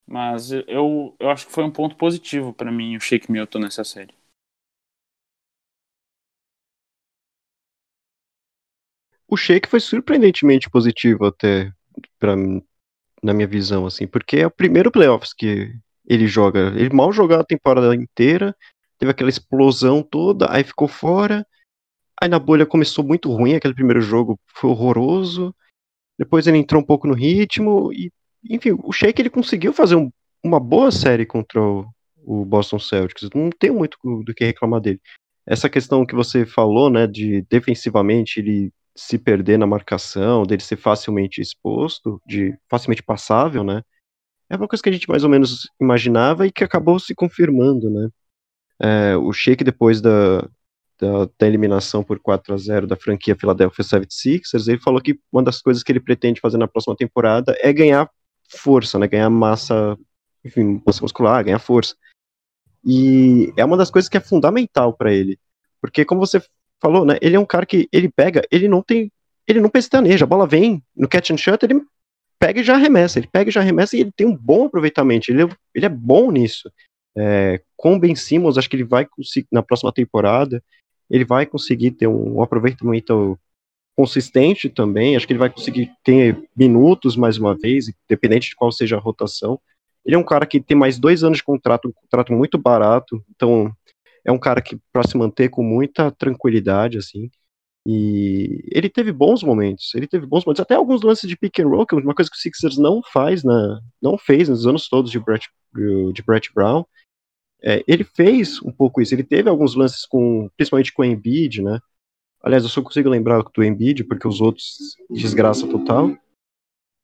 Mas 0.05 0.51
eu, 0.51 1.15
eu 1.19 1.29
acho 1.29 1.47
que 1.47 1.53
foi 1.53 1.63
um 1.63 1.71
ponto 1.71 1.95
positivo 1.95 2.53
para 2.53 2.71
mim 2.71 2.95
o 2.95 2.99
Shake 2.99 3.31
Milton 3.31 3.59
nessa 3.59 3.83
série. 3.83 4.13
O 9.27 9.37
Shake 9.37 9.67
foi 9.67 9.79
surpreendentemente 9.79 10.69
positivo 10.69 11.25
até 11.25 11.71
para 12.19 12.35
na 13.23 13.33
minha 13.33 13.47
visão 13.47 13.85
assim, 13.85 14.05
porque 14.05 14.37
é 14.37 14.47
o 14.47 14.51
primeiro 14.51 14.91
playoffs 14.91 15.33
que 15.33 15.73
ele 16.05 16.27
joga. 16.27 16.73
Ele 16.75 16.93
mal 16.93 17.11
jogou 17.11 17.37
a 17.37 17.43
temporada 17.43 17.95
inteira, 17.95 18.55
teve 19.03 19.11
aquela 19.11 19.29
explosão 19.29 20.01
toda, 20.01 20.49
aí 20.49 20.63
ficou 20.63 20.87
fora. 20.87 21.45
Aí 22.21 22.29
na 22.29 22.39
bolha 22.39 22.65
começou 22.65 23.03
muito 23.03 23.29
ruim, 23.29 23.53
aquele 23.53 23.73
primeiro 23.73 24.01
jogo 24.01 24.39
foi 24.47 24.69
horroroso. 24.69 25.53
Depois 26.17 26.47
ele 26.47 26.57
entrou 26.57 26.81
um 26.81 26.85
pouco 26.85 27.05
no 27.05 27.13
ritmo 27.13 27.91
e 27.91 28.09
enfim, 28.49 28.71
o 28.81 28.91
Sheik 28.93 29.21
ele 29.21 29.29
conseguiu 29.29 29.73
fazer 29.73 29.95
um, 29.95 30.09
uma 30.41 30.59
boa 30.59 30.91
série 30.91 31.25
contra 31.25 31.61
o, 31.61 31.85
o, 32.17 32.45
Boston 32.45 32.79
Celtics. 32.79 33.29
Não 33.35 33.49
tenho 33.49 33.73
muito 33.73 33.97
do 34.23 34.33
que 34.33 34.45
reclamar 34.45 34.79
dele. 34.79 35.01
Essa 35.45 35.69
questão 35.69 36.05
que 36.05 36.15
você 36.15 36.45
falou, 36.45 36.89
né, 36.89 37.05
de 37.05 37.41
defensivamente 37.49 38.39
ele 38.39 38.71
se 38.95 39.17
perder 39.17 39.57
na 39.57 39.67
marcação, 39.67 40.43
dele 40.43 40.61
ser 40.61 40.77
facilmente 40.77 41.41
exposto, 41.41 42.21
de 42.25 42.57
facilmente 42.69 43.03
passável, 43.03 43.63
né? 43.63 43.81
É 44.49 44.55
uma 44.55 44.67
coisa 44.67 44.83
que 44.83 44.89
a 44.89 44.93
gente 44.93 45.09
mais 45.09 45.23
ou 45.23 45.29
menos 45.29 45.67
imaginava 45.81 46.45
e 46.45 46.51
que 46.51 46.63
acabou 46.63 46.99
se 46.99 47.15
confirmando, 47.15 47.89
né? 47.89 48.09
É, 48.81 49.15
o 49.15 49.31
Sheik 49.31 49.63
depois 49.63 50.01
da, 50.01 50.41
da, 50.99 51.29
da, 51.37 51.47
eliminação 51.47 52.03
por 52.03 52.19
4 52.19 52.53
a 52.53 52.57
0 52.57 52.87
da 52.87 52.95
franquia 52.95 53.35
Philadelphia 53.35 53.83
76ers, 53.83 54.67
ele 54.67 54.79
falou 54.79 55.01
que 55.01 55.19
uma 55.31 55.43
das 55.43 55.61
coisas 55.61 55.83
que 55.83 55.91
ele 55.91 55.99
pretende 55.99 56.41
fazer 56.41 56.57
na 56.57 56.67
próxima 56.67 56.95
temporada 56.95 57.55
é 57.59 57.71
ganhar 57.71 58.09
força, 58.49 58.99
né? 58.99 59.07
Ganhar 59.07 59.29
massa, 59.29 59.97
enfim, 60.43 60.81
massa 60.85 61.01
muscular, 61.01 61.43
ganhar 61.43 61.59
força. 61.59 61.95
E 62.85 63.53
é 63.55 63.63
uma 63.63 63.77
das 63.77 63.89
coisas 63.89 64.09
que 64.09 64.17
é 64.17 64.21
fundamental 64.21 64.93
para 64.93 65.13
ele. 65.13 65.39
Porque, 65.81 66.03
como 66.03 66.19
você 66.19 66.41
falou, 66.81 67.05
né? 67.05 67.17
Ele 67.21 67.35
é 67.35 67.39
um 67.39 67.45
cara 67.45 67.65
que 67.65 67.87
ele 67.91 68.09
pega, 68.09 68.41
ele 68.51 68.67
não 68.67 68.81
tem. 68.81 69.11
Ele 69.47 69.59
não 69.59 69.69
pestaneja, 69.69 70.23
a 70.23 70.27
bola 70.27 70.47
vem 70.47 70.81
no 70.95 71.07
catch 71.07 71.31
and 71.31 71.37
shut, 71.37 71.63
ele 71.63 71.81
pega 72.39 72.61
e 72.61 72.63
já 72.63 72.75
arremessa. 72.75 73.19
Ele 73.19 73.27
pega 73.27 73.49
e 73.49 73.53
já 73.53 73.59
arremessa 73.59 73.95
e 73.95 74.01
ele 74.01 74.11
tem 74.11 74.27
um 74.27 74.35
bom 74.35 74.65
aproveitamento. 74.65 75.29
Ele, 75.29 75.43
é, 75.43 75.49
ele 75.75 75.85
é 75.85 75.89
bom 75.89 76.31
nisso. 76.31 76.69
É, 77.15 77.61
com 77.77 77.99
Ben 77.99 78.15
Simmons, 78.15 78.57
acho 78.57 78.69
que 78.69 78.75
ele 78.75 78.83
vai 78.83 79.05
conseguir, 79.05 79.47
na 79.51 79.61
próxima 79.61 79.91
temporada, 79.91 80.63
ele 81.09 81.25
vai 81.25 81.45
conseguir 81.45 81.91
ter 81.91 82.07
um, 82.07 82.37
um 82.37 82.41
aproveitamento 82.41 83.39
consistente 83.95 84.69
também. 84.69 85.15
Acho 85.15 85.27
que 85.27 85.33
ele 85.33 85.39
vai 85.39 85.49
conseguir 85.49 85.91
ter 86.03 86.37
minutos 86.55 87.15
mais 87.15 87.37
uma 87.37 87.55
vez, 87.55 87.91
independente 88.09 88.49
de 88.49 88.55
qual 88.55 88.71
seja 88.71 88.97
a 88.97 88.99
rotação. 88.99 89.59
Ele 90.05 90.15
é 90.15 90.19
um 90.19 90.23
cara 90.23 90.45
que 90.45 90.59
tem 90.59 90.77
mais 90.77 90.99
dois 90.99 91.23
anos 91.23 91.37
de 91.37 91.43
contrato, 91.43 91.87
um 91.87 91.91
contrato 91.91 92.33
muito 92.33 92.57
barato, 92.57 93.23
então 93.29 93.71
é 94.25 94.31
um 94.31 94.39
cara 94.39 94.61
que 94.61 94.77
para 94.91 95.07
se 95.07 95.17
manter 95.17 95.49
com 95.49 95.63
muita 95.63 96.11
tranquilidade, 96.11 96.97
assim. 96.97 97.29
E 97.85 98.63
ele 98.71 98.89
teve 98.89 99.11
bons 99.11 99.43
momentos, 99.43 99.93
ele 99.93 100.07
teve 100.07 100.25
bons 100.25 100.45
momentos, 100.45 100.61
até 100.61 100.75
alguns 100.75 101.01
lances 101.01 101.29
de 101.29 101.37
pick 101.37 101.59
and 101.59 101.67
roll, 101.67 101.85
que 101.85 101.93
é 101.93 101.97
uma 101.97 102.15
coisa 102.15 102.31
que 102.31 102.37
o 102.37 102.39
Sixers 102.39 102.77
não 102.77 103.01
faz, 103.11 103.43
na, 103.43 103.81
não 104.01 104.17
fez 104.17 104.47
nos 104.47 104.65
anos 104.65 104.87
todos 104.87 105.11
de 105.11 105.19
Brett, 105.19 105.49
de 106.13 106.23
Brett 106.25 106.49
Brown. 106.53 106.85
É, 107.65 107.81
ele 107.87 108.03
fez 108.03 108.61
um 108.61 108.71
pouco 108.71 109.01
isso, 109.01 109.15
ele 109.15 109.23
teve 109.23 109.49
alguns 109.49 109.73
lances 109.73 110.05
com, 110.05 110.49
principalmente 110.57 110.91
com 110.91 111.01
o 111.01 111.05
Embiid, 111.05 111.61
né? 111.61 111.79
Aliás, 112.41 112.63
eu 112.63 112.69
só 112.69 112.81
consigo 112.81 113.07
lembrar 113.07 113.41
do 113.41 113.63
Embiid, 113.63 114.03
porque 114.03 114.27
os 114.27 114.41
outros, 114.41 114.97
desgraça 115.09 115.65
total. 115.65 116.13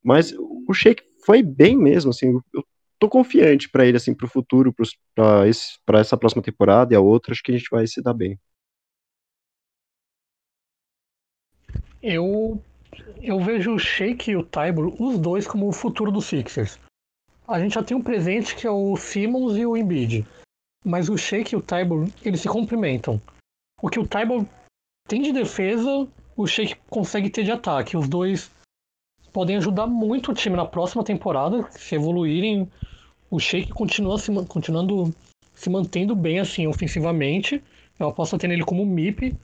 Mas 0.04 0.34
o 0.38 0.74
Sheik 0.74 1.02
foi 1.26 1.42
bem 1.42 1.78
mesmo, 1.78 2.10
assim, 2.12 2.38
eu 2.54 2.66
tô 3.00 3.08
confiante 3.08 3.70
para 3.70 3.86
ele, 3.86 3.96
assim, 3.96 4.14
pro 4.14 4.28
futuro, 4.28 4.76
para 5.16 6.00
essa 6.00 6.18
próxima 6.18 6.42
temporada 6.42 6.94
e 6.94 6.98
a 6.98 7.00
outra, 7.00 7.32
acho 7.32 7.42
que 7.42 7.54
a 7.54 7.58
gente 7.58 7.70
vai 7.72 7.88
se 7.88 8.02
dar 8.02 8.14
bem. 8.14 8.38
Eu, 12.04 12.62
eu 13.22 13.40
vejo 13.40 13.74
o 13.74 13.80
Sheik 13.80 14.32
e 14.32 14.36
o 14.36 14.44
Tybor, 14.44 15.02
os 15.02 15.18
dois, 15.18 15.48
como 15.48 15.70
o 15.70 15.72
futuro 15.72 16.12
dos 16.12 16.26
Sixers. 16.26 16.78
A 17.48 17.60
gente 17.60 17.76
já 17.76 17.84
tem 17.84 17.96
um 17.96 18.04
presente 18.04 18.56
que 18.56 18.68
é 18.68 18.72
o 18.72 18.96
Simmons 18.98 19.56
e 19.56 19.66
o 19.66 19.78
Embiid. 19.78 20.28
Mas 20.86 21.10
o 21.10 21.18
Sheik 21.18 21.54
e 21.54 21.58
o 21.58 21.62
Tybor, 21.62 22.08
eles 22.24 22.42
se 22.42 22.48
complementam. 22.48 23.22
O 23.82 23.90
que 23.90 24.00
o 24.00 24.08
Tybor 24.08 24.46
tem 25.08 25.22
de 25.22 25.32
defesa, 25.32 26.08
o 26.36 26.48
Sheik 26.48 26.76
consegue 26.90 27.30
ter 27.30 27.44
de 27.44 27.52
ataque. 27.52 27.98
Os 27.98 28.08
dois 28.08 28.52
podem 29.34 29.58
ajudar 29.58 29.88
muito 29.88 30.32
o 30.32 30.34
time 30.34 30.56
na 30.56 30.66
próxima 30.66 31.04
temporada, 31.04 31.68
se 31.72 31.96
evoluírem. 31.96 32.70
O 33.30 33.40
Sheik 33.40 33.72
continua 33.72 34.18
se, 34.18 34.32
continuando 34.46 35.14
se 35.54 35.70
mantendo 35.70 36.16
bem 36.16 36.40
assim 36.40 36.68
ofensivamente. 36.68 37.62
Eu 38.00 38.08
aposto 38.08 38.36
até 38.36 38.48
nele 38.48 38.64
como 38.64 38.86
MIP, 38.86 39.36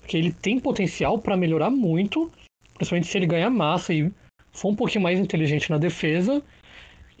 porque 0.00 0.16
ele 0.16 0.32
tem 0.32 0.58
potencial 0.58 1.18
para 1.18 1.36
melhorar 1.36 1.70
muito, 1.70 2.30
principalmente 2.74 3.08
se 3.08 3.18
ele 3.18 3.26
ganhar 3.26 3.50
massa 3.50 3.92
e 3.92 4.10
for 4.52 4.70
um 4.70 4.74
pouquinho 4.74 5.02
mais 5.02 5.18
inteligente 5.18 5.68
na 5.68 5.76
defesa. 5.76 6.42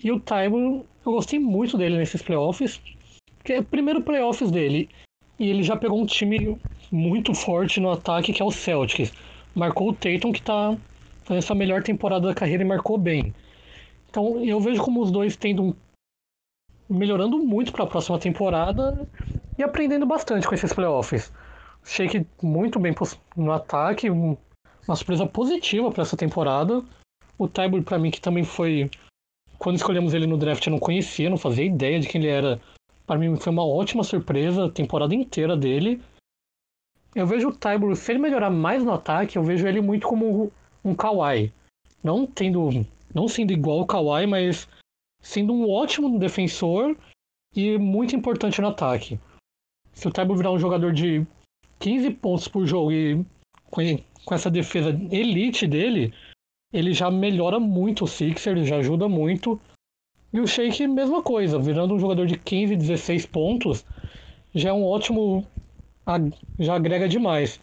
E 0.02 0.10
o 0.10 0.18
Tybor, 0.18 0.84
eu 1.04 1.12
gostei 1.12 1.38
muito 1.38 1.76
dele 1.76 1.98
nesses 1.98 2.22
playoffs, 2.22 2.80
que 3.48 3.54
é 3.54 3.60
o 3.60 3.64
primeiro 3.64 4.02
playoffs 4.02 4.50
dele. 4.50 4.90
E 5.38 5.48
ele 5.48 5.62
já 5.62 5.74
pegou 5.74 5.98
um 5.98 6.04
time 6.04 6.60
muito 6.92 7.32
forte 7.32 7.80
no 7.80 7.90
ataque, 7.90 8.30
que 8.30 8.42
é 8.42 8.44
o 8.44 8.50
Celtics. 8.50 9.10
Marcou 9.54 9.88
o 9.88 9.94
Tatum, 9.94 10.32
que 10.32 10.40
está 10.40 10.76
fazendo 11.24 11.38
essa 11.42 11.54
melhor 11.54 11.82
temporada 11.82 12.28
da 12.28 12.34
carreira 12.34 12.62
e 12.62 12.66
marcou 12.66 12.98
bem. 12.98 13.32
Então 14.10 14.44
eu 14.44 14.60
vejo 14.60 14.82
como 14.82 15.00
os 15.00 15.10
dois 15.10 15.34
tendo 15.34 15.74
melhorando 16.90 17.38
muito 17.38 17.72
para 17.72 17.84
a 17.84 17.86
próxima 17.86 18.18
temporada 18.18 19.08
e 19.56 19.62
aprendendo 19.62 20.04
bastante 20.04 20.46
com 20.46 20.54
esses 20.54 20.74
playoffs. 20.74 21.32
Shake 21.86 22.26
muito 22.42 22.78
bem 22.78 22.94
no 23.34 23.50
ataque, 23.50 24.10
uma 24.10 24.36
surpresa 24.94 25.26
positiva 25.26 25.90
para 25.90 26.02
essa 26.02 26.18
temporada. 26.18 26.84
O 27.38 27.48
Tybur 27.48 27.82
para 27.82 27.98
mim 27.98 28.10
que 28.10 28.20
também 28.20 28.44
foi 28.44 28.90
quando 29.58 29.76
escolhemos 29.76 30.12
ele 30.12 30.26
no 30.26 30.36
draft 30.36 30.66
eu 30.66 30.70
não 30.70 30.78
conhecia, 30.78 31.30
não 31.30 31.38
fazia 31.38 31.64
ideia 31.64 31.98
de 31.98 32.06
quem 32.06 32.20
ele 32.20 32.30
era. 32.30 32.60
Para 33.08 33.18
mim 33.18 33.34
foi 33.36 33.50
uma 33.50 33.66
ótima 33.66 34.04
surpresa 34.04 34.66
a 34.66 34.70
temporada 34.70 35.14
inteira 35.14 35.56
dele. 35.56 35.98
Eu 37.14 37.26
vejo 37.26 37.48
o 37.48 37.56
Tybur, 37.56 37.96
se 37.96 38.12
ele 38.12 38.18
melhorar 38.18 38.50
mais 38.50 38.84
no 38.84 38.92
ataque, 38.92 39.38
eu 39.38 39.42
vejo 39.42 39.66
ele 39.66 39.80
muito 39.80 40.06
como 40.06 40.52
um 40.84 40.94
Kawhi. 40.94 41.50
Não 42.04 42.26
tendo. 42.26 42.68
Não 43.14 43.26
sendo 43.26 43.50
igual 43.50 43.80
o 43.80 43.86
Kawhi, 43.86 44.26
mas 44.26 44.68
sendo 45.22 45.54
um 45.54 45.70
ótimo 45.70 46.18
defensor 46.18 46.94
e 47.56 47.78
muito 47.78 48.14
importante 48.14 48.60
no 48.60 48.68
ataque. 48.68 49.18
Se 49.94 50.06
o 50.06 50.12
Tybur 50.12 50.36
virar 50.36 50.52
um 50.52 50.58
jogador 50.58 50.92
de 50.92 51.26
15 51.78 52.10
pontos 52.10 52.46
por 52.46 52.66
jogo 52.66 52.92
e 52.92 53.24
com, 53.70 54.34
essa 54.34 54.50
defesa 54.50 54.90
elite 55.10 55.66
dele, 55.66 56.12
ele 56.70 56.92
já 56.92 57.10
melhora 57.10 57.58
muito 57.58 58.04
o 58.04 58.06
Sixer, 58.06 58.62
já 58.66 58.76
ajuda 58.76 59.08
muito. 59.08 59.58
E 60.32 60.40
o 60.40 60.46
Shake, 60.46 60.86
mesma 60.86 61.22
coisa, 61.22 61.58
virando 61.58 61.94
um 61.94 61.98
jogador 61.98 62.26
de 62.26 62.38
15, 62.38 62.76
16 62.76 63.26
pontos, 63.26 63.84
já 64.54 64.70
é 64.70 64.72
um 64.72 64.84
ótimo 64.84 65.46
já 66.58 66.74
agrega 66.74 67.08
demais. 67.08 67.60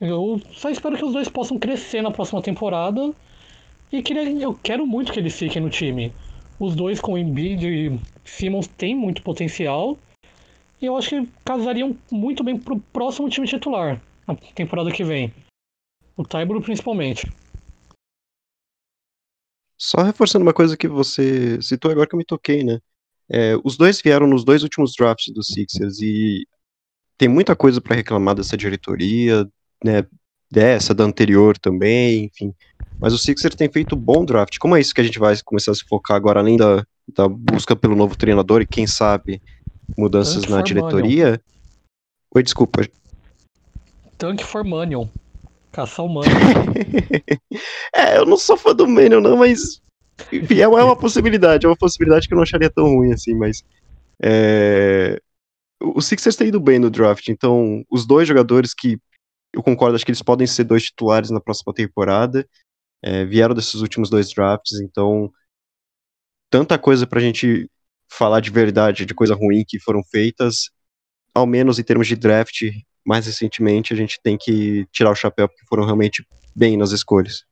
Eu 0.00 0.40
só 0.52 0.70
espero 0.70 0.96
que 0.96 1.04
os 1.04 1.12
dois 1.12 1.28
possam 1.28 1.58
crescer 1.58 2.02
na 2.02 2.10
próxima 2.10 2.42
temporada 2.42 3.12
e 3.90 4.02
que 4.02 4.12
eu 4.12 4.54
quero 4.62 4.86
muito 4.86 5.12
que 5.12 5.18
eles 5.18 5.36
fiquem 5.36 5.62
no 5.62 5.70
time. 5.70 6.12
Os 6.60 6.74
dois 6.74 7.00
com 7.00 7.16
Embiid 7.16 7.66
e 7.66 8.00
Simmons 8.24 8.66
têm 8.66 8.94
muito 8.94 9.22
potencial 9.22 9.96
e 10.80 10.86
eu 10.86 10.96
acho 10.96 11.10
que 11.10 11.28
casariam 11.44 11.96
muito 12.10 12.44
bem 12.44 12.56
pro 12.56 12.78
próximo 12.78 13.28
time 13.28 13.46
titular, 13.46 14.00
na 14.26 14.34
temporada 14.54 14.92
que 14.92 15.02
vem. 15.02 15.32
O 16.16 16.24
Tyburo 16.24 16.60
principalmente. 16.60 17.26
Só 19.78 20.02
reforçando 20.02 20.42
uma 20.42 20.52
coisa 20.52 20.76
que 20.76 20.88
você 20.88 21.60
citou 21.62 21.90
agora 21.90 22.08
que 22.08 22.14
eu 22.14 22.18
me 22.18 22.24
toquei, 22.24 22.64
né? 22.64 22.80
É, 23.30 23.56
os 23.62 23.76
dois 23.76 24.00
vieram 24.00 24.26
nos 24.26 24.44
dois 24.44 24.62
últimos 24.62 24.94
drafts 24.98 25.32
dos 25.32 25.46
Sixers 25.48 26.00
e 26.00 26.46
tem 27.16 27.28
muita 27.28 27.54
coisa 27.54 27.80
para 27.80 27.94
reclamar 27.94 28.34
dessa 28.34 28.56
diretoria, 28.56 29.48
né? 29.84 30.04
Dessa, 30.50 30.94
da 30.94 31.04
anterior 31.04 31.56
também, 31.58 32.24
enfim. 32.24 32.52
Mas 33.00 33.12
o 33.12 33.18
Sixers 33.18 33.54
tem 33.54 33.70
feito 33.70 33.94
bom 33.94 34.24
draft. 34.24 34.58
Como 34.58 34.74
é 34.76 34.80
isso 34.80 34.94
que 34.94 35.00
a 35.00 35.04
gente 35.04 35.18
vai 35.18 35.36
começar 35.44 35.70
a 35.70 35.74
se 35.74 35.84
focar 35.88 36.16
agora, 36.16 36.40
além 36.40 36.56
da, 36.56 36.84
da 37.14 37.28
busca 37.28 37.76
pelo 37.76 37.94
novo 37.94 38.16
treinador 38.16 38.62
e 38.62 38.66
quem 38.66 38.86
sabe 38.86 39.40
mudanças 39.96 40.42
Tank 40.42 40.50
na 40.50 40.62
diretoria? 40.62 41.40
Oi, 42.34 42.42
desculpa. 42.42 42.82
Tank 44.16 44.42
for 44.42 44.64
Manion. 44.64 45.06
Caçar 45.72 46.04
o 46.04 46.08
Manion. 46.08 46.32
É, 47.94 48.18
eu 48.18 48.26
não 48.26 48.36
sou 48.36 48.56
fã 48.56 48.74
do 48.74 48.86
Manion, 48.86 49.20
não, 49.20 49.36
mas. 49.36 49.80
Enfim, 50.32 50.60
é 50.60 50.68
uma, 50.68 50.80
é 50.80 50.84
uma 50.84 50.96
possibilidade. 50.96 51.66
É 51.66 51.68
uma 51.68 51.76
possibilidade 51.76 52.28
que 52.28 52.34
eu 52.34 52.36
não 52.36 52.42
acharia 52.42 52.70
tão 52.70 52.84
ruim 52.84 53.12
assim, 53.12 53.34
mas. 53.34 53.64
É... 54.22 55.20
O 55.80 56.00
Sixers 56.00 56.36
tem 56.36 56.48
ido 56.48 56.60
bem 56.60 56.78
no 56.78 56.90
draft, 56.90 57.28
então 57.28 57.84
os 57.90 58.04
dois 58.04 58.26
jogadores 58.26 58.74
que 58.74 58.98
eu 59.52 59.62
concordo, 59.62 59.96
acho 59.96 60.04
que 60.04 60.10
eles 60.10 60.22
podem 60.22 60.46
ser 60.46 60.64
dois 60.64 60.84
titulares 60.84 61.30
na 61.30 61.40
próxima 61.40 61.72
temporada, 61.72 62.46
é, 63.02 63.24
vieram 63.24 63.54
desses 63.54 63.76
últimos 63.76 64.10
dois 64.10 64.32
drafts, 64.32 64.80
então 64.80 65.32
tanta 66.50 66.78
coisa 66.78 67.06
pra 67.06 67.20
gente 67.20 67.70
falar 68.10 68.40
de 68.40 68.50
verdade, 68.50 69.06
de 69.06 69.14
coisa 69.14 69.34
ruim 69.34 69.64
que 69.66 69.78
foram 69.78 70.02
feitas, 70.02 70.70
ao 71.34 71.46
menos 71.46 71.78
em 71.78 71.84
termos 71.84 72.06
de 72.06 72.16
draft, 72.16 72.62
mais 73.08 73.24
recentemente, 73.24 73.94
a 73.94 73.96
gente 73.96 74.20
tem 74.22 74.36
que 74.36 74.86
tirar 74.92 75.10
o 75.10 75.14
chapéu 75.14 75.48
porque 75.48 75.64
foram 75.66 75.84
realmente 75.84 76.22
bem 76.54 76.76
nas 76.76 76.92
escolhas. 76.92 77.46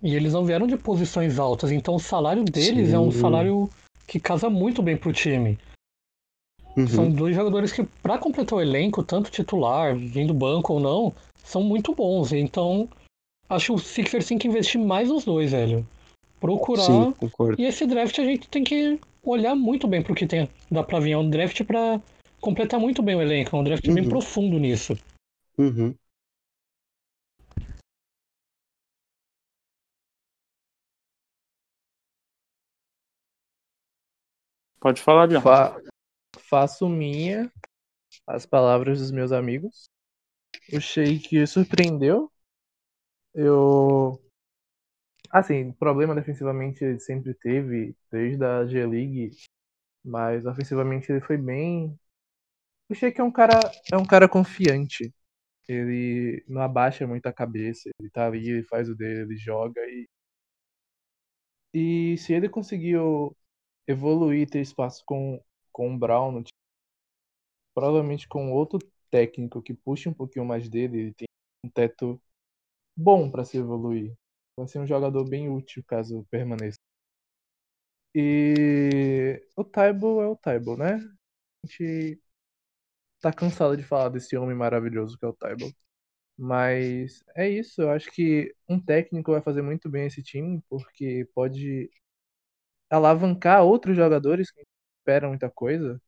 E 0.00 0.14
eles 0.14 0.32
não 0.32 0.44
vieram 0.44 0.68
de 0.68 0.76
posições 0.76 1.38
altas, 1.38 1.72
então 1.72 1.96
o 1.96 2.00
salário 2.00 2.44
deles 2.44 2.92
é 2.92 2.98
um 2.98 3.10
Sim. 3.10 3.20
salário 3.20 3.68
que 4.06 4.20
casa 4.20 4.48
muito 4.48 4.80
bem 4.82 4.96
pro 4.96 5.12
time. 5.12 5.58
São 6.88 7.06
Uhum. 7.06 7.12
dois 7.12 7.34
jogadores 7.34 7.72
que, 7.72 7.82
pra 8.02 8.18
completar 8.18 8.58
o 8.58 8.62
elenco, 8.62 9.02
tanto 9.02 9.30
titular, 9.30 9.96
vindo 9.96 10.28
do 10.28 10.38
banco 10.38 10.74
ou 10.74 10.80
não, 10.80 11.12
são 11.42 11.62
muito 11.62 11.92
bons. 11.94 12.32
Então, 12.32 12.88
acho 13.48 13.66
que 13.66 13.72
o 13.72 13.78
Sixers 13.78 14.28
tem 14.28 14.38
que 14.38 14.46
investir 14.46 14.80
mais 14.80 15.08
nos 15.08 15.24
dois, 15.24 15.50
velho. 15.50 15.84
Procurar. 16.38 16.82
Sim, 16.82 17.12
concordo. 17.12 17.60
E 17.60 17.64
esse 17.64 17.86
draft 17.86 18.16
a 18.18 18.24
gente 18.24 18.46
tem 18.48 18.62
que 18.62 19.00
olhar 19.24 19.56
muito 19.56 19.88
bem 19.88 20.02
pro 20.02 20.14
que 20.14 20.26
tem, 20.26 20.48
dá 20.70 20.84
pra 20.84 21.00
vir. 21.00 21.12
É 21.12 21.18
um 21.18 21.28
draft 21.28 21.64
pra 21.64 22.00
completar 22.40 22.78
muito 22.80 23.02
bem 23.02 23.16
o 23.16 23.22
elenco. 23.22 23.56
É 23.56 23.58
um 23.58 23.64
draft 23.64 23.86
bem 23.86 24.04
Uhum. 24.04 24.08
profundo 24.10 24.58
nisso. 24.58 24.94
Uhum. 25.58 25.94
Pode 34.80 35.00
falar, 35.02 35.26
John. 35.28 35.40
Fa- 35.40 35.76
faço 36.38 36.88
minha 36.88 37.50
as 38.26 38.46
palavras 38.46 38.98
dos 39.00 39.10
meus 39.10 39.32
amigos. 39.32 39.88
O 40.72 40.80
Sheik 40.80 41.46
surpreendeu. 41.46 42.30
Eu. 43.34 44.20
Assim, 45.30 45.72
problema 45.72 46.14
defensivamente 46.14 46.84
ele 46.84 47.00
sempre 47.00 47.34
teve, 47.34 47.96
desde 48.10 48.44
a 48.44 48.64
G-League, 48.64 49.32
mas 50.04 50.46
ofensivamente 50.46 51.10
ele 51.10 51.20
foi 51.20 51.36
bem. 51.36 51.98
O 52.88 52.94
Sheik 52.94 53.20
é 53.20 53.24
um 53.24 53.32
cara, 53.32 53.60
é 53.92 53.96
um 53.96 54.04
cara 54.04 54.28
confiante. 54.28 55.12
Ele 55.68 56.44
não 56.48 56.62
abaixa 56.62 57.06
muito 57.06 57.26
a 57.26 57.32
cabeça, 57.32 57.90
ele 57.98 58.10
tá 58.10 58.26
ali, 58.26 58.50
ele 58.50 58.64
faz 58.64 58.88
o 58.88 58.94
dele, 58.96 59.22
ele 59.22 59.36
joga 59.36 59.80
e. 59.86 60.08
E 61.74 62.16
se 62.18 62.32
ele 62.32 62.48
conseguiu 62.48 63.36
evoluir, 63.86 64.48
ter 64.48 64.60
espaço 64.60 65.02
com, 65.06 65.40
com 65.72 65.94
o 65.94 65.98
Brown 65.98 66.42
provavelmente 67.74 68.26
com 68.28 68.52
outro 68.52 68.78
técnico 69.10 69.62
que 69.62 69.74
puxe 69.74 70.08
um 70.08 70.14
pouquinho 70.14 70.44
mais 70.44 70.68
dele, 70.68 70.98
ele 70.98 71.14
tem 71.14 71.26
um 71.64 71.68
teto 71.70 72.20
bom 72.96 73.30
para 73.30 73.44
se 73.44 73.58
evoluir. 73.58 74.14
Vai 74.58 74.68
ser 74.68 74.80
um 74.80 74.86
jogador 74.86 75.28
bem 75.28 75.50
útil 75.50 75.84
caso 75.86 76.26
permaneça. 76.30 76.78
E 78.14 79.42
o 79.56 79.62
Taibo 79.64 80.22
é 80.22 80.26
o 80.26 80.36
Taibo, 80.36 80.76
né? 80.76 80.94
A 81.64 81.66
gente 81.66 82.20
tá 83.20 83.32
cansado 83.32 83.76
de 83.76 83.82
falar 83.82 84.08
desse 84.10 84.36
homem 84.36 84.56
maravilhoso 84.56 85.18
que 85.18 85.24
é 85.24 85.28
o 85.28 85.32
Taibo. 85.32 85.72
Mas 86.38 87.24
é 87.36 87.48
isso, 87.48 87.82
eu 87.82 87.90
acho 87.90 88.10
que 88.12 88.54
um 88.68 88.80
técnico 88.80 89.32
vai 89.32 89.42
fazer 89.42 89.62
muito 89.62 89.88
bem 89.90 90.06
esse 90.06 90.22
time, 90.22 90.62
porque 90.68 91.28
pode 91.34 91.90
alavancar 92.90 93.62
outros 93.64 93.96
jogadores 93.96 94.50
que 94.50 94.62
esperam 95.00 95.30
muita 95.30 95.48
coisa, 95.50 96.00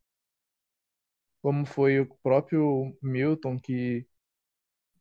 como 1.43 1.67
foi 1.67 2.01
o 2.01 2.07
próprio 2.23 2.97
Milton, 3.03 3.59
que 3.59 4.07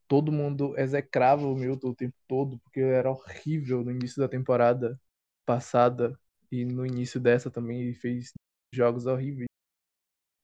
todo 0.07 0.31
mundo 0.31 0.77
execrava 0.77 1.45
o 1.47 1.55
Milton 1.55 1.89
o 1.89 1.95
tempo 1.95 2.15
todo, 2.27 2.59
porque 2.59 2.79
ele 2.79 2.91
era 2.91 3.11
horrível 3.11 3.83
no 3.83 3.91
início 3.91 4.21
da 4.21 4.27
temporada 4.29 4.99
passada 5.45 6.17
e 6.51 6.65
no 6.65 6.85
início 6.85 7.19
dessa 7.19 7.51
também 7.51 7.81
ele 7.81 7.93
fez 7.93 8.31
jogos 8.73 9.05
horríveis, 9.05 9.47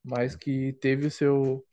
mas 0.04 0.36
que 0.36 0.74
teve 0.74 1.08
o 1.08 1.12
seu 1.12 1.66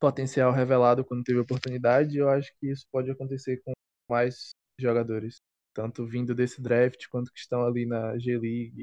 potencial 0.00 0.52
revelado 0.52 1.04
quando 1.04 1.24
teve 1.24 1.38
oportunidade, 1.38 2.16
eu 2.16 2.28
acho 2.28 2.52
que 2.58 2.70
isso 2.70 2.86
pode 2.90 3.10
acontecer 3.10 3.60
com 3.64 3.72
mais 4.08 4.50
jogadores, 4.80 5.36
tanto 5.74 6.06
vindo 6.06 6.34
desse 6.34 6.60
draft 6.62 7.06
quanto 7.08 7.32
que 7.32 7.38
estão 7.38 7.64
ali 7.66 7.86
na 7.86 8.18
G-League. 8.18 8.82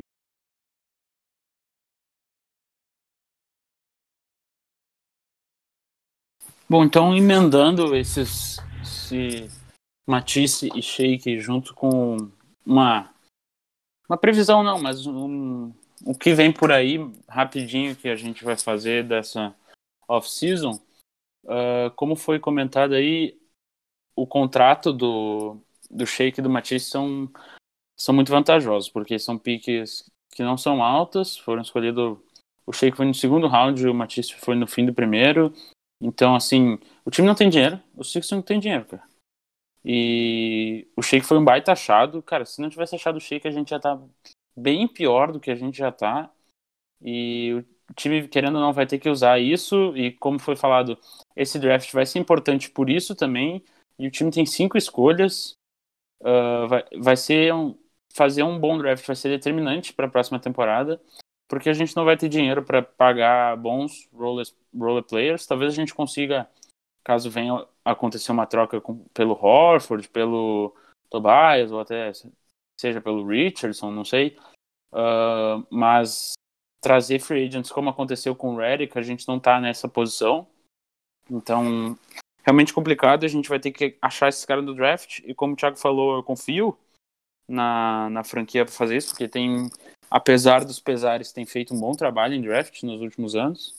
Bom, 6.69 6.83
então 6.83 7.15
emendando 7.15 7.95
esses 7.95 8.57
esse 8.81 9.49
Matisse 10.05 10.69
e 10.75 10.81
Sheik 10.81 11.39
junto 11.39 11.73
com 11.73 12.29
uma 12.65 13.13
uma 14.09 14.17
previsão 14.17 14.63
não, 14.63 14.81
mas 14.81 15.05
um, 15.05 15.73
o 16.05 16.13
que 16.13 16.33
vem 16.33 16.51
por 16.51 16.71
aí 16.71 16.97
rapidinho 17.27 17.95
que 17.95 18.09
a 18.09 18.15
gente 18.15 18.43
vai 18.43 18.57
fazer 18.57 19.03
dessa 19.03 19.55
off 20.07 20.29
season, 20.29 20.79
como 21.95 22.15
foi 22.15 22.39
comentado 22.39 22.93
aí, 22.93 23.37
o 24.15 24.25
contrato 24.27 24.91
do 24.93 25.57
do 25.89 26.05
Sheik 26.05 26.39
e 26.39 26.43
do 26.43 26.49
Matisse 26.49 26.89
são 26.89 27.31
são 27.95 28.13
muito 28.13 28.31
vantajosos 28.31 28.89
porque 28.89 29.17
são 29.17 29.37
piques 29.37 30.09
que 30.31 30.43
não 30.43 30.57
são 30.57 30.83
altas, 30.83 31.37
foram 31.37 31.61
escolhidos 31.61 32.17
o 32.67 32.73
Sheik 32.73 32.97
foi 32.97 33.05
no 33.05 33.13
segundo 33.13 33.47
round, 33.47 33.87
o 33.87 33.93
Matisse 33.93 34.35
foi 34.35 34.53
no 34.53 34.67
fim 34.67 34.85
do 34.85 34.93
primeiro. 34.93 35.53
Então, 36.01 36.35
assim, 36.35 36.77
o 37.05 37.09
time 37.09 37.25
não 37.25 37.33
tem 37.33 37.49
dinheiro, 37.49 37.81
o 37.95 38.03
Sixers 38.03 38.31
não 38.31 38.41
tem 38.41 38.59
dinheiro, 38.59 38.85
cara. 38.85 39.03
E 39.85 40.85
o 40.97 41.01
Shake 41.01 41.25
foi 41.25 41.37
um 41.37 41.45
baita 41.45 41.71
achado. 41.71 42.21
Cara, 42.21 42.45
se 42.45 42.61
não 42.61 42.69
tivesse 42.69 42.93
achado 42.93 43.15
o 43.15 43.21
Shake, 43.21 43.47
a 43.47 43.51
gente 43.51 43.69
já 43.69 43.79
tá 43.79 43.97
bem 44.57 44.87
pior 44.87 45.31
do 45.31 45.39
que 45.39 45.51
a 45.51 45.55
gente 45.55 45.77
já 45.77 45.91
tá. 45.91 46.31
E 47.01 47.53
o 47.89 47.93
time, 47.93 48.27
querendo 48.27 48.55
ou 48.55 48.61
não, 48.61 48.73
vai 48.73 48.85
ter 48.85 48.99
que 48.99 49.09
usar 49.09 49.39
isso. 49.39 49.95
E 49.95 50.11
como 50.13 50.39
foi 50.39 50.55
falado, 50.55 50.97
esse 51.35 51.59
draft 51.59 51.91
vai 51.93 52.05
ser 52.05 52.19
importante 52.19 52.69
por 52.69 52.89
isso 52.89 53.15
também. 53.15 53.63
E 53.99 54.07
o 54.07 54.11
time 54.11 54.31
tem 54.31 54.45
cinco 54.45 54.77
escolhas. 54.77 55.53
Uh, 56.21 56.67
vai, 56.67 56.83
vai 56.97 57.15
ser 57.17 57.53
um, 57.53 57.77
fazer 58.13 58.43
um 58.43 58.59
bom 58.59 58.77
draft 58.77 59.05
vai 59.05 59.15
ser 59.15 59.29
determinante 59.29 59.93
para 59.93 60.07
a 60.07 60.09
próxima 60.09 60.39
temporada 60.39 60.99
porque 61.47 61.69
a 61.69 61.73
gente 61.73 61.95
não 61.95 62.05
vai 62.05 62.17
ter 62.17 62.29
dinheiro 62.29 62.63
para 62.63 62.81
pagar 62.81 63.55
bons 63.57 64.07
roller, 64.13 64.45
roller 64.77 65.03
players. 65.03 65.45
Talvez 65.45 65.71
a 65.73 65.75
gente 65.75 65.95
consiga, 65.95 66.47
caso 67.03 67.29
venha 67.29 67.65
acontecer 67.85 68.31
uma 68.31 68.45
troca 68.45 68.81
com, 68.81 69.05
pelo 69.13 69.33
Horford, 69.33 70.09
pelo 70.09 70.75
Tobias, 71.09 71.71
ou 71.71 71.79
até 71.79 72.11
seja 72.79 73.01
pelo 73.01 73.25
Richardson, 73.25 73.91
não 73.91 74.05
sei. 74.05 74.37
Uh, 74.91 75.65
mas 75.69 76.33
trazer 76.81 77.19
free 77.19 77.47
agents 77.47 77.71
como 77.71 77.89
aconteceu 77.89 78.35
com 78.35 78.53
o 78.53 78.57
Redick, 78.57 78.97
a 78.97 79.01
gente 79.01 79.27
não 79.27 79.39
tá 79.39 79.59
nessa 79.59 79.87
posição. 79.87 80.47
Então, 81.29 81.97
realmente 82.43 82.73
complicado. 82.73 83.25
A 83.25 83.27
gente 83.27 83.49
vai 83.49 83.59
ter 83.59 83.71
que 83.71 83.97
achar 84.01 84.29
esses 84.29 84.45
caras 84.45 84.65
do 84.65 84.75
draft. 84.75 85.19
E 85.25 85.33
como 85.33 85.53
o 85.53 85.55
Thiago 85.55 85.77
falou, 85.77 86.15
eu 86.15 86.23
confio 86.23 86.77
na, 87.47 88.09
na 88.09 88.23
franquia 88.23 88.63
para 88.63 88.73
fazer 88.73 88.97
isso, 88.97 89.09
porque 89.09 89.27
tem 89.27 89.69
apesar 90.09 90.63
dos 90.65 90.79
pesares, 90.79 91.31
tem 91.31 91.45
feito 91.45 91.73
um 91.73 91.79
bom 91.79 91.91
trabalho 91.91 92.33
em 92.33 92.41
draft 92.41 92.83
nos 92.83 93.01
últimos 93.01 93.35
anos. 93.35 93.77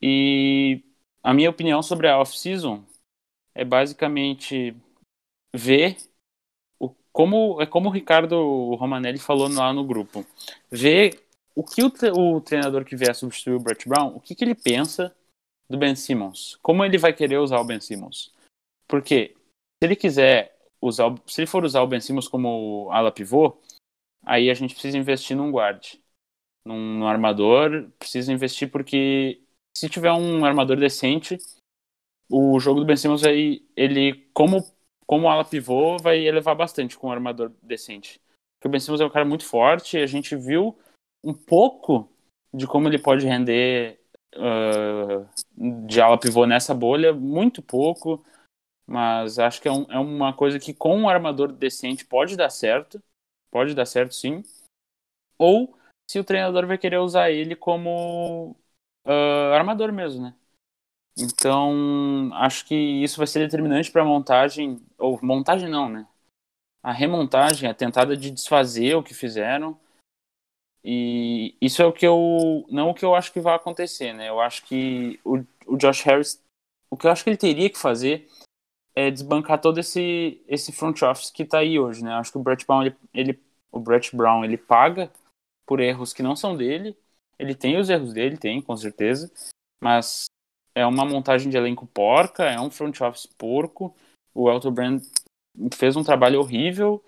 E 0.00 0.82
a 1.22 1.32
minha 1.32 1.50
opinião 1.50 1.82
sobre 1.82 2.08
a 2.08 2.18
off-season 2.18 2.84
é 3.54 3.64
basicamente 3.64 4.74
ver 5.54 5.96
como 7.12 7.60
é 7.60 7.66
como 7.66 7.88
o 7.88 7.92
Ricardo 7.92 8.74
Romanelli 8.74 9.18
falou 9.18 9.48
lá 9.48 9.72
no 9.72 9.84
grupo. 9.84 10.24
Ver 10.70 11.22
o 11.54 11.62
que 11.62 11.82
o, 11.82 11.92
o 12.18 12.40
treinador 12.40 12.84
que 12.84 12.96
vier 12.96 13.14
substituir 13.14 13.54
o 13.54 13.60
Brett 13.60 13.88
Brown, 13.88 14.16
o 14.16 14.20
que, 14.20 14.34
que 14.34 14.42
ele 14.42 14.54
pensa 14.54 15.14
do 15.68 15.76
Ben 15.78 15.94
Simmons. 15.94 16.58
Como 16.62 16.84
ele 16.84 16.98
vai 16.98 17.12
querer 17.12 17.38
usar 17.38 17.60
o 17.60 17.64
Ben 17.64 17.80
Simmons. 17.80 18.32
Porque 18.88 19.34
se 19.82 19.86
ele 19.86 19.96
quiser 19.96 20.56
usar, 20.80 21.14
se 21.26 21.42
ele 21.42 21.46
for 21.46 21.64
usar 21.64 21.82
o 21.82 21.86
Ben 21.86 22.00
Simmons 22.00 22.28
como 22.28 22.90
ala 22.90 23.12
pivô, 23.12 23.58
aí 24.24 24.50
a 24.50 24.54
gente 24.54 24.74
precisa 24.74 24.96
investir 24.96 25.36
num 25.36 25.50
guard. 25.50 25.84
Num, 26.64 26.98
num 26.98 27.06
armador, 27.06 27.90
precisa 27.98 28.32
investir 28.32 28.70
porque 28.70 29.42
se 29.76 29.88
tiver 29.88 30.12
um 30.12 30.44
armador 30.44 30.76
decente, 30.76 31.38
o 32.30 32.58
jogo 32.60 32.80
do 32.80 32.86
Ben 32.86 32.96
Simmons 32.96 33.22
vai, 33.22 33.62
ele 33.76 34.28
como 34.32 34.64
como 35.12 35.28
ala 35.28 35.44
pivô 35.44 35.98
vai 35.98 36.26
elevar 36.26 36.56
bastante 36.56 36.96
com 36.96 37.08
um 37.08 37.12
armador 37.12 37.52
decente. 37.62 38.18
Porque 38.56 38.66
o 38.66 38.70
Ben 38.70 38.80
Simmons 38.80 38.98
é 38.98 39.04
um 39.04 39.10
cara 39.10 39.26
muito 39.26 39.44
forte, 39.44 39.98
a 39.98 40.06
gente 40.06 40.34
viu 40.34 40.74
um 41.22 41.34
pouco 41.34 42.10
de 42.50 42.66
como 42.66 42.88
ele 42.88 42.98
pode 42.98 43.26
render 43.26 44.00
ah, 44.34 45.26
de 45.86 46.00
ala 46.00 46.18
pivô 46.18 46.46
nessa 46.46 46.74
bolha, 46.74 47.12
muito 47.12 47.60
pouco, 47.60 48.24
mas 48.86 49.38
acho 49.38 49.60
que 49.60 49.68
é, 49.68 49.70
um- 49.70 49.84
é 49.92 49.98
uma 49.98 50.32
coisa 50.32 50.58
que 50.58 50.72
com 50.72 50.96
um 50.96 51.10
armador 51.10 51.52
decente 51.52 52.06
pode 52.06 52.34
dar 52.34 52.48
certo, 52.48 52.98
pode 53.50 53.74
dar 53.74 53.84
certo 53.84 54.14
sim, 54.14 54.42
ou 55.36 55.76
se 56.10 56.18
o 56.18 56.24
treinador 56.24 56.66
vai 56.66 56.78
querer 56.78 56.96
usar 57.00 57.30
ele 57.30 57.54
como 57.54 58.56
ah, 59.04 59.54
armador 59.54 59.92
mesmo, 59.92 60.22
né? 60.22 60.34
Então, 61.16 62.30
acho 62.34 62.66
que 62.66 62.74
isso 62.74 63.18
vai 63.18 63.26
ser 63.26 63.40
determinante 63.40 63.90
para 63.90 64.02
a 64.02 64.04
montagem, 64.04 64.80
ou 64.98 65.18
montagem 65.22 65.68
não, 65.68 65.88
né? 65.88 66.06
A 66.82 66.92
remontagem, 66.92 67.68
a 67.68 67.74
tentada 67.74 68.16
de 68.16 68.30
desfazer 68.30 68.96
o 68.96 69.02
que 69.02 69.14
fizeram. 69.14 69.78
E 70.84 71.54
isso 71.60 71.80
é 71.80 71.86
o 71.86 71.92
que 71.92 72.06
eu. 72.06 72.66
Não 72.68 72.90
o 72.90 72.94
que 72.94 73.04
eu 73.04 73.14
acho 73.14 73.32
que 73.32 73.40
vai 73.40 73.54
acontecer, 73.54 74.12
né? 74.12 74.28
Eu 74.28 74.40
acho 74.40 74.64
que 74.64 75.20
o, 75.24 75.44
o 75.66 75.76
Josh 75.76 76.02
Harris. 76.02 76.42
O 76.90 76.96
que 76.96 77.06
eu 77.06 77.10
acho 77.10 77.22
que 77.22 77.30
ele 77.30 77.36
teria 77.36 77.70
que 77.70 77.78
fazer 77.78 78.28
é 78.94 79.10
desbancar 79.10 79.60
todo 79.60 79.78
esse, 79.78 80.42
esse 80.46 80.72
front 80.72 81.00
office 81.02 81.30
que 81.30 81.44
tá 81.44 81.58
aí 81.58 81.78
hoje, 81.78 82.04
né? 82.04 82.12
Eu 82.12 82.16
acho 82.16 82.32
que 82.32 82.38
o 82.38 82.42
Brett 82.42 82.66
Brown, 82.66 82.82
ele, 82.82 82.96
ele, 83.14 83.42
o 83.70 83.80
Brett 83.80 84.14
Brown, 84.14 84.44
ele 84.44 84.58
paga 84.58 85.10
por 85.66 85.80
erros 85.80 86.12
que 86.12 86.22
não 86.22 86.36
são 86.36 86.56
dele. 86.56 86.96
Ele 87.38 87.54
tem 87.54 87.78
os 87.78 87.88
erros 87.88 88.12
dele, 88.12 88.36
tem, 88.36 88.60
com 88.60 88.76
certeza. 88.76 89.32
Mas 89.82 90.26
é 90.74 90.86
uma 90.86 91.04
montagem 91.04 91.50
de 91.50 91.56
elenco 91.56 91.86
porca, 91.86 92.44
é 92.44 92.58
um 92.60 92.70
front 92.70 93.00
office 93.00 93.26
porco. 93.26 93.94
O 94.34 94.50
Elton 94.50 94.72
Brand 94.72 95.02
fez 95.74 95.96
um 95.96 96.04
trabalho 96.04 96.40
horrível. 96.40 97.02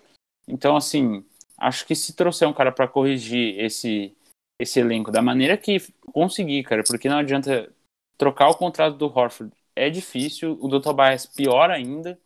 Então, 0.47 0.75
assim, 0.75 1.25
acho 1.57 1.85
que 1.85 1.95
se 1.95 2.15
trouxer 2.15 2.47
um 2.47 2.53
cara 2.53 2.71
para 2.71 2.87
corrigir 2.87 3.59
esse 3.59 4.15
esse 4.57 4.79
elenco 4.79 5.11
da 5.11 5.21
maneira 5.21 5.57
que 5.57 5.77
conseguir, 6.13 6.63
cara, 6.63 6.81
porque 6.87 7.09
não 7.09 7.17
adianta 7.17 7.69
trocar 8.17 8.49
o 8.49 8.55
contrato 8.55 8.95
do 8.95 9.07
Horford. 9.07 9.51
É 9.75 9.89
difícil, 9.89 10.57
o 10.61 10.69
do 10.69 10.79
Tobias 10.79 11.25
pior 11.25 11.69
ainda. 11.69 12.17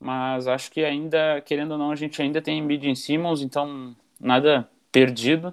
Mas 0.00 0.46
acho 0.46 0.70
que 0.70 0.84
ainda, 0.84 1.40
querendo 1.40 1.72
ou 1.72 1.78
não, 1.78 1.90
a 1.90 1.96
gente 1.96 2.20
ainda 2.20 2.42
tem 2.42 2.58
Embiid 2.58 2.86
em 2.88 2.94
Simmons, 2.94 3.40
então 3.40 3.96
nada 4.20 4.70
perdido, 4.92 5.52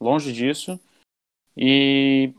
longe 0.00 0.32
disso. 0.32 0.80
E 1.56 2.34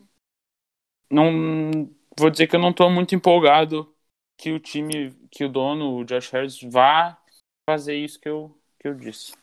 não 1.10 1.90
vou 2.20 2.30
dizer 2.30 2.48
que 2.48 2.56
eu 2.56 2.60
não 2.60 2.72
estou 2.72 2.90
muito 2.90 3.16
empolgado 3.16 3.94
que 4.38 4.52
o 4.52 4.60
time, 4.60 5.12
que 5.32 5.46
o 5.46 5.50
dono, 5.50 5.98
o 5.98 6.06
Josh 6.06 6.30
Harris, 6.32 6.60
vá 6.62 7.18
fazer 7.66 7.96
isso 7.96 8.20
que 8.20 8.30
eu, 8.30 8.58
que 8.80 8.88
eu 8.88 8.94
disse. 8.94 9.34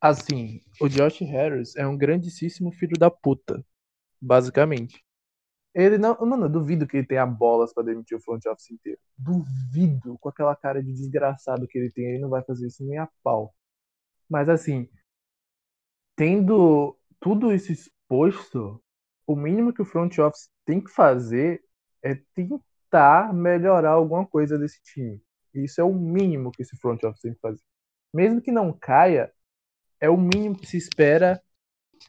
Assim, 0.00 0.62
o 0.80 0.88
Josh 0.88 1.20
Harris 1.20 1.74
é 1.76 1.86
um 1.86 1.96
grandíssimo 1.96 2.70
filho 2.72 2.98
da 2.98 3.10
puta, 3.10 3.64
basicamente. 4.20 5.02
Ele 5.74 5.98
não, 5.98 6.16
mano, 6.20 6.46
eu 6.46 6.50
duvido 6.50 6.86
que 6.86 6.98
ele 6.98 7.06
tenha 7.06 7.26
bolas 7.26 7.72
pra 7.74 7.82
demitir 7.84 8.16
o 8.16 8.20
front 8.20 8.44
office 8.46 8.70
inteiro. 8.70 9.00
Duvido, 9.18 10.18
com 10.18 10.28
aquela 10.28 10.56
cara 10.56 10.82
de 10.82 10.92
desgraçado 10.92 11.68
que 11.68 11.78
ele 11.78 11.90
tem, 11.90 12.06
ele 12.06 12.20
não 12.20 12.30
vai 12.30 12.42
fazer 12.44 12.66
isso 12.66 12.84
nem 12.84 12.98
a 12.98 13.08
pau. 13.22 13.54
Mas 14.28 14.48
assim, 14.48 14.88
tendo 16.16 16.96
tudo 17.20 17.52
isso 17.52 17.72
exposto, 17.72 18.82
o 19.26 19.36
mínimo 19.36 19.72
que 19.72 19.82
o 19.82 19.84
front 19.84 20.18
office 20.18 20.48
tem 20.64 20.80
que 20.80 20.90
fazer 20.90 21.62
é 22.02 22.14
tentar 22.34 23.34
melhorar 23.34 23.92
alguma 23.92 24.26
coisa 24.26 24.58
desse 24.58 24.80
time. 24.82 25.20
Isso 25.54 25.80
é 25.80 25.84
o 25.84 25.94
mínimo 25.94 26.52
que 26.52 26.62
esse 26.62 26.76
front 26.76 27.02
office 27.04 27.22
tem 27.22 27.34
que 27.34 27.40
fazer. 27.40 27.62
Mesmo 28.14 28.40
que 28.40 28.52
não 28.52 28.72
caia, 28.72 29.32
é 30.00 30.08
o 30.10 30.16
mínimo 30.16 30.56
que 30.58 30.66
se 30.66 30.76
espera 30.76 31.42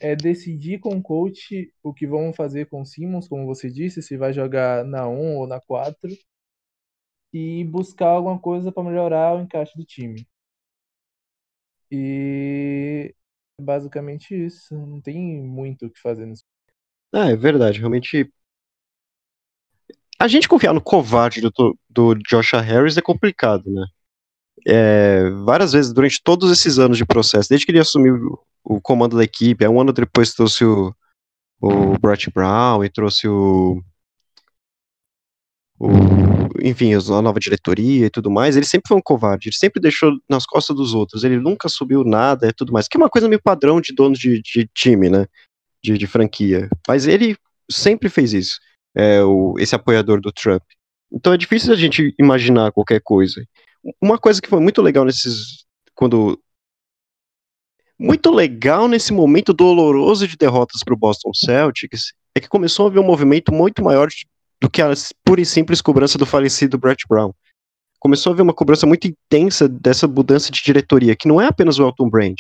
é 0.01 0.15
decidir 0.15 0.79
com 0.79 0.95
o 0.97 1.01
coach 1.01 1.73
o 1.83 1.93
que 1.93 2.05
vão 2.07 2.33
fazer 2.33 2.67
com 2.67 2.81
o 2.81 2.85
Simmons, 2.85 3.27
como 3.27 3.45
você 3.45 3.69
disse, 3.69 4.01
se 4.01 4.17
vai 4.17 4.33
jogar 4.33 4.83
na 4.85 5.07
1 5.07 5.37
ou 5.37 5.47
na 5.47 5.59
4 5.61 6.09
e 7.33 7.63
buscar 7.65 8.07
alguma 8.09 8.39
coisa 8.39 8.71
para 8.71 8.83
melhorar 8.83 9.35
o 9.35 9.41
encaixe 9.41 9.77
do 9.77 9.85
time. 9.85 10.27
E 11.91 13.15
basicamente 13.59 14.33
isso, 14.35 14.75
não 14.75 15.01
tem 15.01 15.41
muito 15.43 15.87
o 15.87 15.91
que 15.91 15.99
fazer 15.99 16.25
nisso. 16.25 16.43
Ah, 17.13 17.29
é 17.31 17.35
verdade, 17.35 17.79
realmente. 17.79 18.31
A 20.19 20.27
gente 20.27 20.47
confiar 20.47 20.73
no 20.73 20.81
covarde 20.81 21.41
do, 21.41 21.77
do 21.89 22.15
Josh 22.15 22.53
Harris 22.53 22.97
é 22.97 23.01
complicado, 23.01 23.69
né? 23.69 23.85
É, 24.65 25.29
várias 25.45 25.71
vezes 25.71 25.93
durante 25.93 26.21
todos 26.21 26.51
esses 26.51 26.79
anos 26.79 26.97
de 26.97 27.05
processo, 27.05 27.49
desde 27.49 27.65
que 27.65 27.71
ele 27.71 27.79
assumiu 27.79 28.39
o, 28.63 28.81
comando 28.81 29.15
da 29.15 29.23
equipe, 29.23 29.65
um 29.67 29.79
ano 29.79 29.93
depois 29.93 30.33
trouxe 30.33 30.65
o, 30.65 30.93
o 31.61 31.97
Brett 31.99 32.29
Brown 32.31 32.83
e 32.83 32.89
trouxe 32.89 33.27
o, 33.27 33.81
o 35.79 35.87
enfim, 36.61 36.93
a 36.93 37.21
nova 37.21 37.39
diretoria 37.39 38.07
e 38.07 38.09
tudo 38.09 38.31
mais, 38.31 38.57
ele 38.57 38.65
sempre 38.65 38.87
foi 38.89 38.97
um 38.97 39.01
covarde, 39.01 39.49
ele 39.49 39.55
sempre 39.55 39.81
deixou 39.81 40.11
nas 40.29 40.45
costas 40.45 40.75
dos 40.75 40.93
outros, 40.93 41.23
ele 41.23 41.39
nunca 41.39 41.69
subiu 41.69 42.03
nada 42.03 42.47
e 42.47 42.53
tudo 42.53 42.73
mais, 42.73 42.87
que 42.87 42.97
é 42.97 42.99
uma 42.99 43.09
coisa 43.09 43.29
meio 43.29 43.41
padrão 43.41 43.79
de 43.79 43.93
dono 43.93 44.15
de, 44.15 44.41
de 44.41 44.67
time, 44.73 45.09
né? 45.09 45.27
De, 45.87 45.97
de 45.97 46.05
franquia. 46.05 46.67
Mas 46.85 47.07
ele 47.07 47.37
sempre 47.71 48.09
fez 48.09 48.33
isso, 48.33 48.59
é, 48.93 49.23
o, 49.23 49.55
esse 49.57 49.73
apoiador 49.73 50.19
do 50.19 50.33
Trump. 50.33 50.63
Então 51.11 51.31
é 51.31 51.37
difícil 51.37 51.71
a 51.71 51.77
gente 51.77 52.13
imaginar 52.19 52.73
qualquer 52.73 52.99
coisa. 53.01 53.41
Uma 54.01 54.17
coisa 54.17 54.41
que 54.41 54.49
foi 54.49 54.59
muito 54.59 54.81
legal 54.81 55.05
nesses. 55.05 55.65
Quando. 55.95 56.37
Muito 57.97 58.29
legal 58.29 58.87
nesse 58.87 59.11
momento 59.11 59.53
doloroso 59.53 60.27
de 60.27 60.35
derrotas 60.35 60.81
para 60.83 60.93
o 60.93 60.97
Boston 60.97 61.31
Celtics 61.33 62.13
é 62.35 62.39
que 62.39 62.47
começou 62.47 62.85
a 62.85 62.89
haver 62.89 62.99
um 62.99 63.05
movimento 63.05 63.51
muito 63.51 63.83
maior 63.83 64.07
do 64.61 64.69
que 64.69 64.83
a 64.83 64.93
pura 65.23 65.41
e 65.41 65.45
simples 65.45 65.81
cobrança 65.81 66.17
do 66.17 66.25
falecido 66.25 66.77
Brett 66.77 67.05
Brown. 67.09 67.33
Começou 67.99 68.29
a 68.29 68.33
haver 68.33 68.43
uma 68.43 68.53
cobrança 68.53 68.85
muito 68.85 69.07
intensa 69.07 69.67
dessa 69.67 70.07
mudança 70.07 70.51
de 70.51 70.61
diretoria, 70.61 71.15
que 71.15 71.27
não 71.27 71.41
é 71.41 71.47
apenas 71.47 71.79
o 71.79 71.83
Elton 71.83 72.07
Brand. 72.07 72.37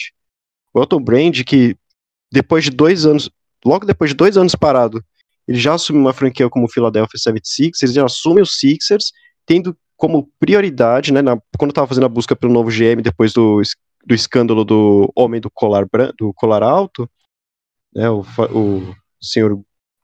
O 0.73 0.79
Elton 0.79 1.01
Brand, 1.01 1.43
que 1.43 1.75
depois 2.31 2.63
de 2.63 2.71
dois 2.71 3.05
anos, 3.05 3.29
logo 3.65 3.85
depois 3.85 4.11
de 4.11 4.15
dois 4.15 4.37
anos 4.37 4.55
parado, 4.55 5.03
ele 5.47 5.57
já 5.57 5.73
assume 5.73 5.99
uma 5.99 6.13
franquia 6.13 6.49
como 6.49 6.65
o 6.65 6.69
Philadelphia 6.69 7.17
76ers, 7.17 7.83
ele 7.83 7.93
já 7.93 8.05
assume 8.05 8.41
os 8.41 8.59
Sixers, 8.59 9.11
tendo 9.45 9.77
como 9.95 10.29
prioridade, 10.39 11.11
né, 11.11 11.21
na, 11.21 11.39
quando 11.57 11.71
estava 11.71 11.87
fazendo 11.87 12.05
a 12.05 12.09
busca 12.09 12.35
pelo 12.35 12.53
novo 12.53 12.69
GM 12.69 13.01
depois 13.01 13.33
do, 13.33 13.61
do 14.05 14.13
escândalo 14.13 14.63
do 14.63 15.11
homem 15.15 15.41
do 15.41 15.49
colar, 15.49 15.87
do 16.17 16.33
colar 16.33 16.61
alto, 16.61 17.09
né, 17.95 18.09
o, 18.09 18.19
o 18.51 18.95
senhor 19.19 19.59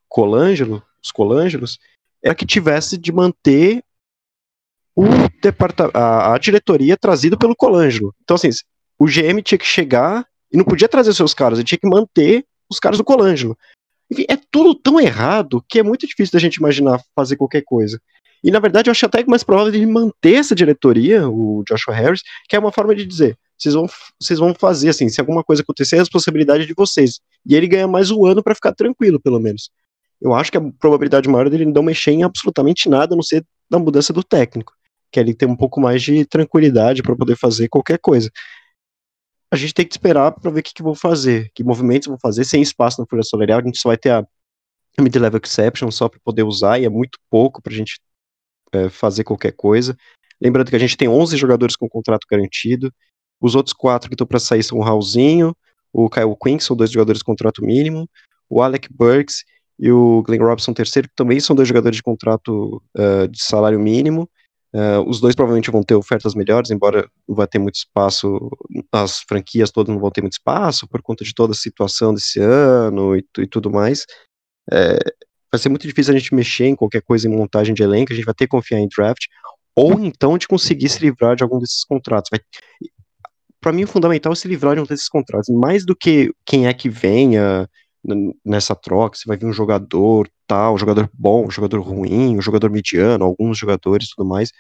Colangelo, 0.07 0.82
os 1.03 1.11
Colangelos, 1.11 1.78
era 2.24 2.34
que 2.34 2.45
tivesse 2.45 2.97
de 2.97 3.11
manter 3.11 3.84
o 4.95 5.03
departamento, 5.41 5.97
a, 5.97 6.34
a 6.34 6.38
diretoria 6.38 6.95
trazida 6.95 7.38
pelo 7.38 7.55
Colangelo. 7.55 8.15
Então, 8.24 8.36
assim, 8.36 8.49
o 8.97 9.05
GM 9.05 9.41
tinha 9.41 9.57
que 9.57 9.65
chegar 9.65 10.26
e 10.54 10.58
não 10.58 10.64
podia 10.64 10.88
trazer 10.88 11.14
seus 11.14 11.34
caras, 11.34 11.58
ele 11.58 11.66
tinha 11.66 11.80
que 11.80 11.88
manter 11.88 12.45
os 12.70 12.80
caras 12.80 12.99
do 12.99 13.04
Colangelo. 13.04 13.58
Enfim, 14.12 14.26
é 14.30 14.38
tudo 14.51 14.76
tão 14.76 14.99
errado 14.99 15.64
que 15.68 15.80
é 15.80 15.84
muito 15.84 16.06
difícil 16.06 16.34
da 16.34 16.39
gente 16.39 16.58
imaginar 16.58 17.01
fazer 17.16 17.36
qualquer 17.36 17.64
coisa. 17.64 17.99
E 18.43 18.51
na 18.51 18.60
verdade 18.60 18.89
eu 18.89 18.91
acho 18.91 19.06
até 19.06 19.26
mais 19.26 19.43
provável 19.43 19.72
de 19.72 19.86
manter 19.86 20.36
essa 20.36 20.54
diretoria, 20.54 21.28
o 21.28 21.64
Joshua 21.68 21.95
Harris, 21.95 22.22
que 22.47 22.56
é 22.56 22.60
uma 22.60 22.72
forma 22.72 22.93
de 22.93 23.06
dizer, 23.06 23.38
vocês 23.58 23.74
vão, 23.74 23.88
vocês 24.20 24.39
vão 24.39 24.54
fazer 24.54 24.89
assim, 24.89 25.08
se 25.10 25.22
alguma 25.22 25.43
coisa 25.43 25.62
acontecer, 25.62 25.95
é 25.95 25.99
responsabilidade 25.99 26.66
de 26.66 26.74
vocês. 26.76 27.20
E 27.45 27.56
ele 27.56 27.68
ganha 27.68 27.88
mais 27.88 28.12
um 28.12 28.26
ano 28.26 28.43
para 28.43 28.54
ficar 28.54 28.74
tranquilo, 28.74 29.20
pelo 29.20 29.39
menos. 29.39 29.72
Eu 30.22 30.34
acho 30.34 30.51
que 30.51 30.58
a 30.58 30.62
probabilidade 30.80 31.30
maior 31.30 31.49
dele 31.49 31.66
não 31.66 31.82
mexer 31.82 32.12
em 32.12 32.24
absolutamente 32.24 32.89
nada, 32.89 33.14
a 33.14 33.16
não 33.16 33.24
ser 33.24 33.45
na 33.70 33.80
mudança 33.80 34.12
do 34.14 34.24
técnico, 34.24 34.74
que 35.12 35.20
é 35.20 35.24
ele 35.24 35.34
ter 35.34 35.45
um 35.45 35.56
pouco 35.56 35.80
mais 35.80 36.01
de 36.01 36.26
tranquilidade 36.26 37.01
para 37.01 37.16
poder 37.16 37.38
fazer 37.38 37.70
qualquer 37.70 37.97
coisa. 37.99 38.30
A 39.54 39.56
gente 39.56 39.72
tem 39.72 39.86
que 39.86 39.93
esperar 39.93 40.32
para 40.32 40.49
ver 40.49 40.62
o 40.62 40.64
que, 40.64 40.74
que 40.74 40.82
vão 40.82 40.95
fazer, 40.95 41.51
que 41.54 41.64
movimentos 41.64 42.08
vão 42.08 42.18
fazer, 42.18 42.43
sem 42.43 42.60
espaço 42.60 42.99
na 42.99 43.06
folha 43.06 43.22
salarial, 43.22 43.60
a 43.60 43.64
gente 43.64 43.80
só 43.80 43.89
vai 43.89 43.97
ter 43.97 44.10
a 44.10 44.26
mid-level 44.99 45.39
exception 45.43 45.91
só 45.91 46.10
para 46.10 46.20
poder 46.24 46.41
usar, 46.41 46.80
e 46.80 46.86
é 46.86 46.89
muito 46.89 47.20
pouco 47.30 47.62
para 47.62 47.72
a 47.72 47.76
gente 47.76 47.99
é, 48.72 48.89
fazer 48.89 49.24
qualquer 49.24 49.51
coisa. 49.51 49.95
Lembrando 50.41 50.72
que 50.72 50.76
a 50.76 50.80
gente 50.80 50.97
tem 50.97 51.08
11 51.08 51.38
jogadores 51.38 51.76
com 51.76 51.88
contrato 51.88 52.26
garantido, 52.28 52.91
os 53.39 53.54
outros 53.54 53.74
quatro 53.74 54.10
que 54.10 54.16
estão 54.16 54.26
para 54.26 54.39
sair 54.39 54.64
são 54.64 54.80
o 54.80 54.82
Raulzinho, 54.82 55.56
o 55.91 56.10
Kyle 56.10 56.36
Quinn, 56.43 56.58
que 56.58 56.64
são 56.64 56.76
dois 56.76 56.89
jogadores 56.89 57.20
de 57.20 57.26
contrato 57.26 57.64
mínimo, 57.64 58.10
o 58.49 58.60
Alec 58.60 58.91
Burks 58.91 59.43
e 59.78 59.91
o 59.91 60.24
Glenn 60.24 60.41
Robinson 60.41 60.74
terceiro, 60.74 61.08
que 61.08 61.16
também 61.16 61.39
são 61.39 61.56
dois 61.56 61.68
jogadores 61.68 61.97
de 61.97 62.01
contrato 62.01 62.82
uh, 62.97 63.28
de 63.28 63.39
salário 63.39 63.80
mínimo, 63.80 64.28
Uh, 64.76 65.07
os 65.07 65.21
dois 65.21 65.36
provavelmente 65.36 65.69
vão 65.69 65.84
ter 65.84 65.93
ofertas 65.93 66.34
melhores, 66.34 66.71
embora 66.71 67.07
vai 67.28 67.45
ter 67.45 67.59
muito 67.59 67.76
espaço, 67.76 68.49
as 68.91 69.19
franquias 69.19 69.69
todas 69.69 69.93
não 69.93 70.01
vão 70.01 70.09
ter 70.09 70.21
muito 70.21 70.34
espaço 70.34 70.88
por 70.88 70.99
conta 71.03 71.24
de 71.24 71.34
toda 71.34 71.53
a 71.53 71.55
situação 71.55 72.11
desse 72.11 72.39
ano 72.39 73.15
e, 73.15 73.24
e 73.38 73.45
tudo 73.45 73.69
mais. 73.69 74.05
É, 74.71 74.97
vai 75.51 75.59
ser 75.59 75.69
muito 75.69 75.88
difícil 75.88 76.13
a 76.13 76.17
gente 76.17 76.34
mexer 76.34 76.65
em 76.65 76.76
qualquer 76.76 77.03
coisa 77.03 77.28
em 77.28 77.32
montagem 77.32 77.76
de 77.76 77.84
elenco, 77.84 78.11
a 78.11 78.15
gente 78.15 78.26
vai 78.26 78.34
ter 78.34 78.45
que 78.45 78.51
confiar 78.51 78.80
em 78.80 78.88
draft, 78.88 79.26
ou 79.76 79.99
então 79.99 80.38
de 80.39 80.47
conseguir 80.47 80.89
se 80.89 80.99
livrar 80.99 81.36
de 81.36 81.43
algum 81.43 81.59
desses 81.59 81.84
contratos. 81.84 82.32
Para 83.61 83.71
mim, 83.71 83.84
o 83.84 83.88
fundamental 83.88 84.34
é 84.34 84.36
se 84.36 84.47
livrar 84.47 84.76
de 84.76 84.82
um 84.82 84.86
desses 84.86 85.07
contratos, 85.07 85.53
mais 85.53 85.86
do 85.86 85.95
que 85.95 86.34
quem 86.45 86.67
é 86.67 86.74
que 86.74 86.89
venha 86.89 87.69
nessa 88.43 88.76
troca, 88.76 89.17
se 89.17 89.28
vai 89.28 89.38
vir 89.38 89.45
um 89.45 89.53
jogador 89.53 90.28
tal, 90.47 90.77
jogador 90.77 91.09
bom, 91.13 91.49
jogador 91.49 91.79
ruim, 91.81 92.41
jogador 92.41 92.69
mediano, 92.69 93.25
alguns 93.25 93.57
jogadores 93.57 94.09
tudo 94.09 94.27
mais. 94.27 94.51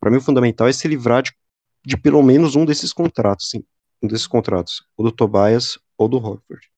Para 0.00 0.10
mim, 0.10 0.18
o 0.18 0.20
fundamental 0.20 0.68
é 0.68 0.72
se 0.72 0.86
livrar 0.88 1.22
de, 1.22 1.32
de 1.84 1.96
pelo 1.96 2.22
menos 2.22 2.56
um 2.56 2.64
desses 2.64 2.92
contratos, 2.92 3.50
sim, 3.50 3.64
um 4.02 4.08
desses 4.08 4.26
contratos, 4.26 4.86
o 4.96 5.02
do 5.02 5.12
Tobias 5.12 5.78
ou 5.96 6.08
do 6.08 6.16
Horford. 6.16 6.70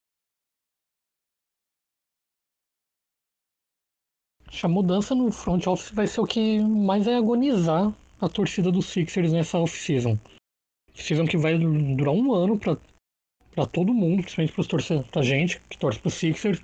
A 4.62 4.68
mudança 4.68 5.14
no 5.14 5.30
front 5.30 5.66
office 5.66 5.90
vai 5.90 6.06
ser 6.06 6.20
o 6.20 6.26
que 6.26 6.58
mais 6.60 7.04
vai 7.04 7.14
agonizar 7.14 7.92
a 8.20 8.28
torcida 8.28 8.72
dos 8.72 8.86
Sixers 8.86 9.32
nessa 9.32 9.58
off-season. 9.58 10.18
Season 10.94 11.26
que 11.26 11.36
vai 11.36 11.56
durar 11.56 12.12
um 12.12 12.34
ano 12.34 12.58
para 12.58 12.76
para 13.58 13.66
todo 13.66 13.92
mundo, 13.92 14.22
principalmente 14.22 14.68
torcedores, 14.68 15.10
pra 15.10 15.22
gente 15.22 15.60
que 15.68 15.76
torce 15.76 15.98
pro 15.98 16.10
Sixers. 16.10 16.60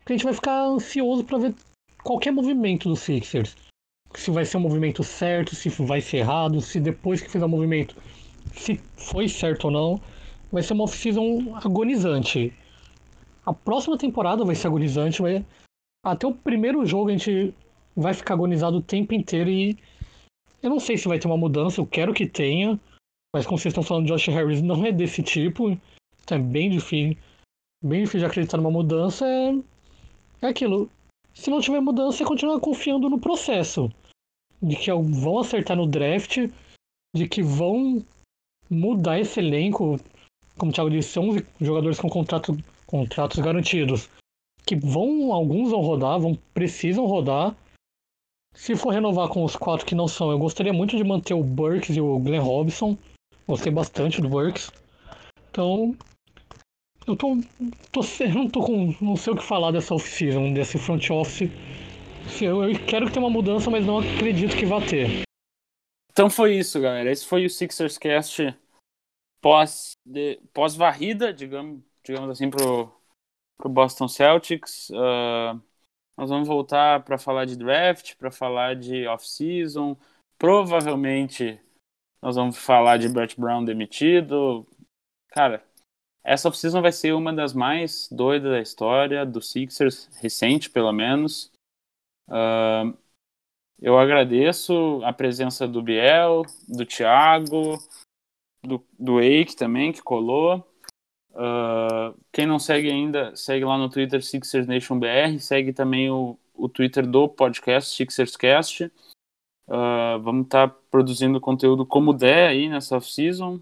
Porque 0.00 0.12
a 0.12 0.16
gente 0.16 0.24
vai 0.24 0.34
ficar 0.34 0.64
ansioso 0.64 1.24
para 1.24 1.38
ver 1.38 1.54
qualquer 2.02 2.32
movimento 2.32 2.88
do 2.88 2.96
Sixers. 2.96 3.56
Se 4.14 4.30
vai 4.30 4.44
ser 4.44 4.56
um 4.56 4.60
movimento 4.60 5.04
certo, 5.04 5.54
se 5.54 5.68
vai 5.68 6.00
ser 6.00 6.18
errado, 6.18 6.60
se 6.60 6.80
depois 6.80 7.20
que 7.20 7.30
fizer 7.30 7.44
o 7.44 7.48
movimento, 7.48 7.96
se 8.52 8.80
foi 8.96 9.28
certo 9.28 9.66
ou 9.66 9.70
não. 9.70 10.00
Vai 10.50 10.62
ser 10.62 10.72
uma 10.72 10.84
off-season 10.84 11.56
agonizante. 11.62 12.52
A 13.46 13.52
próxima 13.52 13.96
temporada 13.96 14.44
vai 14.44 14.54
ser 14.54 14.66
agonizante, 14.66 15.22
até 16.04 16.26
o 16.26 16.34
primeiro 16.34 16.84
jogo 16.84 17.10
a 17.10 17.12
gente 17.12 17.54
vai 17.94 18.14
ficar 18.14 18.34
agonizado 18.34 18.78
o 18.78 18.82
tempo 18.82 19.14
inteiro 19.14 19.50
e 19.50 19.76
eu 20.62 20.70
não 20.70 20.80
sei 20.80 20.96
se 20.96 21.08
vai 21.08 21.18
ter 21.18 21.26
uma 21.26 21.36
mudança, 21.36 21.80
eu 21.80 21.86
quero 21.86 22.12
que 22.12 22.26
tenha, 22.26 22.78
mas 23.34 23.46
como 23.46 23.58
vocês 23.58 23.72
estão 23.72 23.82
falando, 23.82 24.06
Josh 24.06 24.26
Harris 24.28 24.60
não 24.60 24.84
é 24.84 24.92
desse 24.92 25.22
tipo. 25.22 25.78
Então 26.22 26.38
é 26.38 26.40
bem 26.40 26.70
difícil. 26.70 27.16
Bem 27.82 28.00
difícil 28.02 28.20
de 28.20 28.26
acreditar 28.26 28.56
numa 28.56 28.70
mudança. 28.70 29.26
É, 29.26 29.52
é 30.42 30.48
aquilo. 30.48 30.90
Se 31.34 31.50
não 31.50 31.60
tiver 31.60 31.80
mudança, 31.80 32.22
é 32.22 32.26
continuar 32.26 32.60
confiando 32.60 33.08
no 33.08 33.20
processo. 33.20 33.90
De 34.62 34.76
que 34.76 34.92
vão 34.92 35.38
acertar 35.38 35.76
no 35.76 35.86
draft. 35.86 36.38
De 37.14 37.28
que 37.28 37.42
vão 37.42 38.04
mudar 38.68 39.18
esse 39.20 39.40
elenco. 39.40 39.98
Como 40.56 40.70
o 40.70 40.74
Thiago 40.74 40.90
disse, 40.90 41.18
11 41.18 41.46
jogadores 41.60 41.98
com 41.98 42.08
contrato, 42.08 42.56
contratos 42.86 43.38
garantidos. 43.38 44.08
Que 44.66 44.76
vão, 44.76 45.32
alguns 45.32 45.70
vão 45.70 45.80
rodar, 45.80 46.20
vão, 46.20 46.38
precisam 46.52 47.06
rodar. 47.06 47.56
Se 48.54 48.74
for 48.74 48.90
renovar 48.90 49.28
com 49.28 49.44
os 49.44 49.56
quatro 49.56 49.86
que 49.86 49.94
não 49.94 50.08
são, 50.08 50.30
eu 50.30 50.38
gostaria 50.38 50.72
muito 50.72 50.96
de 50.96 51.04
manter 51.04 51.34
o 51.34 51.42
Burks 51.42 51.96
e 51.96 52.00
o 52.00 52.18
Glenn 52.18 52.42
Robinson. 52.42 52.98
Gostei 53.46 53.72
bastante 53.72 54.20
do 54.20 54.28
Burks. 54.28 54.70
Então, 55.50 55.96
eu 57.10 57.16
tô, 57.16 57.36
tô 57.90 58.00
não 58.32 58.48
tô 58.48 58.60
com, 58.60 58.94
não 59.00 59.16
sei 59.16 59.32
o 59.32 59.36
que 59.36 59.42
falar 59.42 59.72
dessa 59.72 59.94
off-season, 59.94 60.52
desse 60.52 60.78
front 60.78 61.10
office. 61.10 61.50
Eu, 62.40 62.62
eu 62.62 62.86
quero 62.86 63.06
que 63.06 63.12
tenha 63.12 63.24
uma 63.24 63.32
mudança, 63.32 63.70
mas 63.70 63.84
não 63.84 63.98
acredito 63.98 64.56
que 64.56 64.64
vá 64.64 64.80
ter. 64.80 65.22
Então 66.12 66.30
foi 66.30 66.56
isso, 66.56 66.80
galera. 66.80 67.10
Esse 67.10 67.26
foi 67.26 67.44
o 67.44 67.50
Sixers 67.50 67.98
Cast 67.98 68.56
pós, 69.40 69.92
pós 70.52 70.76
varrida, 70.76 71.32
digamos, 71.32 71.82
digamos 72.04 72.30
assim, 72.30 72.48
pro, 72.50 72.92
pro 73.56 73.68
Boston 73.68 74.06
Celtics. 74.06 74.90
Uh, 74.90 75.60
nós 76.16 76.30
vamos 76.30 76.46
voltar 76.46 77.02
para 77.02 77.18
falar 77.18 77.44
de 77.46 77.56
draft, 77.56 78.14
para 78.16 78.30
falar 78.30 78.76
de 78.76 79.06
off-season. 79.06 79.96
Provavelmente 80.38 81.60
nós 82.22 82.36
vamos 82.36 82.56
falar 82.56 82.98
de 82.98 83.08
Brett 83.08 83.40
Brown 83.40 83.64
demitido. 83.64 84.66
Cara, 85.28 85.64
essa 86.22 86.48
off-season 86.48 86.82
vai 86.82 86.92
ser 86.92 87.12
uma 87.12 87.32
das 87.32 87.54
mais 87.54 88.08
doidas 88.10 88.50
da 88.52 88.60
história, 88.60 89.24
do 89.24 89.40
Sixers, 89.40 90.08
recente 90.20 90.68
pelo 90.68 90.92
menos. 90.92 91.50
Uh, 92.28 92.96
eu 93.80 93.98
agradeço 93.98 95.00
a 95.04 95.12
presença 95.12 95.66
do 95.66 95.82
Biel, 95.82 96.42
do 96.68 96.84
Thiago, 96.84 97.78
do, 98.62 98.84
do 98.98 99.20
Eike 99.20 99.56
também, 99.56 99.92
que 99.92 100.02
colou. 100.02 100.66
Uh, 101.30 102.18
quem 102.32 102.46
não 102.46 102.58
segue 102.58 102.90
ainda, 102.90 103.34
segue 103.34 103.64
lá 103.64 103.78
no 103.78 103.88
Twitter 103.88 104.22
Sixers 104.22 104.66
Nation 104.66 104.98
BR, 104.98 105.38
segue 105.38 105.72
também 105.72 106.10
o, 106.10 106.38
o 106.54 106.68
Twitter 106.68 107.06
do 107.06 107.28
podcast 107.28 107.96
SixersCast. 107.96 108.92
Uh, 109.66 110.20
vamos 110.20 110.44
estar 110.44 110.68
tá 110.68 110.76
produzindo 110.90 111.40
conteúdo 111.40 111.86
como 111.86 112.12
der 112.12 112.48
aí 112.48 112.68
nessa 112.68 112.96
off-season. 112.96 113.60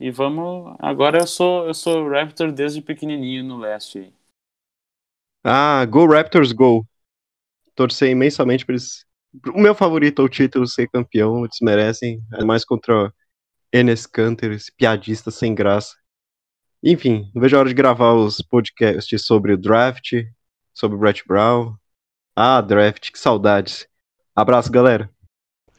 E 0.00 0.10
vamos. 0.10 0.74
Agora 0.78 1.18
eu 1.18 1.26
sou 1.26 1.66
eu 1.66 1.74
sou 1.74 2.08
Raptor 2.08 2.50
desde 2.50 2.80
pequenininho 2.80 3.44
no 3.44 3.58
leste. 3.58 4.10
Ah, 5.44 5.84
Go 5.84 6.06
Raptors 6.06 6.52
Go. 6.52 6.86
Torcer 7.74 8.10
imensamente 8.10 8.64
para 8.64 8.74
eles. 8.74 9.04
O 9.54 9.60
meu 9.60 9.74
favorito 9.74 10.22
é 10.22 10.24
o 10.24 10.28
título 10.28 10.66
ser 10.66 10.88
campeão, 10.88 11.44
eles 11.44 11.58
merecem. 11.60 12.22
É 12.32 12.42
mais 12.42 12.64
contra 12.64 13.12
Enes 13.70 14.06
Kanter, 14.06 14.52
esse 14.52 14.72
piadista 14.74 15.30
sem 15.30 15.54
graça. 15.54 15.94
Enfim, 16.82 17.30
não 17.34 17.42
vejo 17.42 17.56
a 17.56 17.60
hora 17.60 17.68
de 17.68 17.74
gravar 17.74 18.14
os 18.14 18.40
podcasts 18.40 19.26
sobre 19.26 19.52
o 19.52 19.58
draft, 19.58 20.12
sobre 20.72 20.96
o 20.96 21.00
Brett 21.00 21.22
Brown. 21.26 21.76
Ah, 22.34 22.62
draft, 22.62 23.10
que 23.12 23.18
saudades. 23.18 23.86
Abraço, 24.34 24.72
galera. 24.72 25.10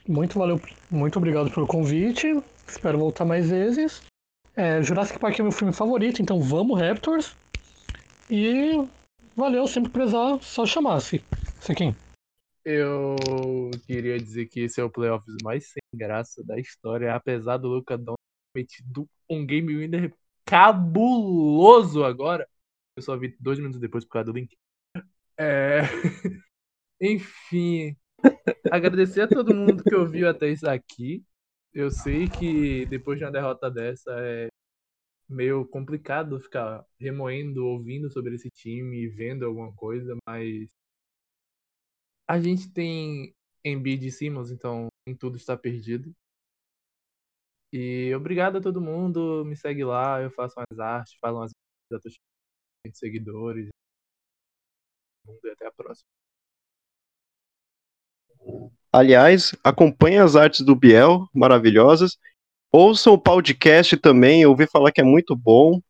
Muito 0.08 0.38
valeu, 0.38 0.62
muito 0.92 1.18
obrigado 1.18 1.52
pelo 1.52 1.66
convite. 1.66 2.28
Espero 2.68 3.00
voltar 3.00 3.26
mais 3.26 3.50
vezes. 3.50 4.11
É, 4.62 4.80
Jurassic 4.84 5.18
Park 5.18 5.39
é 5.39 5.41
meu 5.41 5.51
filme 5.51 5.74
favorito, 5.74 6.22
então 6.22 6.39
vamos 6.39 6.80
Raptors. 6.80 7.36
E 8.30 8.74
valeu, 9.36 9.66
sempre 9.66 9.91
prezar, 9.91 10.39
só 10.39 10.68
chamasse. 10.68 11.24
Sequim. 11.59 11.95
Eu 12.64 13.16
queria 13.88 14.20
dizer 14.20 14.45
que 14.45 14.59
esse 14.59 14.80
é 14.80 14.84
o 14.84 14.89
playoffs 14.91 15.36
mais 15.43 15.72
sem 15.72 15.82
graça 15.95 16.43
da 16.43 16.59
história, 16.59 17.16
apesar 17.16 17.57
do 17.57 17.70
Luca 17.70 17.97
Doncic 17.97 18.20
metido 18.55 19.09
um 19.28 19.43
game 19.43 19.76
winner 19.76 20.14
cabuloso 20.45 22.03
agora. 22.03 22.47
Eu 22.95 23.01
só 23.01 23.18
vi 23.18 23.36
dois 23.39 23.57
minutos 23.57 23.82
depois 23.82 24.05
por 24.05 24.12
causa 24.12 24.32
do 24.32 24.38
link. 24.38 24.55
É... 25.39 25.80
Enfim, 27.01 27.97
agradecer 28.72 29.22
a 29.22 29.28
todo 29.28 29.55
mundo 29.55 29.84
que 29.84 29.95
ouviu 29.95 30.30
até 30.30 30.49
isso 30.49 30.70
aqui. 30.70 31.26
Eu 31.74 31.89
sei 31.89 32.28
que 32.28 32.86
depois 32.86 33.18
de 33.18 33.26
uma 33.26 33.32
derrota 33.32 33.72
dessa 33.72 34.12
é 34.20 34.51
meio 35.32 35.66
complicado 35.68 36.40
ficar 36.40 36.86
remoendo, 37.00 37.66
ouvindo 37.66 38.10
sobre 38.12 38.36
esse 38.36 38.50
time, 38.50 39.08
vendo 39.08 39.46
alguma 39.46 39.74
coisa, 39.74 40.16
mas 40.28 40.68
a 42.28 42.40
gente 42.40 42.72
tem 42.72 43.34
Embiid 43.64 44.08
e 44.08 44.12
Simmons, 44.12 44.52
então 44.52 44.88
nem 45.06 45.16
tudo 45.16 45.38
está 45.38 45.58
perdido. 45.58 46.14
E 47.74 48.14
obrigado 48.16 48.58
a 48.58 48.62
todo 48.62 48.82
mundo, 48.82 49.46
me 49.46 49.56
segue 49.56 49.84
lá, 49.84 50.22
eu 50.22 50.30
faço 50.32 50.56
umas 50.60 50.80
artes, 50.80 51.14
falo 51.20 51.40
umas 51.40 51.52
de 51.92 52.98
seguidores. 52.98 53.70
E 55.44 55.50
até 55.50 55.68
a 55.68 55.72
próxima. 55.72 56.06
Aliás, 58.92 59.56
acompanhe 59.64 60.18
as 60.18 60.36
artes 60.36 60.66
do 60.66 60.76
Biel, 60.76 61.28
maravilhosas. 61.34 62.18
Ouçam 62.72 63.14
o 63.14 63.18
podcast 63.18 63.98
também, 63.98 64.42
eu 64.42 64.50
ouvi 64.50 64.66
falar 64.66 64.92
que 64.92 65.02
é 65.02 65.04
muito 65.04 65.36
bom. 65.36 65.82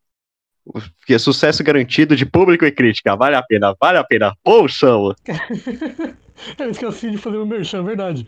Que 1.05 1.13
é 1.13 1.19
sucesso 1.19 1.63
garantido 1.63 2.15
de 2.15 2.25
público 2.25 2.65
e 2.65 2.71
crítica. 2.71 3.15
Vale 3.15 3.35
a 3.35 3.43
pena, 3.43 3.75
vale 3.79 3.97
a 3.97 4.03
pena. 4.03 4.35
Ouçam! 4.43 5.13
eu 6.57 6.69
esqueci 6.69 7.11
de 7.11 7.17
fazer 7.17 7.37
o 7.37 7.45
merchan, 7.45 7.79
é 7.79 7.83
verdade. 7.83 8.27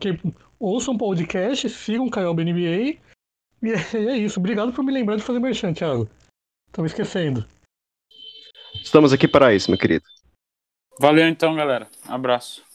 Que, 0.00 0.18
ouçam 0.58 0.94
o 0.94 0.98
podcast, 0.98 1.68
sigam 1.68 2.06
o 2.06 2.10
Caioba 2.10 2.42
NBA 2.42 2.58
E 2.58 3.00
é, 3.64 3.96
e 3.96 4.08
é 4.08 4.16
isso. 4.18 4.40
Obrigado 4.40 4.72
por 4.72 4.84
me 4.84 4.92
lembrar 4.92 5.16
de 5.16 5.22
fazer 5.22 5.38
merchan, 5.38 5.72
Thiago. 5.72 6.08
Tava 6.72 6.86
esquecendo. 6.86 7.46
Estamos 8.74 9.12
aqui 9.12 9.28
para 9.28 9.54
isso, 9.54 9.70
meu 9.70 9.78
querido. 9.78 10.04
Valeu 11.00 11.28
então, 11.28 11.54
galera. 11.54 11.88
Abraço. 12.08 12.73